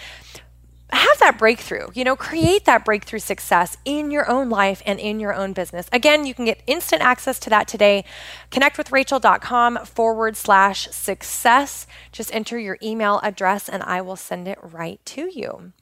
have 0.97 1.19
that 1.21 1.39
breakthrough, 1.39 1.89
you 1.95 2.05
know, 2.05 2.17
create 2.17 2.65
that 2.67 2.85
breakthrough 2.85 3.19
success 3.19 3.77
in 3.85 4.11
your 4.11 4.29
own 4.31 4.51
life 4.51 4.83
and 4.85 4.99
in 4.99 5.21
your 5.21 5.35
own 5.35 5.53
business. 5.53 5.89
Again, 5.93 6.27
you 6.27 6.35
can 6.35 6.45
get 6.45 6.63
instant 6.67 7.03
access 7.03 7.39
to 7.41 7.51
that 7.51 7.67
today. 7.67 8.05
Connectwithrachel.com 8.51 9.87
forward 9.87 10.37
slash 10.37 10.89
success. 10.91 11.87
Just 12.13 12.35
enter 12.35 12.59
your 12.59 12.79
email 12.83 13.21
address 13.23 13.69
and 13.69 13.83
I 13.83 14.01
will 14.03 14.17
send 14.17 14.49
it 14.49 14.59
right 14.61 15.01
to 15.07 15.31
you. 15.33 15.73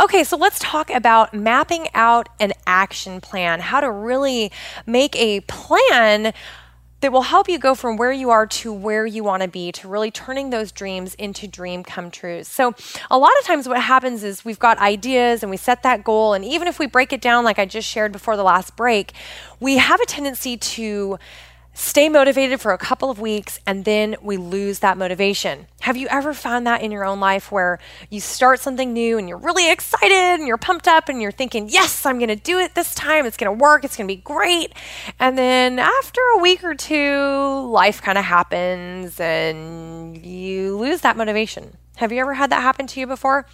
Okay, 0.00 0.24
so 0.24 0.36
let's 0.36 0.58
talk 0.58 0.90
about 0.90 1.32
mapping 1.34 1.88
out 1.94 2.28
an 2.38 2.52
action 2.66 3.20
plan, 3.20 3.60
how 3.60 3.80
to 3.80 3.90
really 3.90 4.50
make 4.86 5.16
a 5.16 5.40
plan 5.42 6.32
that 7.00 7.12
will 7.12 7.22
help 7.22 7.48
you 7.48 7.58
go 7.58 7.74
from 7.74 7.96
where 7.96 8.12
you 8.12 8.30
are 8.30 8.46
to 8.46 8.72
where 8.72 9.06
you 9.06 9.24
want 9.24 9.42
to 9.42 9.48
be, 9.48 9.72
to 9.72 9.88
really 9.88 10.10
turning 10.10 10.50
those 10.50 10.70
dreams 10.72 11.14
into 11.14 11.46
dream 11.46 11.82
come 11.82 12.10
trues. 12.10 12.46
So, 12.46 12.74
a 13.10 13.18
lot 13.18 13.32
of 13.40 13.44
times, 13.46 13.68
what 13.68 13.80
happens 13.80 14.22
is 14.22 14.44
we've 14.44 14.58
got 14.58 14.78
ideas 14.78 15.42
and 15.42 15.50
we 15.50 15.56
set 15.56 15.82
that 15.82 16.04
goal, 16.04 16.34
and 16.34 16.44
even 16.44 16.68
if 16.68 16.78
we 16.78 16.86
break 16.86 17.12
it 17.12 17.20
down, 17.20 17.44
like 17.44 17.58
I 17.58 17.66
just 17.66 17.88
shared 17.88 18.12
before 18.12 18.36
the 18.36 18.44
last 18.44 18.76
break, 18.76 19.12
we 19.58 19.78
have 19.78 20.00
a 20.00 20.06
tendency 20.06 20.56
to 20.56 21.18
stay 21.72 22.08
motivated 22.08 22.60
for 22.60 22.72
a 22.72 22.78
couple 22.78 23.10
of 23.10 23.20
weeks 23.20 23.60
and 23.66 23.84
then 23.84 24.16
we 24.22 24.36
lose 24.36 24.80
that 24.80 24.98
motivation. 24.98 25.66
Have 25.80 25.96
you 25.96 26.08
ever 26.08 26.34
found 26.34 26.66
that 26.66 26.82
in 26.82 26.90
your 26.90 27.04
own 27.04 27.20
life 27.20 27.50
where 27.50 27.78
you 28.10 28.20
start 28.20 28.60
something 28.60 28.92
new 28.92 29.18
and 29.18 29.28
you're 29.28 29.38
really 29.38 29.70
excited 29.70 30.12
and 30.12 30.46
you're 30.46 30.58
pumped 30.58 30.88
up 30.88 31.08
and 31.08 31.22
you're 31.22 31.32
thinking, 31.32 31.68
yes, 31.68 32.04
I'm 32.04 32.18
going 32.18 32.28
to 32.28 32.36
do 32.36 32.58
it 32.58 32.74
this 32.74 32.94
time. 32.94 33.24
It's 33.24 33.36
going 33.36 33.56
to 33.56 33.62
work. 33.62 33.84
It's 33.84 33.96
going 33.96 34.08
to 34.08 34.14
be 34.14 34.20
great. 34.20 34.72
And 35.18 35.38
then 35.38 35.78
after 35.78 36.20
a 36.36 36.40
week 36.40 36.64
or 36.64 36.74
two, 36.74 37.66
life 37.68 38.02
kind 38.02 38.18
of 38.18 38.24
happens 38.24 39.18
and 39.20 40.16
you 40.24 40.76
lose 40.76 41.00
that 41.02 41.16
motivation. 41.16 41.76
Have 41.96 42.12
you 42.12 42.20
ever 42.20 42.34
had 42.34 42.50
that 42.50 42.62
happen 42.62 42.86
to 42.88 43.00
you 43.00 43.06
before? 43.06 43.46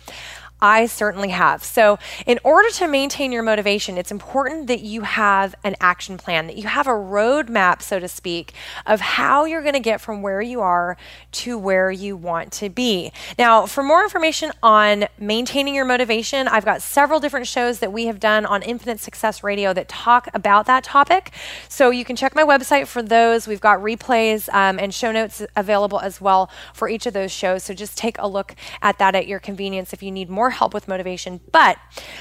I 0.61 0.87
certainly 0.87 1.29
have. 1.29 1.63
So, 1.63 1.99
in 2.25 2.39
order 2.43 2.71
to 2.71 2.89
maintain 2.89 3.31
your 3.31 3.43
motivation, 3.43 3.99
it's 3.99 4.11
important 4.11 4.69
that 4.69 4.81
you 4.81 5.03
have 5.03 5.55
an 5.63 5.77
action 5.81 6.17
plan, 6.17 6.47
that 6.47 6.57
you 6.57 6.67
have 6.67 6.87
a 6.87 6.93
roadmap, 6.93 7.83
so 7.83 7.99
to 7.99 8.09
speak, 8.09 8.55
of 8.87 9.01
how 9.01 9.45
you're 9.45 9.61
going 9.61 9.75
to 9.75 9.81
get 9.81 10.01
from 10.01 10.23
where 10.23 10.41
you 10.41 10.63
are 10.63 10.97
to 11.33 11.59
where 11.59 11.91
you 11.91 12.17
want 12.17 12.53
to 12.53 12.71
be. 12.71 13.13
Now, 13.39 13.67
for 13.67 13.83
more 13.83 14.03
information 14.03 14.51
on 14.63 15.07
maintaining 15.19 15.75
your 15.75 15.85
motivation, 15.85 16.49
I've 16.49 16.65
got 16.65 16.81
several 16.81 17.21
different 17.21 17.47
shows 17.47 17.81
that 17.81 17.93
we 17.93 18.07
have 18.07 18.19
done 18.19 18.47
on 18.47 18.63
Infinite 18.63 19.01
Success 19.01 19.45
Radio 19.45 19.75
that 19.75 19.89
talk 19.89 20.29
about 20.33 20.65
that 20.67 20.85
topic. 20.85 21.33
So, 21.69 21.91
you 21.91 22.05
can 22.05 22.17
check 22.17 22.35
my 22.35 22.45
website 22.45 22.87
for 22.87 23.03
those. 23.03 23.47
We've 23.47 23.61
got 23.61 23.81
replays 23.81 24.49
um, 24.55 24.79
and 24.79 24.95
show 24.95 25.13
notes 25.13 25.43
available 25.55 26.01
as 26.01 26.19
well 26.19 26.49
for 26.73 26.89
each 26.89 27.05
of 27.05 27.13
those 27.13 27.31
shows. 27.31 27.63
So, 27.63 27.75
just 27.75 27.99
take 27.99 28.17
a 28.19 28.27
look 28.27 28.55
at 28.81 28.97
that 28.99 29.15
at 29.15 29.27
your 29.27 29.39
convenience 29.39 29.93
if 29.93 30.03
you 30.03 30.11
need 30.11 30.31
more 30.31 30.46
help 30.51 30.75
with 30.75 30.89
motivation. 30.89 31.41
But 31.53 31.79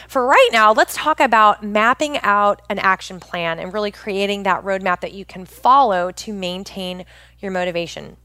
for 0.07 0.25
right 0.25 0.49
now, 0.51 0.73
let's 0.73 0.95
talk 0.95 1.19
about 1.19 1.63
mapping 1.63 2.17
out 2.19 2.61
an 2.69 2.79
action 2.79 3.19
plan 3.19 3.59
and 3.59 3.73
really 3.73 3.91
creating 3.91 4.43
that 4.43 4.63
roadmap 4.63 5.01
that 5.01 5.13
you 5.13 5.25
can 5.25 5.45
follow 5.45 6.11
to 6.11 6.33
maintain 6.33 7.05
your 7.39 7.51
motivation. 7.51 8.17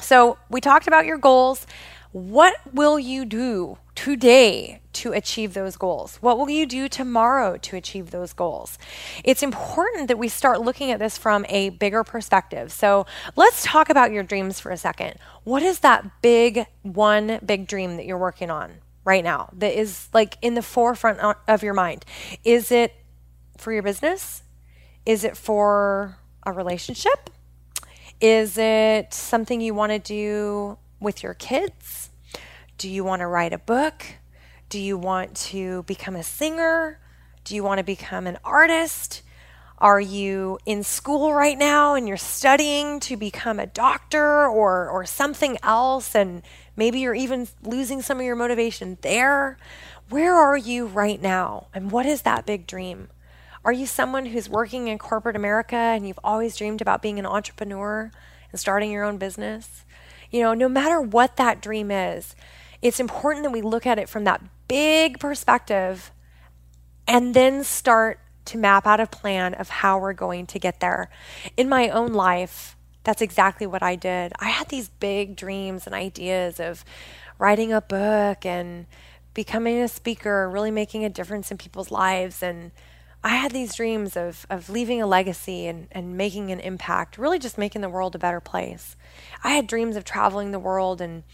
So, 0.00 0.38
we 0.50 0.60
talked 0.60 0.86
about 0.88 1.06
your 1.06 1.18
goals. 1.18 1.66
What 2.12 2.54
will 2.74 2.98
you 2.98 3.24
do 3.24 3.78
today 3.94 4.82
to 4.92 5.12
achieve 5.12 5.54
those 5.54 5.76
goals? 5.76 6.16
What 6.16 6.38
will 6.38 6.50
you 6.50 6.66
do 6.66 6.88
tomorrow 6.88 7.56
to 7.56 7.76
achieve 7.76 8.10
those 8.10 8.34
goals? 8.34 8.78
It's 9.24 9.42
important 9.42 10.08
that 10.08 10.18
we 10.18 10.28
start 10.28 10.60
looking 10.60 10.90
at 10.90 10.98
this 10.98 11.16
from 11.16 11.46
a 11.48 11.70
bigger 11.70 12.04
perspective. 12.04 12.70
So 12.70 13.06
let's 13.34 13.62
talk 13.62 13.88
about 13.88 14.12
your 14.12 14.22
dreams 14.22 14.60
for 14.60 14.70
a 14.70 14.76
second. 14.76 15.14
What 15.44 15.62
is 15.62 15.80
that 15.80 16.20
big 16.20 16.66
one 16.82 17.40
big 17.44 17.66
dream 17.66 17.96
that 17.96 18.04
you're 18.04 18.18
working 18.18 18.50
on? 18.50 18.72
Right 19.04 19.24
now 19.24 19.50
that 19.54 19.78
is 19.78 20.08
like 20.12 20.38
in 20.42 20.54
the 20.54 20.62
forefront 20.62 21.36
of 21.48 21.62
your 21.62 21.74
mind? 21.74 22.04
Is 22.44 22.70
it 22.70 22.94
for 23.58 23.72
your 23.72 23.82
business? 23.82 24.42
Is 25.04 25.24
it 25.24 25.36
for 25.36 26.18
a 26.44 26.52
relationship? 26.52 27.30
Is 28.20 28.56
it 28.56 29.12
something 29.12 29.60
you 29.60 29.74
want 29.74 29.90
to 29.92 29.98
do 29.98 30.78
with 31.00 31.22
your 31.22 31.34
kids? 31.34 32.10
Do 32.78 32.88
you 32.88 33.04
want 33.04 33.20
to 33.20 33.26
write 33.26 33.52
a 33.52 33.58
book? 33.58 34.04
Do 34.68 34.78
you 34.78 34.96
want 34.96 35.34
to 35.36 35.82
become 35.84 36.16
a 36.16 36.22
singer? 36.22 37.00
Do 37.44 37.54
you 37.54 37.64
want 37.64 37.78
to 37.78 37.84
become 37.84 38.26
an 38.26 38.38
artist? 38.44 39.22
Are 39.78 40.00
you 40.00 40.60
in 40.64 40.84
school 40.84 41.34
right 41.34 41.58
now 41.58 41.94
and 41.94 42.06
you're 42.06 42.16
studying 42.16 43.00
to 43.00 43.16
become 43.16 43.58
a 43.58 43.66
doctor 43.66 44.46
or, 44.46 44.88
or 44.88 45.04
something 45.04 45.58
else? 45.64 46.14
And 46.14 46.42
maybe 46.76 47.00
you're 47.00 47.14
even 47.14 47.48
losing 47.62 48.02
some 48.02 48.18
of 48.18 48.24
your 48.24 48.36
motivation 48.36 48.98
there. 49.02 49.58
Where 50.08 50.34
are 50.34 50.56
you 50.56 50.86
right 50.86 51.20
now? 51.20 51.68
And 51.74 51.90
what 51.90 52.06
is 52.06 52.22
that 52.22 52.46
big 52.46 52.66
dream? 52.66 53.08
Are 53.64 53.72
you 53.72 53.86
someone 53.86 54.26
who's 54.26 54.48
working 54.48 54.88
in 54.88 54.98
corporate 54.98 55.36
America 55.36 55.76
and 55.76 56.06
you've 56.06 56.18
always 56.24 56.56
dreamed 56.56 56.80
about 56.80 57.02
being 57.02 57.18
an 57.18 57.26
entrepreneur 57.26 58.10
and 58.50 58.60
starting 58.60 58.90
your 58.90 59.04
own 59.04 59.18
business? 59.18 59.84
You 60.30 60.42
know, 60.42 60.54
no 60.54 60.68
matter 60.68 61.00
what 61.00 61.36
that 61.36 61.60
dream 61.60 61.90
is, 61.90 62.34
it's 62.80 62.98
important 62.98 63.44
that 63.44 63.52
we 63.52 63.62
look 63.62 63.86
at 63.86 63.98
it 63.98 64.08
from 64.08 64.24
that 64.24 64.42
big 64.66 65.20
perspective 65.20 66.10
and 67.06 67.34
then 67.34 67.62
start 67.62 68.18
to 68.46 68.58
map 68.58 68.86
out 68.86 68.98
a 68.98 69.06
plan 69.06 69.54
of 69.54 69.68
how 69.68 69.98
we're 69.98 70.12
going 70.12 70.46
to 70.46 70.58
get 70.58 70.80
there. 70.80 71.08
In 71.56 71.68
my 71.68 71.88
own 71.88 72.12
life, 72.12 72.76
that's 73.04 73.22
exactly 73.22 73.66
what 73.66 73.82
I 73.82 73.96
did. 73.96 74.32
I 74.38 74.48
had 74.50 74.68
these 74.68 74.88
big 74.88 75.36
dreams 75.36 75.86
and 75.86 75.94
ideas 75.94 76.60
of 76.60 76.84
writing 77.38 77.72
a 77.72 77.80
book 77.80 78.46
and 78.46 78.86
becoming 79.34 79.80
a 79.80 79.88
speaker, 79.88 80.48
really 80.48 80.70
making 80.70 81.04
a 81.04 81.08
difference 81.08 81.50
in 81.50 81.58
people's 81.58 81.90
lives. 81.90 82.42
And 82.42 82.70
I 83.24 83.30
had 83.30 83.52
these 83.52 83.74
dreams 83.74 84.16
of, 84.16 84.46
of 84.50 84.68
leaving 84.68 85.00
a 85.00 85.06
legacy 85.06 85.66
and, 85.66 85.88
and 85.92 86.16
making 86.16 86.50
an 86.50 86.60
impact, 86.60 87.18
really 87.18 87.38
just 87.38 87.58
making 87.58 87.80
the 87.80 87.88
world 87.88 88.14
a 88.14 88.18
better 88.18 88.40
place. 88.40 88.96
I 89.42 89.50
had 89.50 89.66
dreams 89.66 89.96
of 89.96 90.04
traveling 90.04 90.50
the 90.50 90.58
world 90.58 91.00
and 91.00 91.24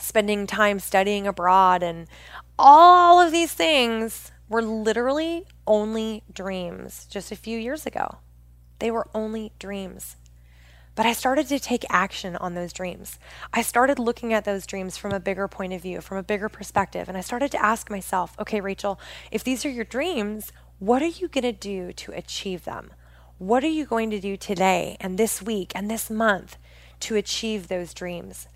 spending 0.00 0.46
time 0.46 0.80
studying 0.80 1.26
abroad 1.26 1.82
and 1.82 2.06
all 2.58 3.20
of 3.20 3.32
these 3.32 3.52
things 3.52 4.32
were 4.48 4.62
literally 4.62 5.46
only 5.66 6.22
dreams 6.32 7.06
just 7.08 7.30
a 7.30 7.36
few 7.36 7.58
years 7.58 7.86
ago. 7.86 8.18
They 8.78 8.90
were 8.90 9.08
only 9.14 9.52
dreams. 9.58 10.16
But 11.00 11.06
I 11.06 11.14
started 11.14 11.48
to 11.48 11.58
take 11.58 11.86
action 11.88 12.36
on 12.36 12.52
those 12.52 12.74
dreams. 12.74 13.18
I 13.54 13.62
started 13.62 13.98
looking 13.98 14.34
at 14.34 14.44
those 14.44 14.66
dreams 14.66 14.98
from 14.98 15.12
a 15.12 15.18
bigger 15.18 15.48
point 15.48 15.72
of 15.72 15.80
view, 15.80 16.02
from 16.02 16.18
a 16.18 16.22
bigger 16.22 16.50
perspective. 16.50 17.08
And 17.08 17.16
I 17.16 17.22
started 17.22 17.50
to 17.52 17.64
ask 17.64 17.88
myself, 17.88 18.38
okay, 18.38 18.60
Rachel, 18.60 19.00
if 19.30 19.42
these 19.42 19.64
are 19.64 19.70
your 19.70 19.86
dreams, 19.86 20.52
what 20.78 21.00
are 21.00 21.06
you 21.06 21.28
going 21.28 21.44
to 21.44 21.52
do 21.52 21.94
to 21.94 22.12
achieve 22.12 22.66
them? 22.66 22.90
What 23.38 23.64
are 23.64 23.68
you 23.68 23.86
going 23.86 24.10
to 24.10 24.20
do 24.20 24.36
today 24.36 24.98
and 25.00 25.16
this 25.16 25.40
week 25.40 25.72
and 25.74 25.90
this 25.90 26.10
month 26.10 26.58
to 27.00 27.16
achieve 27.16 27.68
those 27.68 27.94
dreams? 27.94 28.46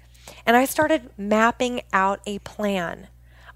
And 0.45 0.55
I 0.55 0.67
started 0.67 1.13
mapping 1.17 1.81
out 1.95 2.21
a 2.27 2.41
plan 2.41 3.09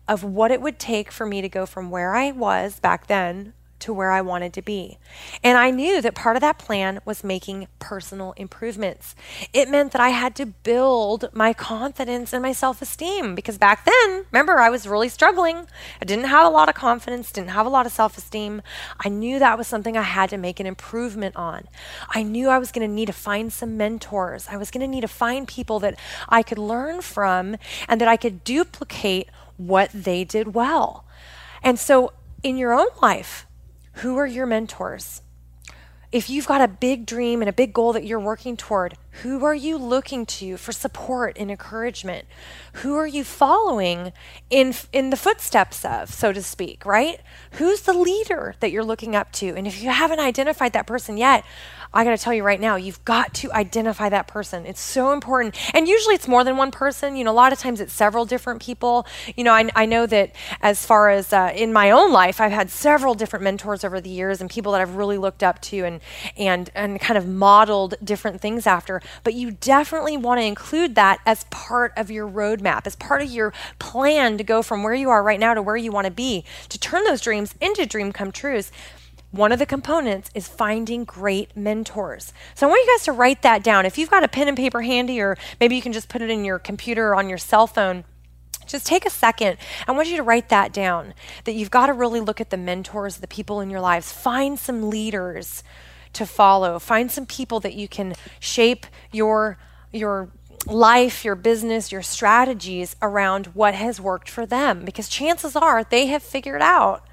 of 0.09 0.24
what 0.24 0.51
it 0.51 0.62
would 0.62 0.78
take 0.78 1.12
for 1.12 1.26
me 1.26 1.43
to 1.43 1.49
go 1.51 1.66
from 1.66 1.91
where 1.91 2.14
I 2.14 2.30
was 2.30 2.80
back 2.80 3.07
then 3.07 3.53
to 3.81 3.93
where 3.93 4.11
I 4.11 4.20
wanted 4.20 4.53
to 4.55 4.62
be. 4.62 4.99
And 5.43 5.57
I 5.57 5.70
knew 5.70 6.01
that 6.03 6.14
part 6.14 6.37
of 6.37 6.41
that 6.41 6.59
plan 6.59 7.01
was 7.05 7.22
making 7.22 7.68
personal 7.79 8.33
improvements. 8.37 9.14
It 9.53 9.70
meant 9.70 9.93
that 9.93 10.01
I 10.01 10.11
had 10.11 10.35
to 10.37 10.47
build 10.47 11.31
my 11.33 11.53
confidence 11.53 12.33
and 12.33 12.43
my 12.43 12.53
self 12.53 12.83
esteem 12.83 13.35
because 13.35 13.59
back 13.59 13.85
then, 13.85 14.24
remember, 14.33 14.59
I 14.59 14.70
was 14.70 14.87
really 14.87 15.09
struggling. 15.09 15.66
I 16.01 16.05
didn't 16.05 16.26
have 16.26 16.47
a 16.47 16.51
lot 16.51 16.68
of 16.68 16.74
confidence, 16.74 17.33
didn't 17.33 17.51
have 17.51 17.66
a 17.66 17.70
lot 17.70 17.87
of 17.87 17.93
self 17.93 18.18
esteem. 18.18 18.62
I 19.05 19.09
knew 19.09 19.39
that 19.39 19.59
was 19.59 19.66
something 19.66 19.97
I 19.97 20.03
had 20.03 20.31
to 20.31 20.37
make 20.37 20.61
an 20.61 20.66
improvement 20.66 21.37
on. 21.37 21.68
I 22.11 22.22
knew 22.22 22.49
I 22.49 22.59
was 22.59 22.72
going 22.72 22.87
to 22.87 22.93
need 22.93 23.07
to 23.07 23.12
find 23.12 23.53
some 23.53 23.76
mentors. 23.76 24.47
I 24.51 24.57
was 24.57 24.70
going 24.70 24.81
to 24.81 24.89
need 24.89 25.03
to 25.03 25.09
find 25.09 25.47
people 25.47 25.79
that 25.81 25.99
I 26.29 26.43
could 26.43 26.59
learn 26.59 27.01
from 27.01 27.57
and 27.89 28.01
that 28.01 28.09
I 28.09 28.16
could 28.16 28.45
duplicate 28.45 29.29
what 29.57 29.91
they 29.93 30.24
did 30.24 30.55
well. 30.55 31.05
And 31.62 31.79
so, 31.79 32.12
in 32.43 32.57
your 32.57 32.72
own 32.72 32.87
life, 33.03 33.47
who 33.99 34.16
are 34.16 34.26
your 34.26 34.46
mentors? 34.46 35.22
If 36.11 36.30
you've 36.30 36.46
got 36.46 36.62
a 36.62 36.68
big 36.68 37.05
dream 37.05 37.42
and 37.42 37.49
a 37.49 37.53
big 37.53 37.74
goal 37.74 37.92
that 37.92 38.05
you're 38.05 38.20
working 38.20 38.57
toward, 38.57 38.96
Who 39.22 39.44
are 39.44 39.55
you 39.55 39.76
looking 39.78 40.26
to 40.26 40.57
for 40.57 40.70
support 40.70 41.36
and 41.38 41.51
encouragement? 41.51 42.26
Who 42.74 42.94
are 42.94 43.07
you 43.07 43.24
following 43.24 44.12
in 44.49 44.74
in 44.92 45.11
the 45.11 45.16
footsteps 45.16 45.84
of, 45.84 46.14
so 46.14 46.32
to 46.32 46.40
speak, 46.40 46.86
right? 46.86 47.20
Who's 47.53 47.82
the 47.82 47.92
leader 47.92 48.55
that 48.61 48.70
you're 48.70 48.84
looking 48.84 49.16
up 49.16 49.32
to? 49.32 49.49
And 49.57 49.66
if 49.66 49.82
you 49.82 49.90
haven't 49.90 50.20
identified 50.20 50.72
that 50.74 50.86
person 50.86 51.16
yet, 51.16 51.44
I 51.93 52.05
got 52.05 52.11
to 52.11 52.18
tell 52.18 52.34
you 52.34 52.43
right 52.43 52.61
now, 52.61 52.76
you've 52.76 53.05
got 53.05 53.34
to 53.34 53.53
identify 53.53 54.09
that 54.09 54.26
person. 54.26 54.66
It's 54.66 54.80
so 54.80 55.12
important. 55.12 55.57
And 55.74 55.89
usually 55.89 56.14
it's 56.14 56.28
more 56.28 56.45
than 56.45 56.57
one 56.57 56.70
person. 56.70 57.16
You 57.16 57.24
know, 57.24 57.30
a 57.30 57.32
lot 57.32 57.53
of 57.53 57.59
times 57.59 57.80
it's 57.80 57.93
several 57.93 58.24
different 58.24 58.62
people. 58.62 59.07
You 59.36 59.45
know, 59.45 59.53
I, 59.53 59.68
I 59.74 59.86
know 59.86 60.07
that 60.07 60.34
as 60.61 60.84
far 60.84 61.11
as 61.11 61.32
uh, 61.32 61.53
in 61.55 61.72
my 61.72 61.91
own 61.91 62.12
life, 62.12 62.41
I've 62.41 62.53
had 62.53 62.70
several 62.70 63.14
different 63.14 63.43
mentors 63.43 63.84
over 63.84 64.01
the 64.01 64.11
years 64.11 64.41
and 64.41 64.51
people 64.51 64.72
that 64.72 64.80
I've 64.80 64.97
really 64.97 65.18
looked 65.18 65.43
up 65.43 65.61
to 65.62 65.84
and, 65.84 66.01
and, 66.36 66.70
and 66.74 67.01
kind 67.01 67.16
of 67.16 67.26
modeled 67.26 67.95
different 68.05 68.41
things 68.41 68.66
after. 68.66 69.01
But 69.24 69.34
you 69.34 69.53
definitely 69.53 70.16
want 70.16 70.41
to 70.41 70.45
include 70.45 70.95
that 70.97 71.20
as 71.24 71.45
part 71.45 71.93
of 71.97 72.11
your 72.11 72.28
roadmap, 72.28 72.86
as 72.86 72.97
part 72.97 73.22
of 73.22 73.30
your 73.30 73.53
plan 73.78 74.36
to 74.39 74.45
go 74.45 74.62
from 74.62 74.82
where 74.82 74.95
you 74.95 75.11
are 75.11 75.22
right 75.22 75.41
now 75.41 75.55
to 75.55 75.62
where 75.62 75.76
you 75.76 75.91
want 75.91 76.05
to 76.05 76.11
be, 76.11 76.45
to 76.68 76.78
turn 76.78 77.05
those 77.05 77.20
dreams 77.20 77.55
into 77.61 77.86
dream 77.86 78.12
come 78.12 78.30
trues. 78.30 78.70
One 79.31 79.53
of 79.53 79.59
the 79.59 79.66
components 79.66 80.31
is 80.35 80.49
finding 80.49 81.05
great 81.05 81.55
mentors. 81.57 82.33
So 82.55 82.66
I 82.66 82.70
want 82.70 82.87
you 82.87 82.95
guys 82.95 83.05
to 83.05 83.12
write 83.12 83.43
that 83.43 83.62
down. 83.62 83.85
If 83.85 83.99
you've 83.99 84.11
got 84.11 84.24
a 84.24 84.29
pen 84.29 84.49
and 84.49 84.57
paper 84.57 84.83
handy, 84.83 85.20
or 85.20 85.37
maybe 85.61 85.76
you 85.76 85.83
can 85.83 85.93
just 85.93 86.09
put 86.09 86.22
it 86.22 86.31
in 86.31 86.45
your 86.45 86.59
computer 86.59 87.09
or 87.09 87.14
on 87.14 87.29
your 87.29 87.39
cell 87.39 87.66
phone, 87.66 88.05
just 88.66 88.87
take 88.87 89.05
a 89.05 89.11
second. 89.11 89.59
I 89.87 89.93
want 89.93 90.09
you 90.09 90.16
to 90.16 90.22
write 90.22 90.49
that 90.49 90.72
down 90.72 91.14
that 91.45 91.53
you've 91.53 91.70
got 91.70 91.87
to 91.87 91.93
really 91.93 92.20
look 92.20 92.41
at 92.41 92.51
the 92.51 92.57
mentors, 92.57 93.18
the 93.18 93.26
people 93.26 93.61
in 93.61 93.70
your 93.70 93.81
lives. 93.81 94.12
Find 94.12 94.59
some 94.59 94.89
leaders 94.89 95.62
to 96.14 96.26
follow. 96.26 96.79
Find 96.79 97.11
some 97.11 97.26
people 97.26 97.61
that 97.61 97.74
you 97.74 97.89
can 97.89 98.14
shape 98.41 98.87
your 99.12 99.59
your 99.91 100.29
life, 100.66 101.24
your 101.24 101.35
business, 101.35 101.91
your 101.91 102.03
strategies 102.03 102.95
around 103.01 103.47
what 103.49 103.74
has 103.74 104.01
worked 104.01 104.29
for 104.29 104.45
them 104.45 104.85
because 104.85 105.09
chances 105.09 105.57
are 105.57 105.85
they 105.85 106.07
have 106.07 106.22
figured 106.22 106.61
out 106.61 107.07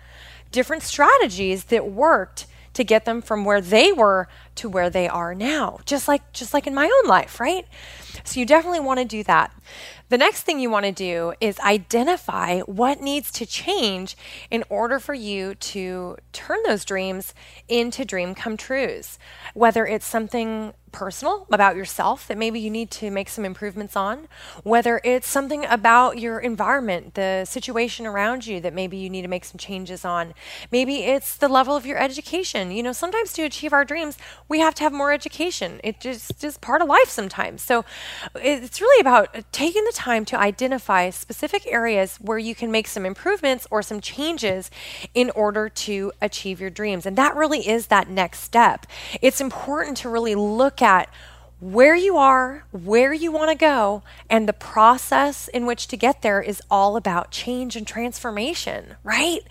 different 0.55 0.81
strategies 0.81 1.65
that 1.65 1.85
worked 1.85 2.47
to 2.73 2.83
get 2.83 3.05
them 3.05 3.21
from 3.21 3.45
where 3.45 3.61
they 3.61 3.91
were 3.91 4.27
to 4.55 4.67
where 4.67 4.89
they 4.89 5.07
are 5.07 5.33
now 5.33 5.79
just 5.85 6.07
like 6.07 6.33
just 6.33 6.53
like 6.53 6.65
in 6.67 6.73
my 6.73 6.85
own 6.85 7.09
life 7.09 7.39
right? 7.39 7.65
So 8.23 8.39
you 8.39 8.45
definitely 8.45 8.79
want 8.79 8.99
to 8.99 9.05
do 9.05 9.23
that. 9.23 9.51
The 10.09 10.17
next 10.17 10.43
thing 10.43 10.59
you 10.59 10.69
want 10.69 10.85
to 10.85 10.91
do 10.91 11.33
is 11.41 11.59
identify 11.59 12.61
what 12.61 13.01
needs 13.01 13.31
to 13.33 13.45
change 13.45 14.15
in 14.49 14.63
order 14.69 14.99
for 14.99 15.13
you 15.13 15.55
to 15.55 16.17
turn 16.31 16.59
those 16.65 16.85
dreams 16.85 17.33
into 17.67 18.05
dream 18.05 18.35
come 18.35 18.57
trues 18.57 19.19
whether 19.53 19.85
it's 19.85 20.05
something 20.05 20.73
personal 20.95 21.45
about 21.51 21.75
yourself 21.75 22.25
that 22.29 22.37
maybe 22.37 22.57
you 22.57 22.69
need 22.69 22.89
to 22.89 23.11
make 23.11 23.27
some 23.27 23.43
improvements 23.43 23.97
on, 23.97 24.29
whether 24.63 25.01
it's 25.03 25.27
something 25.27 25.65
about 25.65 26.17
your 26.19 26.39
environment, 26.39 27.15
the 27.15 27.43
situation 27.43 28.05
around 28.05 28.47
you 28.47 28.61
that 28.61 28.73
maybe 28.73 28.95
you 28.95 29.09
need 29.09 29.23
to 29.23 29.27
make 29.27 29.43
some 29.43 29.57
changes 29.57 30.05
on. 30.05 30.33
Maybe 30.71 31.03
it's 31.03 31.35
the 31.35 31.49
level 31.49 31.75
of 31.75 31.85
your 31.85 31.97
education. 31.97 32.71
You 32.71 32.81
know, 32.81 32.93
sometimes 32.93 33.33
to 33.33 33.41
achieve 33.41 33.73
our 33.73 33.83
dreams, 33.83 34.17
we 34.47 34.61
have 34.61 34.73
to 34.75 34.83
have 34.83 34.93
more 34.93 35.11
education. 35.11 35.81
It 35.83 35.99
just 35.99 36.41
is 36.45 36.57
part 36.57 36.81
of 36.81 36.87
life 36.87 37.09
sometimes. 37.09 37.61
So 37.61 37.83
it's 38.33 38.79
really 38.79 39.01
about 39.01 39.51
taking 39.51 39.83
the 39.83 39.91
time 39.91 40.23
to 40.25 40.39
identify 40.39 41.09
specific 41.09 41.67
areas 41.67 42.15
where 42.21 42.37
you 42.37 42.55
can 42.55 42.71
make 42.71 42.87
some 42.87 43.05
improvements 43.05 43.67
or 43.69 43.81
some 43.81 43.99
changes 43.99 44.71
in 45.13 45.29
order 45.31 45.67
to 45.67 46.13
achieve 46.21 46.61
your 46.61 46.69
dreams. 46.69 47.05
And 47.05 47.17
that 47.17 47.35
really 47.35 47.67
is 47.67 47.87
that 47.87 48.07
next 48.09 48.39
step. 48.39 48.87
It's 49.21 49.41
important 49.41 49.97
to 49.97 50.09
really 50.09 50.35
look 50.35 50.81
at 50.81 50.84
where 51.59 51.95
you 51.95 52.17
are, 52.17 52.65
where 52.71 53.13
you 53.13 53.31
want 53.31 53.49
to 53.49 53.55
go, 53.57 54.03
and 54.29 54.47
the 54.47 54.53
process 54.53 55.47
in 55.47 55.65
which 55.65 55.88
to 55.88 55.97
get 55.97 56.21
there 56.21 56.41
is 56.41 56.61
all 56.69 56.95
about 56.95 57.31
change 57.31 57.75
and 57.75 57.88
transformation, 57.88 58.95
right? 59.03 59.41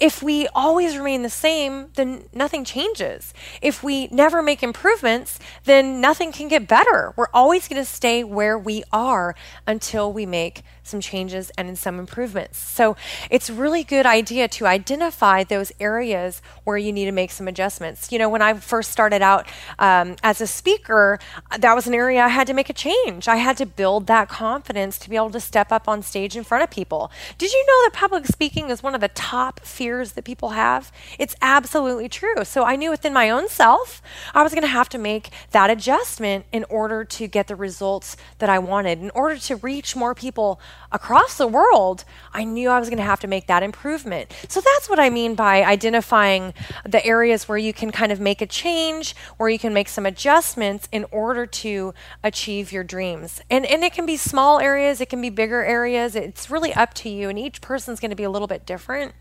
If 0.00 0.22
we 0.22 0.48
always 0.48 0.96
remain 0.96 1.22
the 1.22 1.30
same, 1.30 1.90
then 1.94 2.24
nothing 2.32 2.64
changes. 2.64 3.32
If 3.62 3.82
we 3.82 4.08
never 4.08 4.42
make 4.42 4.62
improvements, 4.62 5.38
then 5.64 6.00
nothing 6.00 6.32
can 6.32 6.48
get 6.48 6.66
better. 6.66 7.12
We're 7.16 7.28
always 7.32 7.68
going 7.68 7.80
to 7.80 7.88
stay 7.88 8.24
where 8.24 8.58
we 8.58 8.82
are 8.92 9.36
until 9.66 10.12
we 10.12 10.26
make 10.26 10.62
some 10.82 11.00
changes 11.00 11.50
and 11.56 11.78
some 11.78 11.98
improvements. 11.98 12.58
So 12.58 12.96
it's 13.30 13.48
really 13.48 13.84
good 13.84 14.04
idea 14.04 14.48
to 14.48 14.66
identify 14.66 15.44
those 15.44 15.72
areas 15.80 16.42
where 16.64 16.76
you 16.76 16.92
need 16.92 17.06
to 17.06 17.12
make 17.12 17.30
some 17.30 17.48
adjustments. 17.48 18.12
You 18.12 18.18
know, 18.18 18.28
when 18.28 18.42
I 18.42 18.54
first 18.54 18.90
started 18.90 19.22
out 19.22 19.48
um, 19.78 20.16
as 20.22 20.40
a 20.40 20.46
speaker, 20.46 21.18
that 21.56 21.74
was 21.74 21.86
an 21.86 21.94
area 21.94 22.20
I 22.22 22.28
had 22.28 22.46
to 22.48 22.52
make 22.52 22.68
a 22.68 22.74
change. 22.74 23.28
I 23.28 23.36
had 23.36 23.56
to 23.58 23.66
build 23.66 24.08
that 24.08 24.28
confidence 24.28 24.98
to 24.98 25.08
be 25.08 25.16
able 25.16 25.30
to 25.30 25.40
step 25.40 25.72
up 25.72 25.88
on 25.88 26.02
stage 26.02 26.36
in 26.36 26.44
front 26.44 26.64
of 26.64 26.70
people. 26.70 27.10
Did 27.38 27.52
you 27.52 27.64
know 27.66 27.84
that 27.86 27.92
public 27.94 28.26
speaking 28.26 28.68
is 28.68 28.82
one 28.82 28.94
of 28.94 29.00
the 29.00 29.08
top 29.08 29.60
fears 29.60 29.83
that 29.92 30.24
people 30.24 30.50
have? 30.50 30.92
It's 31.18 31.36
absolutely 31.42 32.08
true. 32.08 32.44
So 32.44 32.64
I 32.64 32.76
knew 32.76 32.90
within 32.90 33.12
my 33.12 33.30
own 33.30 33.48
self, 33.48 34.02
I 34.34 34.42
was 34.42 34.52
going 34.52 34.62
to 34.62 34.68
have 34.68 34.88
to 34.90 34.98
make 34.98 35.30
that 35.50 35.70
adjustment 35.70 36.46
in 36.52 36.64
order 36.68 37.04
to 37.04 37.26
get 37.26 37.48
the 37.48 37.56
results 37.56 38.16
that 38.38 38.48
I 38.48 38.58
wanted, 38.58 39.00
in 39.00 39.10
order 39.10 39.36
to 39.36 39.56
reach 39.56 39.96
more 39.96 40.14
people 40.14 40.60
across 40.92 41.36
the 41.36 41.46
world, 41.46 42.04
I 42.32 42.44
knew 42.44 42.70
I 42.70 42.78
was 42.78 42.88
going 42.88 42.98
to 42.98 43.04
have 43.04 43.20
to 43.20 43.26
make 43.26 43.46
that 43.48 43.62
improvement. 43.62 44.32
So 44.48 44.60
that's 44.60 44.88
what 44.88 44.98
I 44.98 45.10
mean 45.10 45.34
by 45.34 45.62
identifying 45.64 46.54
the 46.84 47.04
areas 47.04 47.48
where 47.48 47.58
you 47.58 47.72
can 47.72 47.90
kind 47.90 48.12
of 48.12 48.20
make 48.20 48.40
a 48.40 48.46
change, 48.46 49.14
where 49.36 49.48
you 49.48 49.58
can 49.58 49.74
make 49.74 49.88
some 49.88 50.06
adjustments 50.06 50.88
in 50.92 51.04
order 51.10 51.46
to 51.46 51.94
achieve 52.22 52.72
your 52.72 52.84
dreams. 52.84 53.40
And 53.50 53.66
and 53.66 53.82
it 53.82 53.92
can 53.92 54.06
be 54.06 54.16
small 54.16 54.60
areas, 54.60 55.00
it 55.00 55.08
can 55.08 55.20
be 55.20 55.30
bigger 55.30 55.64
areas. 55.64 56.14
It's 56.14 56.50
really 56.50 56.72
up 56.72 56.94
to 56.94 57.08
you 57.08 57.28
and 57.28 57.38
each 57.38 57.60
person's 57.60 58.00
going 58.00 58.10
to 58.10 58.16
be 58.16 58.22
a 58.22 58.30
little 58.30 58.48
bit 58.48 58.64
different. 58.64 59.12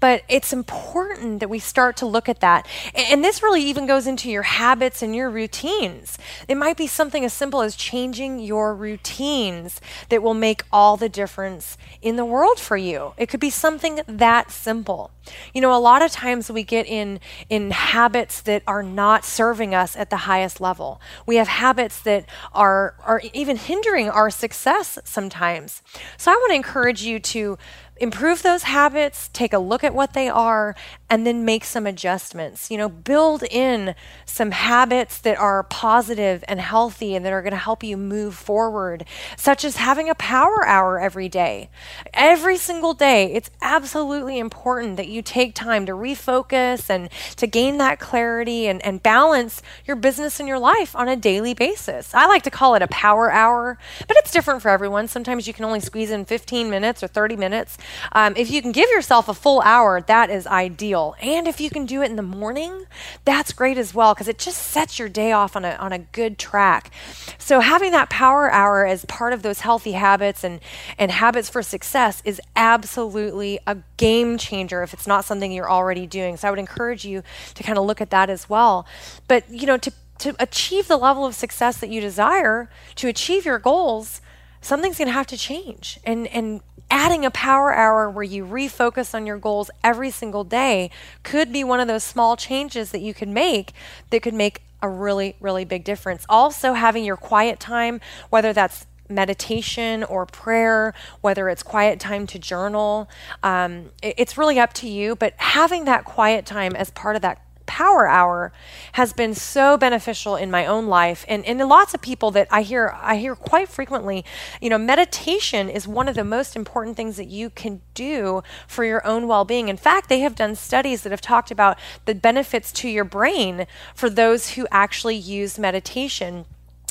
But 0.00 0.22
it's 0.28 0.52
important 0.52 1.40
that 1.40 1.48
we 1.48 1.58
start 1.58 1.96
to 1.98 2.06
look 2.06 2.28
at 2.28 2.40
that. 2.40 2.66
And, 2.94 3.18
this 3.28 3.42
really 3.42 3.62
even 3.64 3.86
goes 3.86 4.06
into 4.06 4.30
your 4.30 4.44
habits 4.44 5.02
and 5.02 5.14
your 5.14 5.28
routines. 5.28 6.18
It 6.46 6.56
might 6.56 6.76
be 6.76 6.86
something 6.86 7.24
as 7.24 7.32
simple 7.32 7.62
as 7.62 7.74
changing 7.74 8.38
your 8.38 8.74
routines 8.74 9.80
that 10.08 10.22
will 10.22 10.34
make 10.34 10.62
all 10.72 10.96
the 10.96 11.08
difference 11.08 11.76
in 12.00 12.14
the 12.14 12.24
world 12.24 12.60
for 12.60 12.76
you. 12.76 13.14
It 13.16 13.28
could 13.28 13.40
be 13.40 13.50
something 13.50 14.00
that 14.06 14.52
simple. 14.52 15.10
You 15.52 15.60
know, 15.60 15.74
a 15.74 15.80
lot 15.80 16.00
of 16.02 16.10
times 16.10 16.50
we 16.50 16.62
get 16.62 16.86
in 16.86 17.20
in 17.48 17.70
habits 17.70 18.40
that 18.42 18.62
are 18.66 18.82
not 18.82 19.24
serving 19.24 19.74
us 19.74 19.96
at 19.96 20.10
the 20.10 20.16
highest 20.16 20.60
level. 20.60 21.00
We 21.26 21.36
have 21.36 21.48
habits 21.48 22.00
that 22.02 22.24
are 22.52 22.94
are 23.04 23.20
even 23.32 23.56
hindering 23.56 24.08
our 24.08 24.30
success 24.30 24.98
sometimes. 25.04 25.82
So 26.16 26.30
I 26.30 26.34
want 26.34 26.50
to 26.50 26.56
encourage 26.56 27.02
you 27.02 27.18
to 27.18 27.58
improve 28.00 28.42
those 28.42 28.64
habits, 28.64 29.28
take 29.32 29.52
a 29.52 29.58
look 29.58 29.82
at 29.84 29.94
what 29.94 30.12
they 30.12 30.28
are, 30.28 30.74
and 31.10 31.26
then 31.26 31.44
make 31.44 31.64
some 31.64 31.86
adjustments. 31.86 32.70
You 32.70 32.78
know, 32.78 32.88
build 32.88 33.42
in 33.42 33.94
some 34.24 34.50
habits 34.52 35.18
that 35.18 35.38
are 35.38 35.62
positive 35.64 36.44
and 36.48 36.60
healthy 36.60 37.14
and 37.14 37.24
that 37.24 37.32
are 37.32 37.42
going 37.42 37.52
to 37.52 37.56
help 37.56 37.82
you 37.82 37.96
move 37.96 38.34
forward, 38.34 39.04
such 39.36 39.64
as 39.64 39.76
having 39.76 40.08
a 40.08 40.14
power 40.14 40.66
hour 40.66 41.00
every 41.00 41.28
day. 41.28 41.70
Every 42.14 42.56
single 42.56 42.94
day, 42.94 43.32
it's 43.32 43.50
absolutely 43.62 44.38
important 44.38 44.96
that 44.96 45.08
you 45.08 45.22
take 45.22 45.54
time 45.54 45.86
to 45.86 45.92
refocus 45.92 46.90
and 46.90 47.08
to 47.36 47.46
gain 47.46 47.78
that 47.78 47.98
clarity 47.98 48.66
and, 48.66 48.84
and 48.84 49.02
balance 49.02 49.62
your 49.86 49.96
business 49.96 50.38
and 50.38 50.48
your 50.48 50.58
life 50.58 50.94
on 50.94 51.08
a 51.08 51.16
daily 51.16 51.54
basis. 51.54 52.14
I 52.14 52.26
like 52.26 52.42
to 52.44 52.50
call 52.50 52.74
it 52.74 52.82
a 52.82 52.88
power 52.88 53.30
hour, 53.32 53.78
but 54.06 54.16
it's 54.18 54.30
different 54.30 54.62
for 54.62 54.68
everyone. 54.68 55.08
Sometimes 55.08 55.46
you 55.46 55.54
can 55.54 55.64
only 55.64 55.80
squeeze 55.80 56.10
in 56.10 56.24
15 56.24 56.70
minutes 56.70 57.02
or 57.02 57.08
30 57.08 57.36
minutes. 57.36 57.78
Um, 58.12 58.34
if 58.36 58.50
you 58.50 58.62
can 58.62 58.72
give 58.72 58.90
yourself 58.90 59.28
a 59.28 59.34
full 59.34 59.60
hour, 59.62 60.00
that 60.00 60.30
is 60.30 60.46
ideal. 60.46 61.14
And 61.20 61.46
if 61.46 61.60
you 61.60 61.70
can 61.70 61.86
do 61.86 62.02
it 62.02 62.10
in 62.10 62.16
the 62.16 62.22
morning, 62.22 62.86
that's 63.24 63.52
great 63.52 63.78
as 63.78 63.94
well 63.94 64.14
because 64.14 64.28
it 64.28 64.38
just 64.38 64.62
sets 64.62 64.98
your 64.98 65.08
day 65.08 65.32
off 65.32 65.56
on 65.56 65.64
a, 65.64 65.72
on 65.76 65.92
a 65.92 65.98
good 65.98 66.38
track. 66.38 66.90
So 67.38 67.60
having 67.60 67.92
that 67.92 68.10
power 68.10 68.50
hour 68.50 68.86
as 68.86 69.04
part 69.04 69.32
of 69.32 69.42
those 69.42 69.60
healthy 69.60 69.92
habits 69.92 70.44
and, 70.44 70.60
and 70.98 71.10
habits 71.10 71.48
for 71.48 71.62
success 71.62 72.22
is 72.24 72.40
absolutely 72.56 73.58
a 73.66 73.78
game 73.96 74.38
changer 74.38 74.82
if 74.82 74.92
it's 74.92 75.06
not 75.06 75.24
something 75.24 75.52
you're 75.52 75.70
already 75.70 76.06
doing. 76.06 76.36
So 76.36 76.48
I 76.48 76.50
would 76.50 76.60
encourage 76.60 77.04
you 77.04 77.22
to 77.54 77.62
kind 77.62 77.78
of 77.78 77.84
look 77.84 78.00
at 78.00 78.10
that 78.10 78.30
as 78.30 78.48
well. 78.48 78.86
But, 79.26 79.48
you 79.50 79.66
know, 79.66 79.76
to 79.78 79.92
to 80.18 80.34
achieve 80.40 80.88
the 80.88 80.96
level 80.96 81.24
of 81.24 81.34
success 81.34 81.78
that 81.78 81.90
you 81.90 82.00
desire, 82.00 82.68
to 82.96 83.08
achieve 83.08 83.44
your 83.44 83.58
goals, 83.58 84.20
something's 84.60 84.98
going 84.98 85.06
to 85.06 85.12
have 85.12 85.26
to 85.28 85.36
change. 85.36 85.98
And 86.04 86.26
and 86.28 86.60
adding 86.90 87.24
a 87.24 87.30
power 87.30 87.74
hour 87.74 88.10
where 88.10 88.24
you 88.24 88.44
refocus 88.44 89.14
on 89.14 89.26
your 89.26 89.38
goals 89.38 89.70
every 89.84 90.10
single 90.10 90.44
day 90.44 90.90
could 91.22 91.52
be 91.52 91.62
one 91.64 91.80
of 91.80 91.88
those 91.88 92.04
small 92.04 92.36
changes 92.36 92.90
that 92.90 93.00
you 93.00 93.12
could 93.14 93.28
make 93.28 93.72
that 94.10 94.22
could 94.22 94.34
make 94.34 94.62
a 94.82 94.88
really, 94.88 95.34
really 95.40 95.64
big 95.64 95.84
difference. 95.84 96.24
Also, 96.28 96.72
having 96.74 97.04
your 97.04 97.16
quiet 97.16 97.58
time, 97.58 98.00
whether 98.30 98.52
that's 98.52 98.86
meditation 99.08 100.04
or 100.04 100.26
prayer, 100.26 100.94
whether 101.20 101.48
it's 101.48 101.62
quiet 101.62 101.98
time 101.98 102.26
to 102.26 102.38
journal, 102.38 103.08
um, 103.42 103.90
it's 104.02 104.36
really 104.36 104.58
up 104.58 104.72
to 104.74 104.88
you. 104.88 105.16
But 105.16 105.34
having 105.38 105.84
that 105.86 106.04
quiet 106.04 106.46
time 106.46 106.76
as 106.76 106.90
part 106.90 107.16
of 107.16 107.22
that 107.22 107.40
power 107.68 108.08
hour 108.08 108.50
has 108.92 109.12
been 109.12 109.34
so 109.34 109.76
beneficial 109.76 110.34
in 110.34 110.50
my 110.50 110.66
own 110.66 110.86
life 110.86 111.24
and, 111.28 111.44
and 111.44 111.60
lots 111.60 111.94
of 111.94 112.00
people 112.00 112.32
that 112.32 112.48
I 112.50 112.62
hear 112.62 112.96
I 113.00 113.16
hear 113.18 113.36
quite 113.36 113.68
frequently, 113.68 114.24
you 114.60 114.70
know, 114.70 114.78
meditation 114.78 115.68
is 115.68 115.86
one 115.86 116.08
of 116.08 116.16
the 116.16 116.24
most 116.24 116.56
important 116.56 116.96
things 116.96 117.16
that 117.18 117.28
you 117.28 117.50
can 117.50 117.82
do 117.94 118.42
for 118.66 118.84
your 118.84 119.06
own 119.06 119.28
well-being. 119.28 119.68
In 119.68 119.76
fact, 119.76 120.08
they 120.08 120.20
have 120.20 120.34
done 120.34 120.56
studies 120.56 121.02
that 121.02 121.12
have 121.12 121.20
talked 121.20 121.50
about 121.50 121.78
the 122.06 122.14
benefits 122.14 122.72
to 122.72 122.88
your 122.88 123.04
brain 123.04 123.66
for 123.94 124.08
those 124.08 124.50
who 124.50 124.66
actually 124.70 125.16
use 125.16 125.58
meditation 125.58 126.46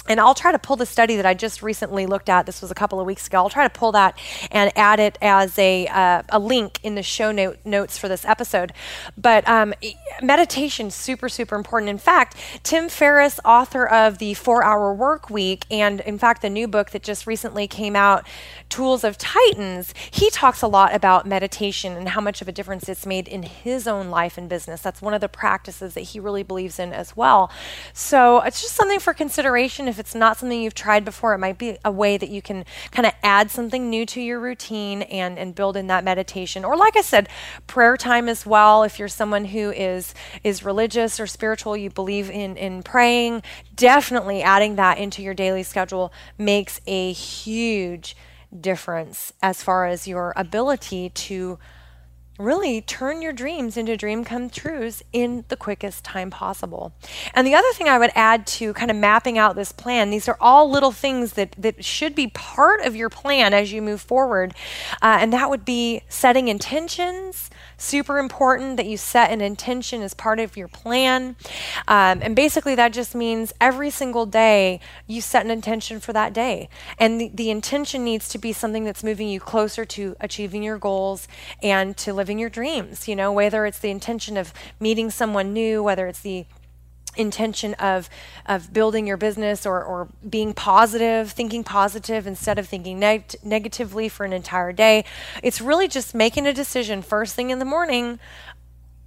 and 0.08 0.20
I'll 0.20 0.36
try 0.36 0.52
to 0.52 0.60
pull 0.60 0.76
the 0.76 0.86
study 0.86 1.16
that 1.16 1.26
I 1.26 1.34
just 1.34 1.62
recently 1.62 2.06
looked 2.06 2.30
at. 2.30 2.46
This 2.46 2.62
was 2.62 2.72
a 2.72 2.76
couple 2.76 3.00
of 3.00 3.06
weeks 3.06 3.28
ago. 3.28 3.38
I'll 3.38 3.50
try 3.50 3.68
to 3.68 3.74
pull 3.74 3.92
that 3.94 4.18
and 4.52 4.72
add 4.76 5.00
it 5.00 5.18
as 5.22 5.58
a, 5.60 5.88
uh, 5.88 6.24
a 6.30 6.40
link 6.40 6.80
in 6.84 6.96
the 6.96 7.04
show 7.04 7.32
note, 7.32 7.58
notes 7.66 7.98
for 7.98 8.08
this 8.08 8.26
episode. 8.26 8.74
But 9.18 9.48
um, 9.48 9.74
meditation 10.22 10.92
super 10.92 11.30
super 11.30 11.56
important. 11.56 11.90
In 11.90 11.98
fact, 11.98 12.36
Tim 12.64 12.90
Ferriss, 12.90 13.40
author 13.46 13.86
of 13.86 14.18
the 14.18 14.34
Four 14.34 14.64
Hour 14.64 14.94
Work 14.94 15.30
Week, 15.30 15.66
and 15.70 16.02
in 16.02 16.18
fact 16.18 16.42
the 16.42 16.50
new 16.50 16.68
book 16.68 16.92
that 16.92 17.04
just 17.04 17.28
recently 17.28 17.68
came 17.68 17.96
out, 17.96 18.26
Tools 18.70 19.04
of 19.04 19.18
Titans, 19.18 19.94
he 20.12 20.30
talks 20.30 20.62
a 20.62 20.68
lot 20.68 20.94
about 20.94 21.26
meditation 21.26 21.94
and 21.94 22.10
how 22.10 22.22
much 22.22 22.42
of 22.42 22.48
a 22.48 22.52
difference 22.52 22.90
it's 22.90 23.06
made 23.06 23.28
in 23.28 23.44
his 23.44 23.88
own 23.88 24.10
life 24.10 24.38
and 24.38 24.50
business. 24.50 24.82
That's 24.82 25.02
one 25.02 25.14
of 25.14 25.22
the 25.22 25.30
practices 25.30 25.94
that 25.94 26.02
he 26.02 26.20
really 26.20 26.44
believes 26.44 26.80
in 26.80 26.94
as 26.94 27.16
well. 27.16 27.52
So 27.94 28.42
it's 28.42 28.62
just 28.62 28.76
something 28.76 29.00
for 29.00 29.14
consideration 29.14 29.88
if 29.88 29.97
if 29.98 30.00
it's 30.00 30.14
not 30.14 30.38
something 30.38 30.62
you've 30.62 30.76
tried 30.76 31.04
before, 31.04 31.34
it 31.34 31.40
might 31.40 31.58
be 31.58 31.76
a 31.84 31.92
way 31.92 32.18
that 32.18 32.30
you 32.30 32.40
can 32.40 32.66
kind 32.92 33.08
of 33.08 33.14
add 33.24 33.50
something 33.50 33.90
new 33.90 34.06
to 34.06 34.22
your 34.22 34.40
routine 34.40 35.02
and, 35.02 35.40
and 35.40 35.56
build 35.56 35.76
in 35.76 35.88
that 35.88 36.04
meditation. 36.04 36.64
Or 36.64 36.78
like 36.78 36.96
I 36.96 37.02
said, 37.02 37.28
prayer 37.66 37.98
time 37.98 38.30
as 38.30 38.46
well. 38.46 38.84
If 38.84 39.00
you're 39.00 39.08
someone 39.08 39.46
who 39.46 39.72
is 39.72 40.14
is 40.44 40.64
religious 40.64 41.20
or 41.20 41.26
spiritual, 41.26 41.76
you 41.76 41.90
believe 41.90 42.30
in, 42.30 42.58
in 42.58 42.84
praying, 42.84 43.42
definitely 43.76 44.44
adding 44.44 44.76
that 44.76 45.00
into 45.00 45.24
your 45.24 45.34
daily 45.34 45.64
schedule 45.64 46.14
makes 46.38 46.80
a 46.86 47.12
huge 47.12 48.16
difference 48.62 49.34
as 49.42 49.64
far 49.64 49.88
as 49.88 50.08
your 50.08 50.32
ability 50.36 51.10
to 51.10 51.58
really 52.38 52.82
turn 52.82 53.22
your 53.22 53.34
dreams 53.34 53.78
into 53.78 53.98
dream 53.98 54.24
come 54.24 54.50
trues 54.50 55.04
in 55.12 55.44
the 55.48 55.58
quickest 55.58 56.04
time 56.04 56.30
possible. 56.30 56.94
And 57.34 57.46
the 57.48 57.56
other 57.56 57.72
thing 57.74 57.88
I 57.88 57.98
would 57.98 58.12
add 58.16 58.46
to 58.48 58.74
kind 58.74 58.92
of 58.92 58.98
mapping 58.98 59.38
out 59.38 59.56
this 59.56 59.72
plan, 59.72 60.10
these 60.10 60.28
are 60.28 60.38
all 60.40 60.70
little 60.70 60.92
things 60.92 61.34
that, 61.34 61.56
that 61.58 61.84
should 61.84 62.16
be 62.16 62.28
part 62.28 62.82
of 62.82 62.96
your 62.96 63.10
plan 63.10 63.54
as 63.54 63.72
you 63.72 63.82
move 63.82 64.02
forward. 64.02 64.54
Uh, 65.02 65.18
and 65.20 65.34
that 65.34 65.50
would 65.50 65.66
be 65.66 66.02
setting 66.10 66.48
intentions, 66.48 67.50
super 67.78 68.18
important 68.18 68.78
that 68.78 68.86
you 68.86 68.98
set 68.98 69.32
an 69.32 69.42
intention 69.42 70.02
as 70.02 70.14
part 70.14 70.40
of 70.40 70.58
your 70.58 70.68
plan. 70.68 71.36
Um, 71.88 72.20
and 72.22 72.36
basically, 72.36 72.76
that 72.76 72.94
just 72.94 73.16
means 73.16 73.54
every 73.62 73.90
single 73.90 74.26
day 74.26 74.80
you 75.06 75.22
set 75.22 75.46
an 75.46 75.52
intention 75.52 76.00
for 76.00 76.14
that 76.14 76.34
day. 76.34 76.70
And 77.00 77.22
the, 77.22 77.32
the 77.34 77.50
intention 77.50 78.04
needs 78.04 78.28
to 78.30 78.38
be 78.38 78.52
something 78.52 78.84
that's 78.84 79.04
moving 79.04 79.30
you 79.30 79.40
closer 79.40 79.86
to 79.86 80.16
achieving 80.20 80.64
your 80.64 80.78
goals 80.78 81.28
and 81.62 81.96
to 81.98 82.14
living 82.14 82.40
your 82.40 82.50
dreams. 82.50 83.08
You 83.08 83.16
know, 83.16 83.32
whether 83.32 83.66
it's 83.66 83.80
the 83.80 83.92
intention 83.92 84.38
of 84.38 84.54
meeting 84.80 85.10
someone 85.10 85.54
new, 85.54 85.84
whether 85.84 86.08
it's 86.08 86.22
the 86.22 86.46
intention 87.18 87.74
of 87.76 88.10
of 88.46 88.72
building 88.72 89.08
your 89.08 89.18
business 89.18 89.66
or, 89.66 89.84
or 89.84 90.08
being 90.28 90.54
positive, 90.54 91.32
thinking 91.32 91.64
positive 91.64 92.26
instead 92.26 92.58
of 92.58 92.68
thinking 92.68 93.00
neg- 93.00 93.36
negatively 93.44 94.10
for 94.10 94.26
an 94.26 94.34
entire 94.34 94.72
day. 94.72 95.04
It's 95.44 95.60
really 95.60 95.88
just 95.88 96.16
making 96.16 96.48
a 96.48 96.54
decision 96.54 97.02
first 97.02 97.36
thing 97.36 97.50
in 97.50 97.60
the 97.60 97.66
morning 97.66 98.20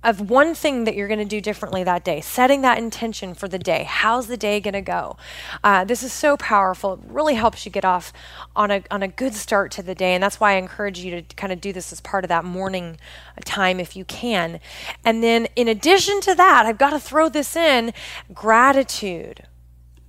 of 0.03 0.30
one 0.30 0.55
thing 0.55 0.84
that 0.84 0.94
you're 0.94 1.09
going 1.09 1.18
to 1.18 1.24
do 1.26 1.40
differently 1.40 1.84
that 1.84 2.05
day, 2.05 2.20
setting 2.20 2.62
that 2.62 2.78
intention 2.78 3.34
for 3.34 3.48
the 3.48 3.59
day. 3.59 3.84
How's 3.86 4.28
the 4.28 4.36
day 4.36 4.59
going 4.59 4.74
to 4.74 4.80
go? 4.80 5.16
Uh, 5.62 5.84
this 5.84 6.03
is 6.03 6.12
so 6.12 6.36
powerful. 6.38 6.94
It 6.94 7.01
really 7.07 7.34
helps 7.34 7.66
you 7.66 7.70
get 7.70 7.84
off 7.84 8.12
on 8.57 8.70
a, 8.70 8.82
on 8.90 9.03
a 9.03 9.09
good 9.09 9.34
start 9.34 9.70
to 9.72 9.82
the 9.82 9.94
day. 9.94 10.14
And 10.14 10.22
that's 10.22 10.40
why 10.40 10.53
I 10.53 10.57
encourage 10.57 11.01
you 11.01 11.20
to 11.20 11.36
kind 11.36 11.53
of 11.53 11.61
do 11.61 11.72
this 11.72 11.92
as 11.92 12.01
part 12.01 12.24
of 12.24 12.28
that 12.28 12.44
morning 12.44 12.96
time 13.44 13.78
if 13.78 13.94
you 13.94 14.05
can. 14.07 14.61
And 15.05 15.22
then, 15.22 15.46
in 15.55 15.68
addition 15.68 16.20
to 16.22 16.34
that, 16.34 16.64
I've 16.64 16.78
got 16.78 16.90
to 16.90 17.01
throw 17.01 17.28
this 17.28 17.55
in 17.55 17.92
gratitude. 18.32 19.46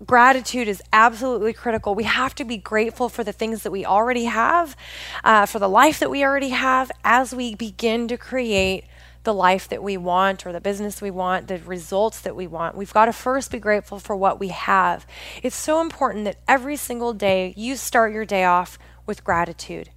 Gratitude 0.06 0.68
is 0.68 0.82
absolutely 0.92 1.54
critical. 1.54 1.94
We 1.94 2.06
have 2.06 2.34
to 2.36 2.44
be 2.44 2.58
grateful 2.58 3.08
for 3.08 3.24
the 3.24 3.32
things 3.32 3.62
that 3.64 3.72
we 3.72 3.86
already 3.86 4.26
have, 4.26 4.76
uh, 5.24 5.46
for 5.46 5.60
the 5.60 5.70
life 5.70 6.00
that 6.00 6.10
we 6.10 6.24
already 6.24 6.50
have, 6.50 6.92
as 7.04 7.36
we 7.36 7.54
begin 7.54 8.08
to 8.08 8.18
create 8.18 8.86
the 9.24 9.34
life 9.34 9.70
that 9.70 9.84
we 9.84 9.98
want 9.98 10.46
or 10.46 10.52
the 10.52 10.62
business 10.62 11.02
we 11.02 11.12
want, 11.12 11.48
the 11.48 11.60
results 11.60 12.22
that 12.22 12.36
we 12.36 12.48
want. 12.48 12.76
We've 12.76 12.94
got 12.94 13.06
to 13.06 13.14
first 13.14 13.52
be 13.52 13.60
grateful 13.60 14.00
for 14.00 14.16
what 14.16 14.40
we 14.40 14.50
have. 14.50 15.06
It's 15.44 15.56
so 15.56 15.82
important 15.82 16.26
that 16.26 16.38
every 16.48 16.76
single 16.76 17.14
day 17.14 17.54
you 17.56 17.76
start 17.76 18.14
your 18.14 18.26
day 18.26 18.44
off 18.44 18.80
with 19.06 19.24
gratitude. 19.24 19.90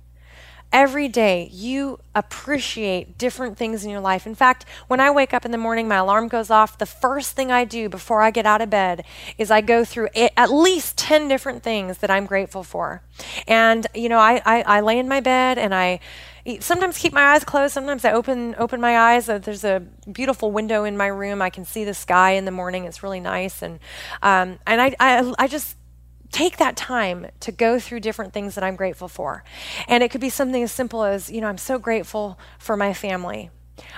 Every 0.73 1.07
day 1.07 1.49
you 1.53 2.01
appreciate 2.17 3.17
different 3.17 3.57
things 3.57 3.85
in 3.85 3.91
your 3.91 4.01
life. 4.01 4.27
In 4.27 4.35
fact, 4.35 4.65
when 4.89 4.99
I 4.99 5.09
wake 5.09 5.33
up 5.33 5.45
in 5.45 5.53
the 5.53 5.59
morning, 5.59 5.87
my 5.87 5.99
alarm 5.99 6.27
goes 6.27 6.51
off. 6.51 6.79
The 6.79 6.85
first 6.85 7.37
thing 7.37 7.53
I 7.53 7.65
do 7.65 7.89
before 7.89 8.23
I 8.23 8.33
get 8.33 8.45
out 8.45 8.61
of 8.61 8.71
bed 8.71 9.05
is 9.39 9.53
I 9.53 9.61
go 9.61 9.85
through 9.85 10.09
at 10.17 10.53
least 10.53 10.99
10 10.99 11.29
different 11.29 11.63
things 11.63 11.99
that 11.99 12.11
I'm 12.11 12.27
grateful 12.27 12.65
for. 12.65 13.03
And, 13.47 13.87
you 13.95 14.09
know, 14.09 14.19
I, 14.19 14.43
I, 14.45 14.63
I 14.63 14.81
lay 14.81 14.99
in 14.99 15.07
my 15.07 15.21
bed 15.21 15.59
and 15.59 15.73
I 15.73 16.01
sometimes 16.61 16.99
keep 16.99 17.13
my 17.13 17.35
eyes 17.35 17.45
closed. 17.45 17.75
Sometimes 17.75 18.05
I 18.05 18.13
open 18.13 18.55
open 18.59 18.81
my 18.81 18.99
eyes. 18.99 19.29
Uh, 19.29 19.39
there's 19.39 19.65
a 19.65 19.81
beautiful 20.11 20.53
window 20.53 20.85
in 20.85 20.97
my 20.97 21.07
room. 21.07 21.41
I 21.41 21.51
can 21.51 21.65
see 21.65 21.85
the 21.85 21.95
sky 21.95 22.33
in 22.33 22.45
the 22.45 22.51
morning. 22.51 22.85
It's 22.85 23.03
really 23.03 23.21
nice, 23.21 23.63
and 23.63 23.81
um, 24.23 24.59
and 24.67 24.81
I, 24.81 24.95
I 25.01 25.33
I 25.39 25.47
just 25.49 25.77
take 26.35 26.57
that 26.57 26.77
time 26.77 27.29
to 27.39 27.53
go 27.53 27.79
through 27.79 28.01
different 28.01 28.33
things 28.33 28.57
that 28.57 28.65
I'm 28.65 28.75
grateful 28.75 29.07
for. 29.07 29.45
And 29.87 30.03
it 30.03 30.11
could 30.11 30.21
be 30.21 30.31
something 30.31 30.65
as 30.65 30.73
simple 30.73 31.05
as, 31.05 31.31
you 31.31 31.41
know, 31.41 31.47
I'm 31.47 31.59
so 31.59 31.79
grateful 31.79 32.37
for 32.59 32.77
my 32.77 32.93
family. 32.93 33.51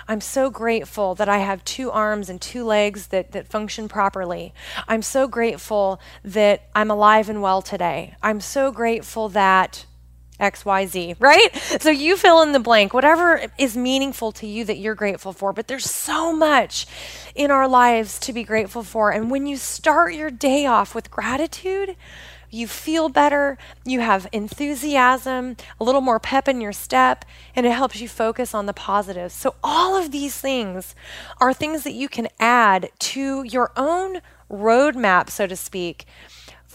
I'm 0.07 0.20
so 0.20 0.51
grateful 0.51 1.14
that 1.14 1.30
I 1.30 1.38
have 1.38 1.64
two 1.64 1.90
arms 1.90 2.28
and 2.28 2.40
two 2.40 2.62
legs 2.64 3.07
that, 3.09 3.32
that 3.32 3.49
function 3.49 3.88
properly. 3.88 4.53
I'm 4.86 5.01
so 5.01 5.26
grateful 5.26 5.99
that 6.22 6.68
I'm 6.74 6.90
alive 6.90 7.30
and 7.30 7.40
well 7.40 7.62
today. 7.62 8.14
I'm 8.22 8.42
so 8.42 8.70
grateful 8.70 9.30
that 9.30 9.86
XYZ, 10.41 11.16
right? 11.18 11.55
So 11.80 11.91
you 11.91 12.16
fill 12.16 12.43
in 12.43 12.53
the 12.53 12.61
blank, 12.61 12.93
whatever 12.93 13.43
is 13.59 13.76
meaningful 13.76 14.32
to 14.32 14.47
you 14.47 14.64
that 14.64 14.78
you're 14.78 14.95
grateful 14.95 15.32
for. 15.32 15.53
But 15.53 15.68
there's 15.68 15.89
so 15.91 16.32
much 16.32 16.87
in 17.34 17.51
our 17.51 17.68
lives 17.68 18.18
to 18.20 18.32
be 18.32 18.43
grateful 18.43 18.82
for. 18.82 19.11
And 19.11 19.30
when 19.30 19.47
you 19.47 19.57
start 19.57 20.14
your 20.14 20.30
day 20.30 20.66
off 20.66 20.95
with 20.95 21.11
gratitude, 21.11 21.97
you 22.51 22.66
feel 22.66 23.09
better, 23.09 23.59
you 23.84 24.01
have 24.01 24.28
enthusiasm, 24.32 25.57
a 25.80 25.84
little 25.84 26.01
more 26.01 26.20
pep 26.20 26.49
in 26.49 26.61
your 26.61 26.72
step, 26.72 27.24
and 27.55 27.66
it 27.66 27.72
helps 27.72 28.01
you 28.01 28.09
focus 28.09 28.55
on 28.55 28.66
the 28.66 28.72
positives. 28.72 29.34
So, 29.34 29.57
all 29.64 29.97
of 29.97 30.12
these 30.12 30.41
things 30.41 30.95
are 31.41 31.53
things 31.53 31.82
that 31.84 31.93
you 31.93 32.09
can 32.09 32.28
add 32.39 32.91
to 32.99 33.43
your 33.43 33.72
own 33.76 34.20
roadmap, 34.51 35.28
so 35.28 35.47
to 35.47 35.57
speak, 35.57 36.07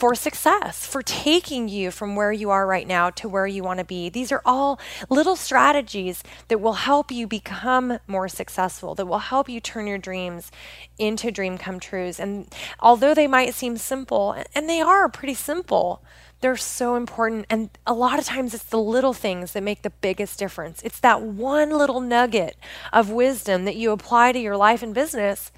for 0.02 0.16
success, 0.16 0.84
for 0.84 1.04
taking 1.04 1.70
you 1.70 1.92
from 1.92 2.16
where 2.16 2.32
you 2.32 2.50
are 2.50 2.66
right 2.66 2.88
now 2.88 3.12
to 3.12 3.30
where 3.30 3.46
you 3.46 3.62
want 3.62 3.78
to 3.78 3.86
be. 3.86 4.10
These 4.10 4.32
are 4.32 4.42
all 4.44 4.80
little 5.12 5.36
strategies 5.36 6.24
that 6.48 6.60
will 6.60 6.74
help 6.74 7.12
you 7.12 7.28
become 7.28 8.00
more 8.08 8.28
successful, 8.28 8.96
that 8.96 9.06
will 9.06 9.20
help 9.20 9.48
you 9.48 9.60
turn 9.60 9.86
your 9.86 10.00
dreams 10.00 10.50
into 10.98 11.30
dream 11.30 11.56
come 11.60 11.80
trues. 11.80 12.20
And 12.20 12.52
although 12.80 13.14
they 13.14 13.28
might 13.28 13.54
seem 13.54 13.78
simple, 13.78 14.36
and 14.56 14.68
they 14.68 14.82
are 14.82 15.08
pretty 15.08 15.36
simple, 15.36 16.04
they're 16.40 16.58
so 16.58 16.96
important. 16.96 17.46
And 17.48 17.70
a 17.86 17.94
lot 17.94 18.18
of 18.18 18.26
times 18.26 18.56
it's 18.56 18.64
the 18.64 18.80
little 18.80 19.14
things 19.14 19.52
that 19.52 19.62
make 19.62 19.84
the 19.84 19.92
biggest 19.92 20.40
difference. 20.40 20.82
It's 20.82 21.00
that 21.02 21.22
one 21.22 21.70
little 21.70 22.02
nugget 22.02 22.56
of 22.92 23.12
wisdom 23.12 23.66
that 23.66 23.76
you 23.76 23.92
apply 23.92 24.32
to 24.32 24.40
your 24.40 24.58
life 24.58 24.82
and 24.82 24.96
business 24.96 25.52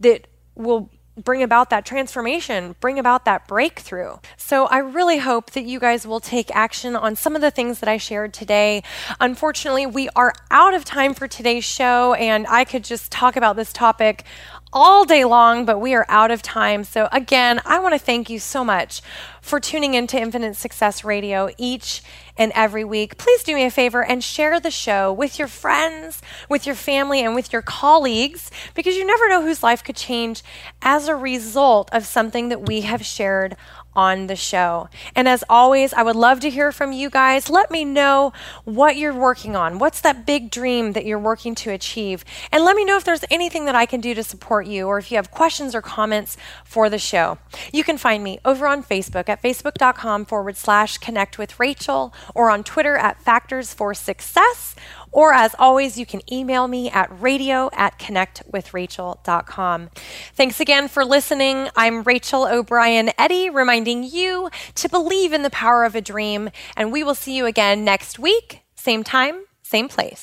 that 0.00 0.26
will 0.54 0.88
bring 1.24 1.42
about 1.42 1.70
that 1.70 1.84
transformation, 1.84 2.74
bring 2.80 2.98
about 2.98 3.24
that 3.24 3.46
breakthrough. 3.46 4.16
So 4.36 4.66
I 4.66 4.78
really 4.78 5.18
hope 5.18 5.50
that 5.52 5.64
you 5.64 5.78
guys 5.78 6.06
will 6.06 6.20
take 6.20 6.54
action 6.54 6.96
on 6.96 7.16
some 7.16 7.34
of 7.36 7.42
the 7.42 7.50
things 7.50 7.80
that 7.80 7.88
I 7.88 7.96
shared 7.96 8.32
today. 8.32 8.82
Unfortunately, 9.20 9.86
we 9.86 10.08
are 10.16 10.32
out 10.50 10.74
of 10.74 10.84
time 10.84 11.14
for 11.14 11.28
today's 11.28 11.64
show, 11.64 12.14
and 12.14 12.46
I 12.48 12.64
could 12.64 12.84
just 12.84 13.10
talk 13.10 13.36
about 13.36 13.56
this 13.56 13.72
topic 13.72 14.24
all 14.72 15.04
day 15.04 15.24
long, 15.24 15.64
but 15.64 15.78
we 15.78 15.94
are 15.94 16.06
out 16.08 16.30
of 16.30 16.42
time. 16.42 16.84
So, 16.84 17.08
again, 17.10 17.60
I 17.64 17.78
want 17.80 17.94
to 17.94 17.98
thank 17.98 18.30
you 18.30 18.38
so 18.38 18.64
much 18.64 19.02
for 19.40 19.58
tuning 19.58 19.94
in 19.94 20.06
to 20.08 20.20
Infinite 20.20 20.56
Success 20.56 21.04
Radio 21.04 21.50
each 21.58 22.02
and 22.36 22.52
every 22.54 22.84
week. 22.84 23.18
Please 23.18 23.42
do 23.42 23.54
me 23.54 23.64
a 23.64 23.70
favor 23.70 24.04
and 24.04 24.22
share 24.22 24.60
the 24.60 24.70
show 24.70 25.12
with 25.12 25.38
your 25.38 25.48
friends, 25.48 26.22
with 26.48 26.66
your 26.66 26.74
family, 26.74 27.20
and 27.22 27.34
with 27.34 27.52
your 27.52 27.62
colleagues 27.62 28.50
because 28.74 28.96
you 28.96 29.04
never 29.04 29.28
know 29.28 29.42
whose 29.42 29.62
life 29.62 29.82
could 29.82 29.96
change 29.96 30.42
as 30.82 31.08
a 31.08 31.16
result 31.16 31.88
of 31.92 32.06
something 32.06 32.48
that 32.48 32.66
we 32.66 32.82
have 32.82 33.04
shared 33.04 33.56
on 33.94 34.26
the 34.26 34.36
show. 34.36 34.88
And 35.14 35.28
as 35.28 35.44
always, 35.48 35.92
I 35.92 36.02
would 36.02 36.16
love 36.16 36.40
to 36.40 36.50
hear 36.50 36.72
from 36.72 36.92
you 36.92 37.10
guys. 37.10 37.50
Let 37.50 37.70
me 37.70 37.84
know 37.84 38.32
what 38.64 38.96
you're 38.96 39.14
working 39.14 39.56
on. 39.56 39.78
What's 39.78 40.00
that 40.02 40.26
big 40.26 40.50
dream 40.50 40.92
that 40.92 41.04
you're 41.04 41.18
working 41.18 41.54
to 41.56 41.70
achieve? 41.70 42.24
And 42.52 42.64
let 42.64 42.76
me 42.76 42.84
know 42.84 42.96
if 42.96 43.04
there's 43.04 43.24
anything 43.30 43.64
that 43.64 43.74
I 43.74 43.86
can 43.86 44.00
do 44.00 44.14
to 44.14 44.22
support 44.22 44.66
you 44.66 44.86
or 44.86 44.98
if 44.98 45.10
you 45.10 45.16
have 45.16 45.30
questions 45.30 45.74
or 45.74 45.82
comments 45.82 46.36
for 46.64 46.88
the 46.88 46.98
show. 46.98 47.38
You 47.72 47.84
can 47.84 47.98
find 47.98 48.22
me 48.22 48.38
over 48.44 48.66
on 48.66 48.82
Facebook 48.82 49.28
at 49.28 49.42
facebook.com 49.42 50.24
forward 50.24 50.56
slash 50.56 50.98
connect 50.98 51.38
with 51.38 51.58
Rachel 51.58 52.14
or 52.34 52.50
on 52.50 52.62
Twitter 52.62 52.96
at 52.96 53.20
Factors 53.20 53.74
for 53.74 53.94
Success 53.94 54.76
or 55.12 55.32
as 55.32 55.54
always, 55.58 55.98
you 55.98 56.06
can 56.06 56.20
email 56.32 56.68
me 56.68 56.90
at 56.90 57.08
radio 57.20 57.70
at 57.72 57.98
connectwithrachel.com. 57.98 59.90
Thanks 60.34 60.60
again 60.60 60.88
for 60.88 61.04
listening. 61.04 61.68
I'm 61.76 62.02
Rachel 62.02 62.46
O'Brien 62.46 63.10
Eddy, 63.18 63.50
reminding 63.50 64.04
you 64.04 64.50
to 64.76 64.88
believe 64.88 65.32
in 65.32 65.42
the 65.42 65.50
power 65.50 65.84
of 65.84 65.94
a 65.94 66.00
dream, 66.00 66.50
and 66.76 66.92
we 66.92 67.02
will 67.02 67.14
see 67.14 67.36
you 67.36 67.46
again 67.46 67.84
next 67.84 68.18
week, 68.18 68.62
same 68.74 69.04
time, 69.04 69.44
same 69.62 69.88
place. 69.88 70.22